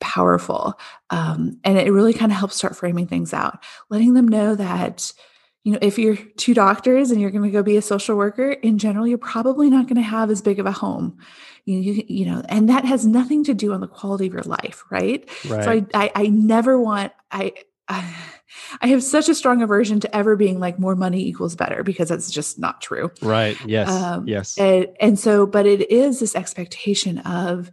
powerful. 0.00 0.78
Um, 1.10 1.58
and 1.64 1.78
it 1.78 1.90
really 1.90 2.12
kind 2.12 2.30
of 2.30 2.38
helps 2.38 2.56
start 2.56 2.76
framing 2.76 3.06
things 3.06 3.32
out. 3.32 3.64
Letting 3.88 4.14
them 4.14 4.28
know 4.28 4.54
that 4.54 5.12
you 5.64 5.72
know 5.72 5.78
if 5.82 5.98
you're 5.98 6.16
two 6.16 6.54
doctors 6.54 7.10
and 7.10 7.20
you're 7.20 7.30
going 7.30 7.42
to 7.42 7.50
go 7.50 7.62
be 7.62 7.76
a 7.76 7.82
social 7.82 8.16
worker 8.16 8.52
in 8.52 8.78
general 8.78 9.04
you're 9.04 9.18
probably 9.18 9.68
not 9.68 9.88
going 9.88 9.96
to 9.96 10.02
have 10.02 10.30
as 10.30 10.40
big 10.40 10.60
of 10.60 10.66
a 10.66 10.70
home 10.70 11.18
you, 11.66 11.78
you, 11.78 12.04
you 12.06 12.26
know, 12.26 12.42
and 12.48 12.68
that 12.68 12.84
has 12.84 13.04
nothing 13.04 13.44
to 13.44 13.52
do 13.52 13.72
on 13.72 13.80
the 13.80 13.88
quality 13.88 14.28
of 14.28 14.32
your 14.32 14.42
life, 14.42 14.84
right? 14.88 15.28
right. 15.48 15.64
So 15.64 15.70
I, 15.70 15.86
I, 15.94 16.12
I 16.14 16.26
never 16.28 16.80
want, 16.80 17.12
I, 17.30 17.52
I, 17.88 18.14
I 18.80 18.86
have 18.88 19.02
such 19.02 19.28
a 19.28 19.34
strong 19.34 19.60
aversion 19.60 20.00
to 20.00 20.16
ever 20.16 20.34
being 20.34 20.58
like 20.58 20.78
more 20.78 20.96
money 20.96 21.22
equals 21.22 21.54
better 21.54 21.82
because 21.82 22.08
that's 22.08 22.30
just 22.30 22.58
not 22.58 22.80
true. 22.80 23.10
Right. 23.20 23.58
Yes. 23.66 23.90
Um, 23.90 24.26
yes. 24.26 24.56
And, 24.56 24.88
and 24.98 25.18
so, 25.18 25.46
but 25.46 25.66
it 25.66 25.90
is 25.90 26.20
this 26.20 26.34
expectation 26.34 27.18
of 27.18 27.70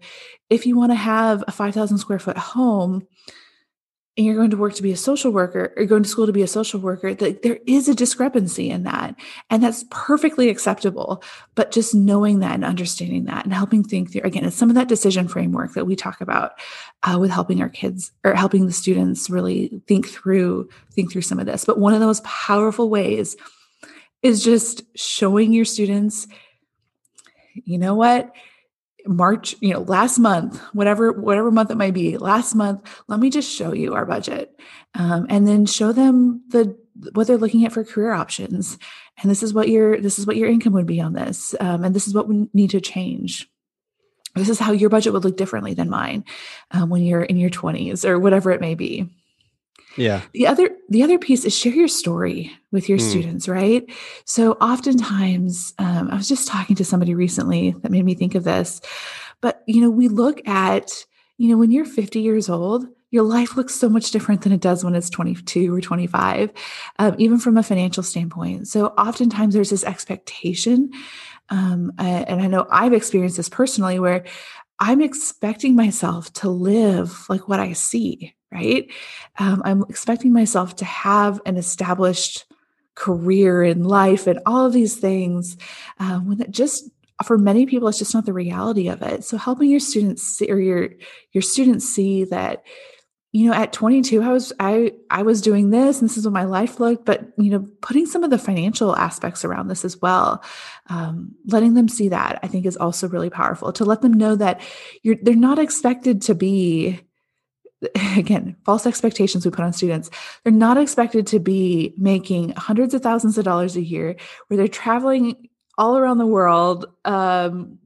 if 0.49 0.65
you 0.65 0.75
want 0.75 0.91
to 0.91 0.95
have 0.95 1.43
a 1.47 1.51
5,000 1.51 1.99
square 1.99 2.19
foot 2.19 2.37
home, 2.37 3.07
and 4.15 4.25
you're 4.25 4.35
going 4.35 4.51
to 4.51 4.57
work 4.57 4.75
to 4.75 4.83
be 4.83 4.91
a 4.91 4.97
social 4.97 5.31
worker 5.31 5.73
or 5.75 5.85
going 5.85 6.03
to 6.03 6.09
school 6.09 6.27
to 6.27 6.33
be 6.33 6.43
a 6.43 6.47
social 6.47 6.79
worker 6.79 7.15
that 7.15 7.41
there 7.41 7.57
is 7.65 7.89
a 7.89 7.95
discrepancy 7.95 8.69
in 8.69 8.83
that 8.83 9.15
and 9.49 9.63
that's 9.63 9.85
perfectly 9.89 10.49
acceptable. 10.49 11.23
But 11.55 11.71
just 11.71 11.95
knowing 11.95 12.39
that 12.39 12.53
and 12.53 12.65
understanding 12.65 13.25
that 13.25 13.45
and 13.45 13.53
helping 13.53 13.83
think 13.83 14.11
through 14.11 14.21
again 14.23 14.45
it's 14.45 14.55
some 14.55 14.69
of 14.69 14.75
that 14.75 14.87
decision 14.87 15.27
framework 15.27 15.73
that 15.73 15.85
we 15.85 15.95
talk 15.95 16.21
about 16.21 16.53
uh, 17.03 17.17
with 17.19 17.31
helping 17.31 17.61
our 17.61 17.69
kids 17.69 18.11
or 18.23 18.33
helping 18.35 18.67
the 18.67 18.71
students 18.71 19.29
really 19.29 19.81
think 19.87 20.07
through 20.07 20.69
think 20.91 21.11
through 21.11 21.21
some 21.21 21.39
of 21.39 21.45
this. 21.45 21.65
But 21.65 21.79
one 21.79 21.93
of 21.93 21.99
the 21.99 22.07
most 22.07 22.23
powerful 22.23 22.89
ways 22.89 23.35
is 24.21 24.43
just 24.43 24.83
showing 24.95 25.53
your 25.53 25.65
students 25.65 26.27
you 27.65 27.77
know 27.77 27.95
what 27.95 28.31
March, 29.05 29.55
you 29.59 29.73
know, 29.73 29.81
last 29.81 30.17
month, 30.19 30.59
whatever 30.73 31.11
whatever 31.11 31.51
month 31.51 31.71
it 31.71 31.77
might 31.77 31.93
be, 31.93 32.17
last 32.17 32.55
month, 32.55 32.81
let 33.07 33.19
me 33.19 33.29
just 33.29 33.51
show 33.51 33.73
you 33.73 33.93
our 33.93 34.05
budget, 34.05 34.59
um, 34.95 35.25
and 35.29 35.47
then 35.47 35.65
show 35.65 35.91
them 35.91 36.43
the 36.49 36.77
what 37.13 37.27
they're 37.27 37.37
looking 37.37 37.65
at 37.65 37.71
for 37.71 37.83
career 37.83 38.13
options, 38.13 38.77
and 39.21 39.29
this 39.29 39.43
is 39.43 39.53
what 39.53 39.69
your 39.69 39.99
this 39.99 40.19
is 40.19 40.25
what 40.25 40.37
your 40.37 40.49
income 40.49 40.73
would 40.73 40.85
be 40.85 41.01
on 41.01 41.13
this, 41.13 41.55
um, 41.59 41.83
and 41.83 41.95
this 41.95 42.07
is 42.07 42.13
what 42.13 42.27
we 42.27 42.49
need 42.53 42.69
to 42.71 42.81
change. 42.81 43.49
This 44.35 44.49
is 44.49 44.59
how 44.59 44.71
your 44.71 44.89
budget 44.89 45.13
would 45.13 45.23
look 45.23 45.37
differently 45.37 45.73
than 45.73 45.89
mine 45.89 46.25
um, 46.71 46.89
when 46.89 47.03
you're 47.03 47.21
in 47.21 47.37
your 47.37 47.51
20s 47.51 48.03
or 48.03 48.17
whatever 48.17 48.49
it 48.51 48.61
may 48.61 48.73
be. 48.73 49.09
Yeah. 49.95 50.21
The 50.33 50.47
other 50.47 50.69
the 50.89 51.03
other 51.03 51.17
piece 51.17 51.45
is 51.45 51.55
share 51.55 51.73
your 51.73 51.87
story 51.87 52.51
with 52.71 52.89
your 52.89 52.97
mm. 52.97 53.09
students, 53.09 53.47
right? 53.47 53.83
So 54.25 54.53
oftentimes, 54.53 55.73
um, 55.77 56.09
I 56.09 56.15
was 56.15 56.27
just 56.27 56.47
talking 56.47 56.75
to 56.77 56.85
somebody 56.85 57.13
recently 57.13 57.71
that 57.81 57.91
made 57.91 58.05
me 58.05 58.15
think 58.15 58.35
of 58.35 58.43
this. 58.43 58.81
But 59.41 59.63
you 59.67 59.81
know, 59.81 59.89
we 59.89 60.07
look 60.07 60.45
at 60.47 61.05
you 61.37 61.49
know 61.49 61.57
when 61.57 61.71
you're 61.71 61.85
50 61.85 62.19
years 62.19 62.49
old, 62.49 62.87
your 63.11 63.23
life 63.23 63.55
looks 63.55 63.75
so 63.75 63.89
much 63.89 64.09
different 64.09 64.41
than 64.41 64.51
it 64.51 64.61
does 64.61 64.83
when 64.83 64.95
it's 64.95 65.09
22 65.09 65.73
or 65.73 65.81
25, 65.81 66.51
um, 66.97 67.15
even 67.19 67.37
from 67.37 67.57
a 67.57 67.63
financial 67.63 68.01
standpoint. 68.01 68.67
So 68.67 68.87
oftentimes 68.87 69.53
there's 69.53 69.69
this 69.69 69.83
expectation. 69.83 70.91
Um, 71.49 71.91
and 71.99 72.41
I 72.41 72.47
know 72.47 72.65
I've 72.71 72.93
experienced 72.93 73.37
this 73.37 73.49
personally 73.49 73.99
where 73.99 74.25
I'm 74.79 75.01
expecting 75.01 75.75
myself 75.75 76.33
to 76.33 76.49
live 76.49 77.25
like 77.29 77.47
what 77.47 77.59
I 77.59 77.73
see, 77.73 78.33
right? 78.53 78.91
Um, 79.39 79.61
I'm 79.65 79.83
expecting 79.89 80.31
myself 80.31 80.75
to 80.77 80.85
have 80.85 81.41
an 81.45 81.57
established 81.57 82.45
career 82.95 83.63
in 83.63 83.83
life 83.83 84.27
and 84.27 84.39
all 84.45 84.65
of 84.65 84.73
these 84.73 84.95
things 84.95 85.57
um, 85.99 86.27
when 86.27 86.41
it 86.41 86.51
just 86.51 86.89
for 87.25 87.37
many 87.37 87.65
people 87.65 87.87
it's 87.87 87.99
just 87.99 88.13
not 88.13 88.25
the 88.25 88.33
reality 88.33 88.87
of 88.87 89.01
it 89.01 89.23
so 89.23 89.37
helping 89.37 89.69
your 89.69 89.79
students 89.79 90.23
see, 90.23 90.51
or 90.51 90.59
your 90.59 90.89
your 91.31 91.41
students 91.41 91.87
see 91.87 92.25
that 92.25 92.63
you 93.31 93.47
know 93.47 93.53
at 93.53 93.73
22 93.73 94.21
i 94.21 94.27
was 94.27 94.53
i 94.59 94.91
i 95.09 95.23
was 95.23 95.41
doing 95.41 95.69
this 95.69 95.99
and 95.99 96.09
this 96.09 96.17
is 96.17 96.25
what 96.25 96.33
my 96.33 96.43
life 96.43 96.79
looked 96.79 97.05
but 97.05 97.31
you 97.37 97.49
know 97.49 97.67
putting 97.81 98.05
some 98.05 98.23
of 98.23 98.29
the 98.29 98.37
financial 98.37 98.95
aspects 98.95 99.43
around 99.43 99.67
this 99.67 99.85
as 99.85 99.99
well 100.01 100.43
um, 100.87 101.31
letting 101.47 101.73
them 101.73 101.87
see 101.87 102.09
that 102.09 102.39
i 102.43 102.47
think 102.47 102.65
is 102.65 102.77
also 102.77 103.07
really 103.07 103.29
powerful 103.29 103.73
to 103.73 103.85
let 103.85 104.01
them 104.01 104.13
know 104.13 104.35
that 104.35 104.61
you're 105.01 105.17
they're 105.21 105.35
not 105.35 105.59
expected 105.59 106.21
to 106.21 106.35
be 106.35 106.99
again 108.17 108.55
false 108.65 108.85
expectations 108.85 109.45
we 109.45 109.51
put 109.51 109.65
on 109.65 109.73
students. 109.73 110.09
They're 110.43 110.53
not 110.53 110.77
expected 110.77 111.27
to 111.27 111.39
be 111.39 111.93
making 111.97 112.49
hundreds 112.51 112.93
of 112.93 113.01
thousands 113.01 113.37
of 113.37 113.45
dollars 113.45 113.75
a 113.75 113.81
year 113.81 114.15
where 114.47 114.57
they're 114.57 114.67
traveling 114.67 115.49
all 115.77 115.97
around 115.97 116.17
the 116.17 116.25
world 116.25 116.85
um, 117.05 117.79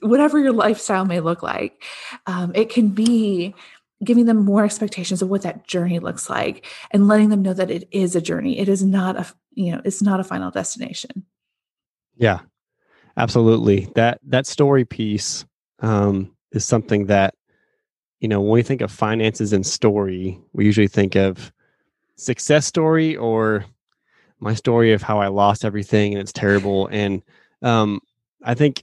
whatever 0.00 0.38
your 0.38 0.52
lifestyle 0.52 1.06
may 1.06 1.20
look 1.20 1.42
like. 1.42 1.82
Um, 2.26 2.52
it 2.54 2.68
can 2.68 2.88
be 2.88 3.54
giving 4.02 4.26
them 4.26 4.44
more 4.44 4.64
expectations 4.64 5.22
of 5.22 5.30
what 5.30 5.42
that 5.42 5.66
journey 5.66 5.98
looks 5.98 6.28
like 6.28 6.66
and 6.90 7.08
letting 7.08 7.30
them 7.30 7.40
know 7.40 7.54
that 7.54 7.70
it 7.70 7.88
is 7.90 8.14
a 8.14 8.20
journey. 8.20 8.58
It 8.58 8.68
is 8.68 8.84
not 8.84 9.16
a 9.16 9.26
you 9.54 9.72
know 9.72 9.80
it's 9.84 10.02
not 10.02 10.20
a 10.20 10.24
final 10.24 10.50
destination. 10.50 11.24
Yeah 12.16 12.40
absolutely. 13.16 13.88
That 13.94 14.20
that 14.24 14.46
story 14.46 14.84
piece 14.84 15.44
um, 15.80 16.34
is 16.52 16.64
something 16.64 17.06
that 17.06 17.34
you 18.24 18.28
know 18.28 18.40
when 18.40 18.52
we 18.52 18.62
think 18.62 18.80
of 18.80 18.90
finances 18.90 19.52
and 19.52 19.66
story 19.66 20.40
we 20.54 20.64
usually 20.64 20.88
think 20.88 21.14
of 21.14 21.52
success 22.16 22.64
story 22.64 23.14
or 23.14 23.66
my 24.40 24.54
story 24.54 24.94
of 24.94 25.02
how 25.02 25.18
i 25.18 25.26
lost 25.26 25.62
everything 25.62 26.14
and 26.14 26.22
it's 26.22 26.32
terrible. 26.32 26.86
And 26.86 27.22
um, 27.60 28.00
i 28.42 28.54
think 28.54 28.82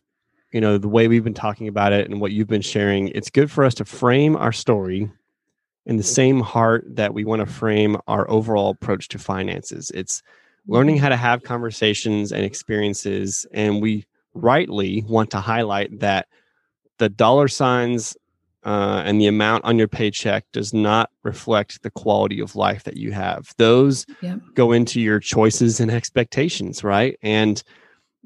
you 0.52 0.62
know 0.62 0.78
the 0.78 0.88
way 0.88 1.08
we've 1.08 1.24
been 1.24 1.34
talking 1.34 1.68
about 1.68 1.92
it 1.92 2.08
and 2.08 2.22
what 2.22 2.34
you've 2.34 2.50
been 2.50 2.62
sharing 2.62 3.08
it's 3.08 3.32
good 3.32 3.50
for 3.50 3.66
us 3.66 3.74
to 3.76 3.84
frame 3.84 4.36
our 4.36 4.52
story 4.52 5.12
in 5.88 5.98
the 5.98 6.04
same 6.04 6.40
heart 6.40 6.86
that 6.88 7.16
we 7.16 7.26
want 7.26 7.40
to 7.40 7.52
frame 7.52 7.98
our 8.06 8.30
overall 8.30 8.70
approach 8.70 9.08
to 9.08 9.18
finances. 9.18 9.92
It's 9.96 10.22
learning 10.68 10.98
how 10.98 11.10
to 11.10 11.16
have 11.16 11.42
conversations 11.42 12.32
and 12.32 12.46
experiences 12.46 13.48
and 13.54 13.82
we 13.82 14.06
rightly 14.36 15.04
want 15.08 15.32
to 15.32 15.40
highlight 15.40 16.00
that 16.02 16.28
the 17.00 17.10
dollar 17.10 17.48
signs 17.48 18.16
uh, 18.64 19.02
and 19.06 19.20
the 19.20 19.28
amount 19.28 19.64
on 19.66 19.78
your 19.78 19.88
paycheck 19.88 20.46
does 20.52 20.74
not 20.74 21.10
reflect 21.24 21.82
the 21.82 21.92
quality 21.92 22.40
of 22.40 22.56
life 22.56 22.84
that 22.84 22.98
you 22.98 23.12
have. 23.12 23.54
Those 23.58 24.06
yep. 24.22 24.40
go 24.54 24.72
into 24.72 25.02
your 25.02 25.20
choices 25.20 25.80
and 25.80 25.92
expectations 25.92 26.84
right? 26.84 27.18
And 27.22 27.62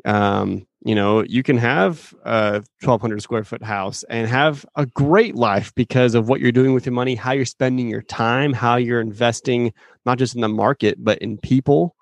um, 0.04 0.68
you 0.84 0.94
know 0.94 1.24
you 1.24 1.42
can 1.42 1.58
have 1.58 2.14
a 2.26 2.64
1200 2.82 3.22
square 3.22 3.44
foot 3.44 3.64
house 3.64 4.04
and 4.10 4.28
have 4.28 4.66
a 4.76 4.86
great 4.86 5.36
life 5.36 5.74
because 5.74 6.16
of 6.16 6.28
what 6.28 6.42
you're 6.42 6.52
doing 6.52 6.74
with 6.74 6.86
your 6.86 6.94
money 6.94 7.16
how 7.16 7.32
you're 7.32 7.46
spending 7.46 7.88
your 7.88 8.02
time 8.02 8.52
how 8.52 8.76
you're 8.76 9.00
investing 9.00 9.74
not 10.06 10.18
just 10.18 10.36
in 10.36 10.42
the 10.42 10.50
market 10.50 11.04
but 11.04 11.18
in 11.20 11.38
people. 11.38 11.96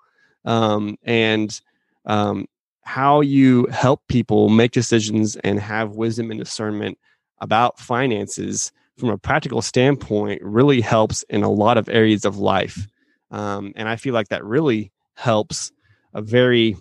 Um, 0.44 0.98
and 1.04 1.58
um, 2.04 2.46
how 2.82 3.22
you 3.22 3.66
help 3.66 4.02
people 4.08 4.50
make 4.50 4.72
decisions 4.72 5.36
and 5.36 5.58
have 5.58 5.96
wisdom 5.96 6.30
and 6.30 6.38
discernment 6.38 6.98
about 7.40 7.78
finances 7.78 8.72
from 8.98 9.10
a 9.10 9.18
practical 9.18 9.62
standpoint 9.62 10.40
really 10.42 10.80
helps 10.80 11.22
in 11.24 11.42
a 11.42 11.50
lot 11.50 11.78
of 11.78 11.88
areas 11.88 12.24
of 12.24 12.38
life. 12.38 12.86
Um, 13.30 13.72
and 13.74 13.88
i 13.88 13.96
feel 13.96 14.14
like 14.14 14.28
that 14.28 14.44
really 14.44 14.92
helps 15.14 15.72
a 16.12 16.22
very 16.22 16.76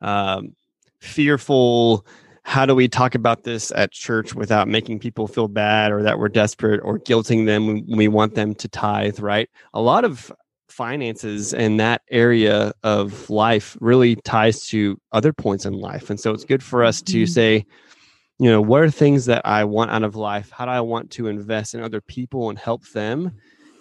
um, 0.00 0.56
fearful 1.00 2.04
how 2.44 2.66
do 2.66 2.74
we 2.74 2.88
talk 2.88 3.14
about 3.14 3.44
this 3.44 3.70
at 3.76 3.92
church 3.92 4.34
without 4.34 4.66
making 4.66 4.98
people 4.98 5.28
feel 5.28 5.46
bad 5.46 5.92
or 5.92 6.02
that 6.02 6.18
we're 6.18 6.28
desperate 6.28 6.80
or 6.82 6.98
guilting 6.98 7.46
them 7.46 7.66
when 7.66 7.96
we 7.96 8.08
want 8.08 8.34
them 8.34 8.54
to 8.56 8.68
tithe 8.68 9.20
right? 9.20 9.48
A 9.74 9.80
lot 9.80 10.04
of 10.04 10.32
finances 10.68 11.54
and 11.54 11.78
that 11.78 12.02
area 12.10 12.72
of 12.82 13.30
life 13.30 13.76
really 13.80 14.16
ties 14.16 14.66
to 14.66 14.98
other 15.12 15.32
points 15.32 15.64
in 15.66 15.74
life. 15.74 16.10
And 16.10 16.18
so 16.18 16.32
it's 16.32 16.44
good 16.44 16.62
for 16.62 16.82
us 16.82 17.00
to 17.02 17.22
mm-hmm. 17.22 17.32
say 17.32 17.66
you 18.42 18.50
know 18.50 18.60
what 18.60 18.82
are 18.82 18.90
things 18.90 19.26
that 19.26 19.40
i 19.46 19.62
want 19.62 19.92
out 19.92 20.02
of 20.02 20.16
life? 20.16 20.50
How 20.50 20.64
do 20.64 20.72
i 20.72 20.80
want 20.80 21.12
to 21.12 21.28
invest 21.28 21.76
in 21.76 21.80
other 21.80 22.00
people 22.00 22.50
and 22.50 22.58
help 22.58 22.84
them? 22.88 23.30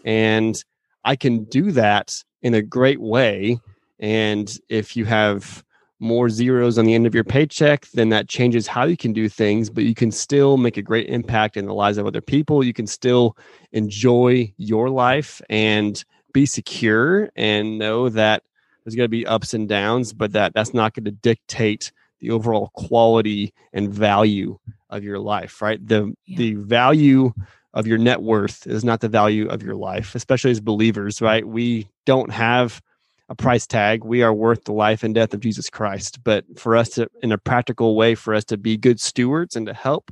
And 0.05 0.63
i 1.03 1.15
can 1.15 1.45
do 1.45 1.71
that 1.71 2.23
in 2.43 2.53
a 2.53 2.61
great 2.61 3.01
way. 3.01 3.57
And 3.99 4.55
if 4.69 4.95
you 4.95 5.05
have 5.05 5.63
more 5.99 6.29
zeros 6.29 6.77
on 6.77 6.85
the 6.85 6.93
end 6.93 7.07
of 7.07 7.15
your 7.15 7.23
paycheck, 7.23 7.87
then 7.95 8.09
that 8.09 8.29
changes 8.29 8.67
how 8.67 8.85
you 8.85 8.97
can 8.97 9.13
do 9.13 9.27
things, 9.27 9.67
but 9.67 9.83
you 9.83 9.95
can 9.95 10.11
still 10.11 10.57
make 10.57 10.77
a 10.77 10.83
great 10.83 11.09
impact 11.09 11.57
in 11.57 11.65
the 11.65 11.73
lives 11.73 11.97
of 11.97 12.05
other 12.05 12.21
people. 12.21 12.63
You 12.63 12.73
can 12.73 12.85
still 12.85 13.35
enjoy 13.71 14.53
your 14.57 14.91
life 14.91 15.41
and 15.49 16.03
be 16.33 16.45
secure 16.45 17.31
and 17.35 17.79
know 17.79 18.09
that 18.09 18.43
there's 18.83 18.95
going 18.95 19.05
to 19.05 19.09
be 19.09 19.25
ups 19.25 19.55
and 19.55 19.67
downs, 19.67 20.13
but 20.13 20.33
that 20.33 20.53
that's 20.53 20.73
not 20.75 20.93
going 20.93 21.05
to 21.05 21.11
dictate 21.11 21.91
the 22.21 22.31
overall 22.31 22.71
quality 22.75 23.53
and 23.73 23.93
value 23.93 24.57
of 24.89 25.03
your 25.03 25.19
life, 25.19 25.61
right? 25.61 25.85
The 25.85 26.13
yeah. 26.25 26.37
the 26.37 26.53
value 26.55 27.33
of 27.73 27.87
your 27.87 27.97
net 27.97 28.21
worth 28.21 28.67
is 28.67 28.83
not 28.83 29.01
the 29.01 29.07
value 29.07 29.47
of 29.47 29.63
your 29.63 29.75
life, 29.75 30.15
especially 30.15 30.51
as 30.51 30.59
believers, 30.59 31.21
right? 31.21 31.47
We 31.47 31.87
don't 32.05 32.31
have 32.31 32.81
a 33.29 33.35
price 33.35 33.65
tag. 33.65 34.03
We 34.03 34.23
are 34.23 34.33
worth 34.33 34.65
the 34.65 34.73
life 34.73 35.03
and 35.03 35.15
death 35.15 35.33
of 35.33 35.39
Jesus 35.39 35.69
Christ. 35.69 36.21
But 36.23 36.43
for 36.59 36.75
us 36.75 36.89
to, 36.89 37.07
in 37.23 37.31
a 37.31 37.37
practical 37.37 37.95
way, 37.95 38.13
for 38.13 38.35
us 38.35 38.43
to 38.45 38.57
be 38.57 38.75
good 38.75 38.99
stewards 38.99 39.55
and 39.55 39.65
to 39.67 39.73
help 39.73 40.11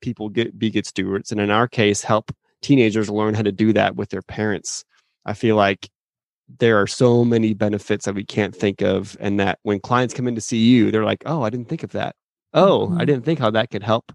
people 0.00 0.28
get 0.28 0.58
be 0.58 0.70
good 0.70 0.86
stewards, 0.86 1.32
and 1.32 1.40
in 1.40 1.50
our 1.50 1.68
case, 1.68 2.02
help 2.02 2.32
teenagers 2.60 3.10
learn 3.10 3.34
how 3.34 3.42
to 3.42 3.52
do 3.52 3.72
that 3.72 3.96
with 3.96 4.10
their 4.10 4.22
parents. 4.22 4.84
I 5.24 5.34
feel 5.34 5.56
like 5.56 5.90
there 6.58 6.80
are 6.80 6.86
so 6.86 7.24
many 7.24 7.54
benefits 7.54 8.04
that 8.04 8.14
we 8.14 8.24
can't 8.24 8.54
think 8.54 8.82
of, 8.82 9.16
and 9.20 9.38
that 9.40 9.58
when 9.62 9.80
clients 9.80 10.14
come 10.14 10.28
in 10.28 10.34
to 10.34 10.40
see 10.40 10.58
you, 10.58 10.90
they're 10.90 11.04
like, 11.04 11.22
"Oh, 11.26 11.42
I 11.42 11.50
didn't 11.50 11.68
think 11.68 11.82
of 11.82 11.92
that. 11.92 12.16
Oh, 12.54 12.88
mm-hmm. 12.88 13.00
I 13.00 13.04
didn't 13.04 13.24
think 13.24 13.38
how 13.38 13.50
that 13.50 13.70
could 13.70 13.82
help 13.82 14.12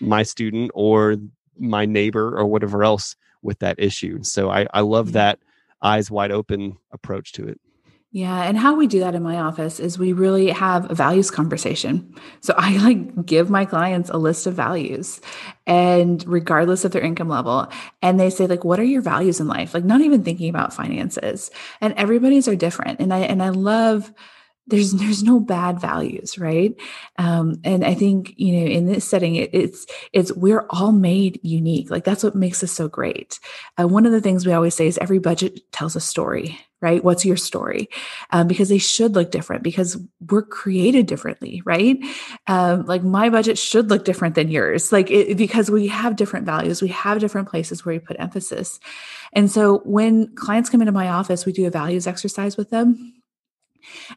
my 0.00 0.22
student 0.22 0.70
or 0.74 1.16
my 1.58 1.86
neighbor 1.86 2.36
or 2.36 2.46
whatever 2.46 2.84
else 2.84 3.16
with 3.42 3.58
that 3.60 3.78
issue." 3.78 4.22
So 4.22 4.50
I, 4.50 4.66
I 4.72 4.80
love 4.80 5.12
that 5.12 5.38
eyes 5.82 6.10
wide 6.10 6.32
open 6.32 6.76
approach 6.92 7.32
to 7.32 7.46
it. 7.46 7.60
Yeah, 8.14 8.44
and 8.44 8.56
how 8.56 8.76
we 8.76 8.86
do 8.86 9.00
that 9.00 9.16
in 9.16 9.24
my 9.24 9.40
office 9.40 9.80
is 9.80 9.98
we 9.98 10.12
really 10.12 10.50
have 10.50 10.88
a 10.88 10.94
values 10.94 11.32
conversation. 11.32 12.14
So 12.42 12.54
I 12.56 12.76
like 12.76 13.26
give 13.26 13.50
my 13.50 13.64
clients 13.64 14.08
a 14.08 14.18
list 14.18 14.46
of 14.46 14.54
values 14.54 15.20
and 15.66 16.24
regardless 16.24 16.84
of 16.84 16.92
their 16.92 17.02
income 17.02 17.28
level 17.28 17.66
and 18.02 18.20
they 18.20 18.30
say 18.30 18.46
like 18.46 18.62
what 18.62 18.78
are 18.78 18.84
your 18.84 19.02
values 19.02 19.40
in 19.40 19.48
life? 19.48 19.74
Like 19.74 19.82
not 19.82 20.00
even 20.00 20.22
thinking 20.22 20.48
about 20.48 20.72
finances. 20.72 21.50
And 21.80 21.92
everybody's 21.94 22.46
are 22.46 22.54
different. 22.54 23.00
And 23.00 23.12
I 23.12 23.18
and 23.18 23.42
I 23.42 23.48
love 23.48 24.12
there's 24.66 24.92
there's 24.92 25.22
no 25.22 25.40
bad 25.40 25.80
values 25.80 26.38
right? 26.38 26.74
Um, 27.18 27.60
and 27.64 27.84
i 27.84 27.94
think 27.94 28.34
you 28.36 28.52
know 28.52 28.66
in 28.66 28.86
this 28.86 29.08
setting 29.08 29.36
it, 29.36 29.50
it's 29.52 29.86
it's 30.12 30.32
we're 30.32 30.66
all 30.70 30.92
made 30.92 31.40
unique. 31.42 31.90
Like 31.90 32.04
that's 32.04 32.22
what 32.22 32.34
makes 32.34 32.62
us 32.62 32.72
so 32.72 32.88
great. 32.88 33.38
Uh, 33.78 33.86
one 33.86 34.06
of 34.06 34.12
the 34.12 34.20
things 34.20 34.46
we 34.46 34.52
always 34.52 34.74
say 34.74 34.86
is 34.86 34.98
every 34.98 35.18
budget 35.18 35.60
tells 35.72 35.96
a 35.96 36.00
story 36.00 36.58
right? 36.80 37.02
What's 37.02 37.24
your 37.24 37.38
story? 37.38 37.88
Um, 38.28 38.46
because 38.46 38.68
they 38.68 38.76
should 38.76 39.14
look 39.14 39.30
different 39.30 39.62
because 39.62 39.96
we're 40.28 40.42
created 40.42 41.06
differently 41.06 41.62
right? 41.64 41.96
Um, 42.46 42.84
like 42.84 43.02
my 43.02 43.30
budget 43.30 43.56
should 43.56 43.88
look 43.88 44.04
different 44.04 44.34
than 44.34 44.50
yours. 44.50 44.92
Like 44.92 45.10
it, 45.10 45.38
because 45.38 45.70
we 45.70 45.86
have 45.86 46.16
different 46.16 46.44
values 46.44 46.82
we 46.82 46.88
have 46.88 47.20
different 47.20 47.48
places 47.48 47.84
where 47.84 47.94
we 47.94 48.00
put 48.00 48.18
emphasis. 48.20 48.80
And 49.32 49.50
so 49.50 49.78
when 49.84 50.34
clients 50.34 50.68
come 50.68 50.82
into 50.82 50.92
my 50.92 51.08
office 51.08 51.46
we 51.46 51.52
do 51.52 51.66
a 51.66 51.70
values 51.70 52.06
exercise 52.06 52.58
with 52.58 52.68
them 52.68 53.13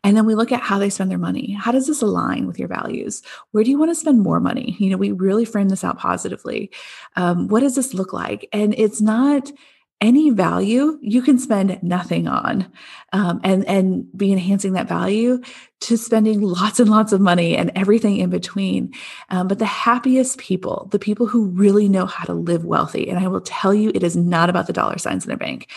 and 0.04 0.16
then 0.16 0.26
we 0.26 0.36
look 0.36 0.52
at 0.52 0.62
how 0.62 0.80
they 0.80 0.90
spend 0.90 1.12
their 1.12 1.18
money. 1.18 1.54
How 1.54 1.72
does 1.72 1.88
this 1.88 2.02
align 2.02 2.48
with 2.48 2.60
your 2.60 2.68
values? 2.68 3.22
Where 3.52 3.64
do 3.64 3.70
you 3.70 3.78
want 3.78 3.92
to 3.92 3.96
spend 3.96 4.22
more 4.22 4.40
money? 4.40 4.76
You 4.80 4.90
know, 4.90 4.98
we 4.98 5.12
really 5.12 5.46
frame 5.46 5.70
this 5.70 5.84
out 5.84 5.98
positively. 5.98 6.72
Um, 7.16 7.48
what 7.48 7.62
does 7.62 7.76
this 7.76 7.94
look 7.94 8.14
like? 8.14 8.48
And 8.52 8.74
it's 8.78 9.02
not 9.02 9.52
any 10.00 10.30
value 10.30 10.98
you 11.02 11.22
can 11.22 11.40
spend 11.40 11.82
nothing 11.82 12.28
on 12.28 12.72
um, 13.14 13.42
and 13.44 13.66
and 13.66 14.06
be 14.16 14.32
enhancing 14.32 14.74
that 14.74 14.88
value 14.88 15.42
to 15.80 15.98
spending 15.98 16.42
lots 16.42 16.80
and 16.80 16.90
lots 16.90 17.12
of 17.12 17.20
money 17.20 17.58
and 17.58 17.72
everything 17.76 18.18
in 18.18 18.30
between 18.30 18.94
um, 19.30 19.48
but 19.48 19.58
the 19.58 19.66
happiest 19.66 20.38
people 20.38 20.88
the 20.92 21.00
people 21.00 21.26
who 21.26 21.48
really 21.48 21.90
know 21.90 22.06
how 22.06 22.24
to 22.26 22.34
live 22.34 22.64
wealthy 22.64 23.10
and 23.10 23.18
i 23.18 23.28
will 23.28 23.42
tell 23.42 23.74
you 23.74 23.92
it 23.96 24.04
is 24.04 24.16
not 24.16 24.50
about 24.50 24.68
the 24.68 24.74
dollar 24.74 25.00
signs 25.00 25.26
in 25.26 25.30
their 25.30 25.38
bank 25.38 25.68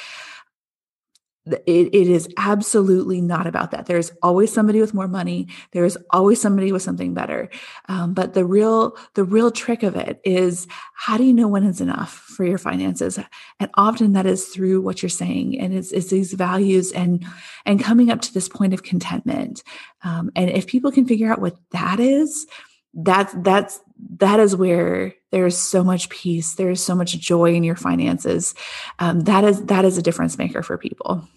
it, 1.67 1.95
it 1.95 2.09
is 2.09 2.29
absolutely 2.37 3.21
not 3.21 3.47
about 3.47 3.71
that. 3.71 3.87
There's 3.87 4.13
always 4.23 4.53
somebody 4.53 4.81
with 4.81 4.95
more 4.95 5.09
money. 5.09 5.49
There 5.73 5.85
is 5.85 5.99
always 6.11 6.41
somebody 6.41 6.73
with 6.73 6.83
something 6.83 7.15
better. 7.15 7.49
Um, 7.89 8.15
but 8.15 8.35
the 8.35 8.45
real 8.45 8.97
the 9.15 9.25
real 9.25 9.51
trick 9.51 9.83
of 9.83 9.97
it 9.97 10.21
is 10.25 10.67
how 10.95 11.17
do 11.17 11.25
you 11.25 11.33
know 11.33 11.49
when 11.49 11.65
it's 11.65 11.81
enough 11.81 12.13
for 12.13 12.45
your 12.45 12.59
finances? 12.59 13.19
And 13.59 13.71
often 13.75 14.13
that 14.13 14.27
is 14.27 14.49
through 14.49 14.81
what 14.81 15.03
you're 15.03 15.09
saying, 15.09 15.59
and 15.59 15.75
it's, 15.75 15.93
it's 15.93 16.11
these 16.11 16.33
values 16.33 16.93
and 16.93 17.25
and 17.67 17.83
coming 17.83 18.11
up 18.11 18.21
to 18.23 18.35
this 18.35 18.49
point 18.49 18.75
of 18.75 18.83
contentment. 18.83 19.63
Um, 20.03 20.31
and 20.37 20.51
if 20.51 20.67
people 20.67 20.93
can 20.93 21.07
figure 21.07 21.33
out 21.33 21.41
what 21.41 21.57
that 21.73 22.01
is, 22.01 22.47
that's 22.95 23.35
that's 23.39 23.81
that 24.17 24.41
is 24.41 24.57
where 24.57 25.15
there's 25.31 25.57
so 25.57 25.85
much 25.85 26.09
peace 26.09 26.55
there's 26.55 26.83
so 26.83 26.95
much 26.95 27.19
joy 27.19 27.55
in 27.55 27.63
your 27.63 27.77
finances 27.77 28.55
um, 28.99 29.21
that 29.21 29.45
is 29.45 29.65
that 29.67 29.85
is 29.85 29.97
a 29.97 30.03
difference 30.03 30.39
maker 30.39 30.63
for 30.63 30.77
people 30.77 31.29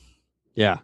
yeah. 0.56 0.78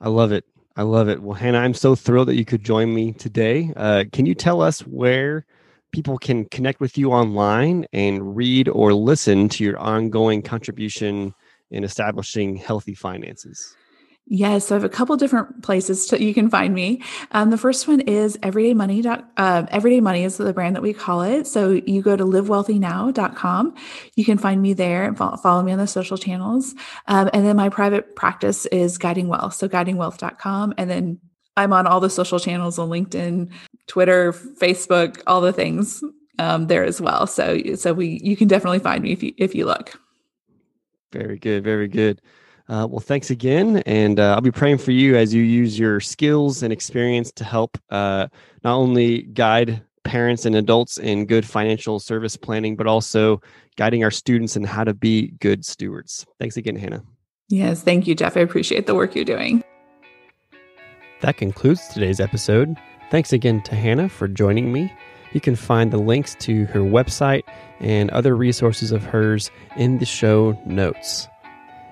I 0.00 0.08
love 0.08 0.32
it. 0.32 0.44
I 0.76 0.82
love 0.82 1.08
it. 1.08 1.20
Well 1.20 1.34
hannah 1.34 1.58
i'm 1.58 1.74
so 1.74 1.94
thrilled 1.94 2.28
that 2.28 2.36
you 2.36 2.44
could 2.44 2.62
join 2.62 2.94
me 2.94 3.12
today. 3.12 3.72
Uh, 3.76 4.04
can 4.12 4.26
you 4.26 4.34
tell 4.34 4.62
us 4.62 4.80
where 4.80 5.44
people 5.92 6.18
can 6.18 6.44
connect 6.46 6.80
with 6.80 6.96
you 6.98 7.10
online 7.10 7.86
and 7.92 8.36
read 8.36 8.68
or 8.68 8.92
listen 8.92 9.48
to 9.48 9.64
your 9.64 9.78
ongoing 9.78 10.42
contribution 10.42 11.34
in 11.70 11.82
establishing 11.82 12.56
healthy 12.56 12.94
finances 12.94 13.76
Yes, 14.30 14.66
so 14.66 14.74
I 14.74 14.76
have 14.76 14.84
a 14.84 14.90
couple 14.90 15.16
different 15.16 15.62
places 15.62 16.12
you 16.12 16.34
can 16.34 16.50
find 16.50 16.74
me. 16.74 17.02
Um, 17.32 17.48
the 17.48 17.56
first 17.56 17.88
one 17.88 18.00
is 18.02 18.38
Everyday 18.42 18.74
Money. 18.74 19.02
Uh, 19.06 19.66
Everyday 19.70 20.00
Money 20.00 20.22
is 20.22 20.36
the 20.36 20.52
brand 20.52 20.76
that 20.76 20.82
we 20.82 20.92
call 20.92 21.22
it. 21.22 21.46
So 21.46 21.70
you 21.70 22.02
go 22.02 22.14
to 22.14 22.24
livewealthynow.com. 22.24 23.74
You 24.16 24.24
can 24.26 24.36
find 24.36 24.60
me 24.60 24.74
there 24.74 25.04
and 25.04 25.16
follow, 25.16 25.38
follow 25.38 25.62
me 25.62 25.72
on 25.72 25.78
the 25.78 25.86
social 25.86 26.18
channels. 26.18 26.74
Um, 27.06 27.30
and 27.32 27.46
then 27.46 27.56
my 27.56 27.70
private 27.70 28.16
practice 28.16 28.66
is 28.66 28.98
Guiding 28.98 29.28
Wealth. 29.28 29.54
So 29.54 29.66
guidingwealth.com. 29.66 30.74
And 30.76 30.90
then 30.90 31.20
I'm 31.56 31.72
on 31.72 31.86
all 31.86 32.00
the 32.00 32.10
social 32.10 32.38
channels 32.38 32.78
on 32.78 32.90
LinkedIn, 32.90 33.50
Twitter, 33.86 34.34
Facebook, 34.34 35.22
all 35.26 35.40
the 35.40 35.54
things 35.54 36.04
um, 36.38 36.66
there 36.66 36.84
as 36.84 37.00
well. 37.00 37.26
So 37.26 37.60
so 37.76 37.94
we 37.94 38.20
you 38.22 38.36
can 38.36 38.46
definitely 38.46 38.78
find 38.78 39.02
me 39.02 39.12
if 39.12 39.22
you 39.22 39.32
if 39.38 39.54
you 39.54 39.64
look. 39.64 39.98
Very 41.12 41.38
good. 41.38 41.64
Very 41.64 41.88
good. 41.88 42.20
Uh, 42.68 42.86
well, 42.88 43.00
thanks 43.00 43.30
again. 43.30 43.78
And 43.86 44.20
uh, 44.20 44.34
I'll 44.34 44.40
be 44.40 44.50
praying 44.50 44.78
for 44.78 44.92
you 44.92 45.16
as 45.16 45.32
you 45.32 45.42
use 45.42 45.78
your 45.78 46.00
skills 46.00 46.62
and 46.62 46.72
experience 46.72 47.32
to 47.32 47.44
help 47.44 47.78
uh, 47.90 48.28
not 48.62 48.74
only 48.74 49.22
guide 49.22 49.82
parents 50.04 50.44
and 50.44 50.54
adults 50.54 50.98
in 50.98 51.26
good 51.26 51.46
financial 51.46 51.98
service 51.98 52.36
planning, 52.36 52.76
but 52.76 52.86
also 52.86 53.40
guiding 53.76 54.04
our 54.04 54.10
students 54.10 54.56
in 54.56 54.64
how 54.64 54.84
to 54.84 54.94
be 54.94 55.28
good 55.40 55.64
stewards. 55.64 56.26
Thanks 56.38 56.56
again, 56.56 56.76
Hannah. 56.76 57.02
Yes, 57.48 57.82
thank 57.82 58.06
you, 58.06 58.14
Jeff. 58.14 58.36
I 58.36 58.40
appreciate 58.40 58.86
the 58.86 58.94
work 58.94 59.14
you're 59.14 59.24
doing. 59.24 59.64
That 61.20 61.36
concludes 61.36 61.88
today's 61.88 62.20
episode. 62.20 62.76
Thanks 63.10 63.32
again 63.32 63.62
to 63.62 63.74
Hannah 63.74 64.08
for 64.08 64.28
joining 64.28 64.72
me. 64.72 64.92
You 65.32 65.40
can 65.40 65.56
find 65.56 65.90
the 65.90 65.98
links 65.98 66.34
to 66.40 66.66
her 66.66 66.80
website 66.80 67.42
and 67.80 68.10
other 68.10 68.36
resources 68.36 68.92
of 68.92 69.02
hers 69.04 69.50
in 69.76 69.98
the 69.98 70.06
show 70.06 70.58
notes. 70.64 71.28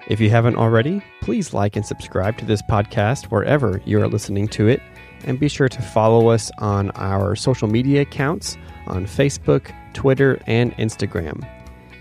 If 0.09 0.21
you 0.21 0.31
haven't 0.31 0.55
already, 0.55 1.03
please 1.21 1.53
like 1.53 1.75
and 1.75 1.85
subscribe 1.85 2.39
to 2.39 2.45
this 2.45 2.63
podcast 2.63 3.25
wherever 3.25 3.83
you 3.85 4.01
are 4.01 4.07
listening 4.07 4.47
to 4.49 4.69
it, 4.69 4.81
and 5.25 5.41
be 5.41 5.49
sure 5.49 5.69
to 5.69 5.83
follow 5.83 6.29
us 6.29 6.53
on 6.59 6.93
our 6.93 7.35
social 7.35 7.67
media 7.67 8.03
accounts 8.03 8.57
on 8.87 9.07
Facebook, 9.07 9.75
Twitter, 9.95 10.41
and 10.47 10.73
Instagram. 10.77 11.45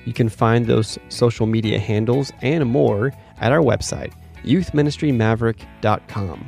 You 0.06 0.14
can 0.14 0.30
find 0.30 0.68
those 0.68 0.99
social 1.10 1.47
media 1.47 1.80
handles 1.80 2.32
and 2.43 2.68
more 2.68 3.12
at 3.39 3.51
our 3.51 3.62
website, 3.62 4.14
youthministrymaverick.com. 4.43 6.47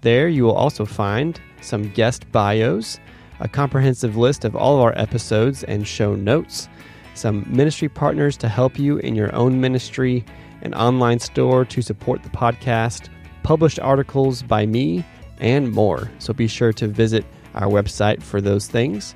There 0.00 0.26
you 0.26 0.42
will 0.42 0.56
also 0.56 0.84
find 0.84 1.40
some 1.60 1.90
guest 1.90 2.28
bios, 2.32 2.98
a 3.38 3.46
comprehensive 3.46 4.16
list 4.16 4.44
of 4.44 4.56
all 4.56 4.78
of 4.78 4.82
our 4.82 4.98
episodes 4.98 5.62
and 5.62 5.86
show 5.86 6.16
notes, 6.16 6.68
some 7.14 7.46
ministry 7.46 7.88
partners 7.88 8.36
to 8.38 8.48
help 8.48 8.80
you 8.80 8.98
in 8.98 9.14
your 9.14 9.32
own 9.32 9.60
ministry 9.60 10.24
an 10.62 10.74
online 10.74 11.18
store 11.18 11.64
to 11.66 11.82
support 11.82 12.22
the 12.22 12.30
podcast, 12.30 13.08
published 13.42 13.78
articles 13.80 14.42
by 14.42 14.66
me, 14.66 15.04
and 15.38 15.72
more. 15.72 16.10
So 16.18 16.32
be 16.32 16.46
sure 16.46 16.72
to 16.74 16.88
visit 16.88 17.24
our 17.54 17.68
website 17.68 18.22
for 18.22 18.40
those 18.40 18.68
things. 18.68 19.14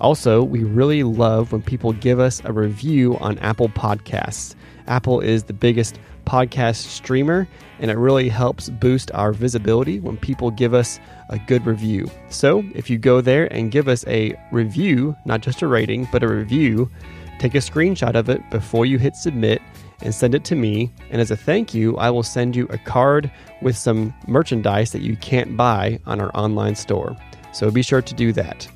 Also, 0.00 0.42
we 0.42 0.64
really 0.64 1.02
love 1.02 1.52
when 1.52 1.62
people 1.62 1.92
give 1.92 2.20
us 2.20 2.42
a 2.44 2.52
review 2.52 3.16
on 3.18 3.38
Apple 3.38 3.68
Podcasts. 3.68 4.54
Apple 4.86 5.20
is 5.20 5.44
the 5.44 5.52
biggest 5.52 5.98
podcast 6.26 6.76
streamer, 6.76 7.46
and 7.78 7.90
it 7.90 7.96
really 7.96 8.28
helps 8.28 8.70
boost 8.70 9.10
our 9.12 9.32
visibility 9.32 10.00
when 10.00 10.16
people 10.16 10.50
give 10.50 10.74
us 10.74 10.98
a 11.30 11.38
good 11.38 11.64
review. 11.64 12.10
So, 12.28 12.64
if 12.74 12.90
you 12.90 12.98
go 12.98 13.20
there 13.20 13.50
and 13.52 13.70
give 13.70 13.88
us 13.88 14.06
a 14.06 14.34
review, 14.52 15.16
not 15.24 15.40
just 15.40 15.62
a 15.62 15.66
rating, 15.66 16.08
but 16.10 16.22
a 16.22 16.28
review, 16.28 16.90
take 17.38 17.54
a 17.54 17.58
screenshot 17.58 18.14
of 18.14 18.28
it 18.28 18.42
before 18.50 18.86
you 18.86 18.98
hit 18.98 19.16
submit 19.16 19.62
and 20.04 20.14
send 20.14 20.34
it 20.34 20.44
to 20.44 20.54
me. 20.54 20.92
And 21.10 21.20
as 21.20 21.30
a 21.30 21.36
thank 21.36 21.74
you, 21.74 21.96
I 21.96 22.10
will 22.10 22.22
send 22.22 22.54
you 22.54 22.66
a 22.70 22.78
card 22.78 23.30
with 23.62 23.76
some 23.76 24.14
merchandise 24.28 24.92
that 24.92 25.02
you 25.02 25.16
can't 25.16 25.56
buy 25.56 25.98
on 26.06 26.20
our 26.20 26.30
online 26.36 26.76
store. 26.76 27.16
So 27.52 27.70
be 27.70 27.82
sure 27.82 28.02
to 28.02 28.14
do 28.14 28.32
that. 28.32 28.68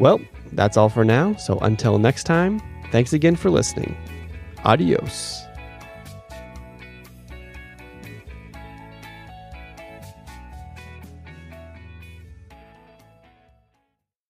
Well, 0.00 0.20
that's 0.52 0.76
all 0.76 0.88
for 0.88 1.04
now. 1.04 1.34
So 1.34 1.58
until 1.60 1.98
next 1.98 2.24
time, 2.24 2.60
thanks 2.90 3.12
again 3.12 3.36
for 3.36 3.50
listening. 3.50 3.96
Adios. 4.64 5.47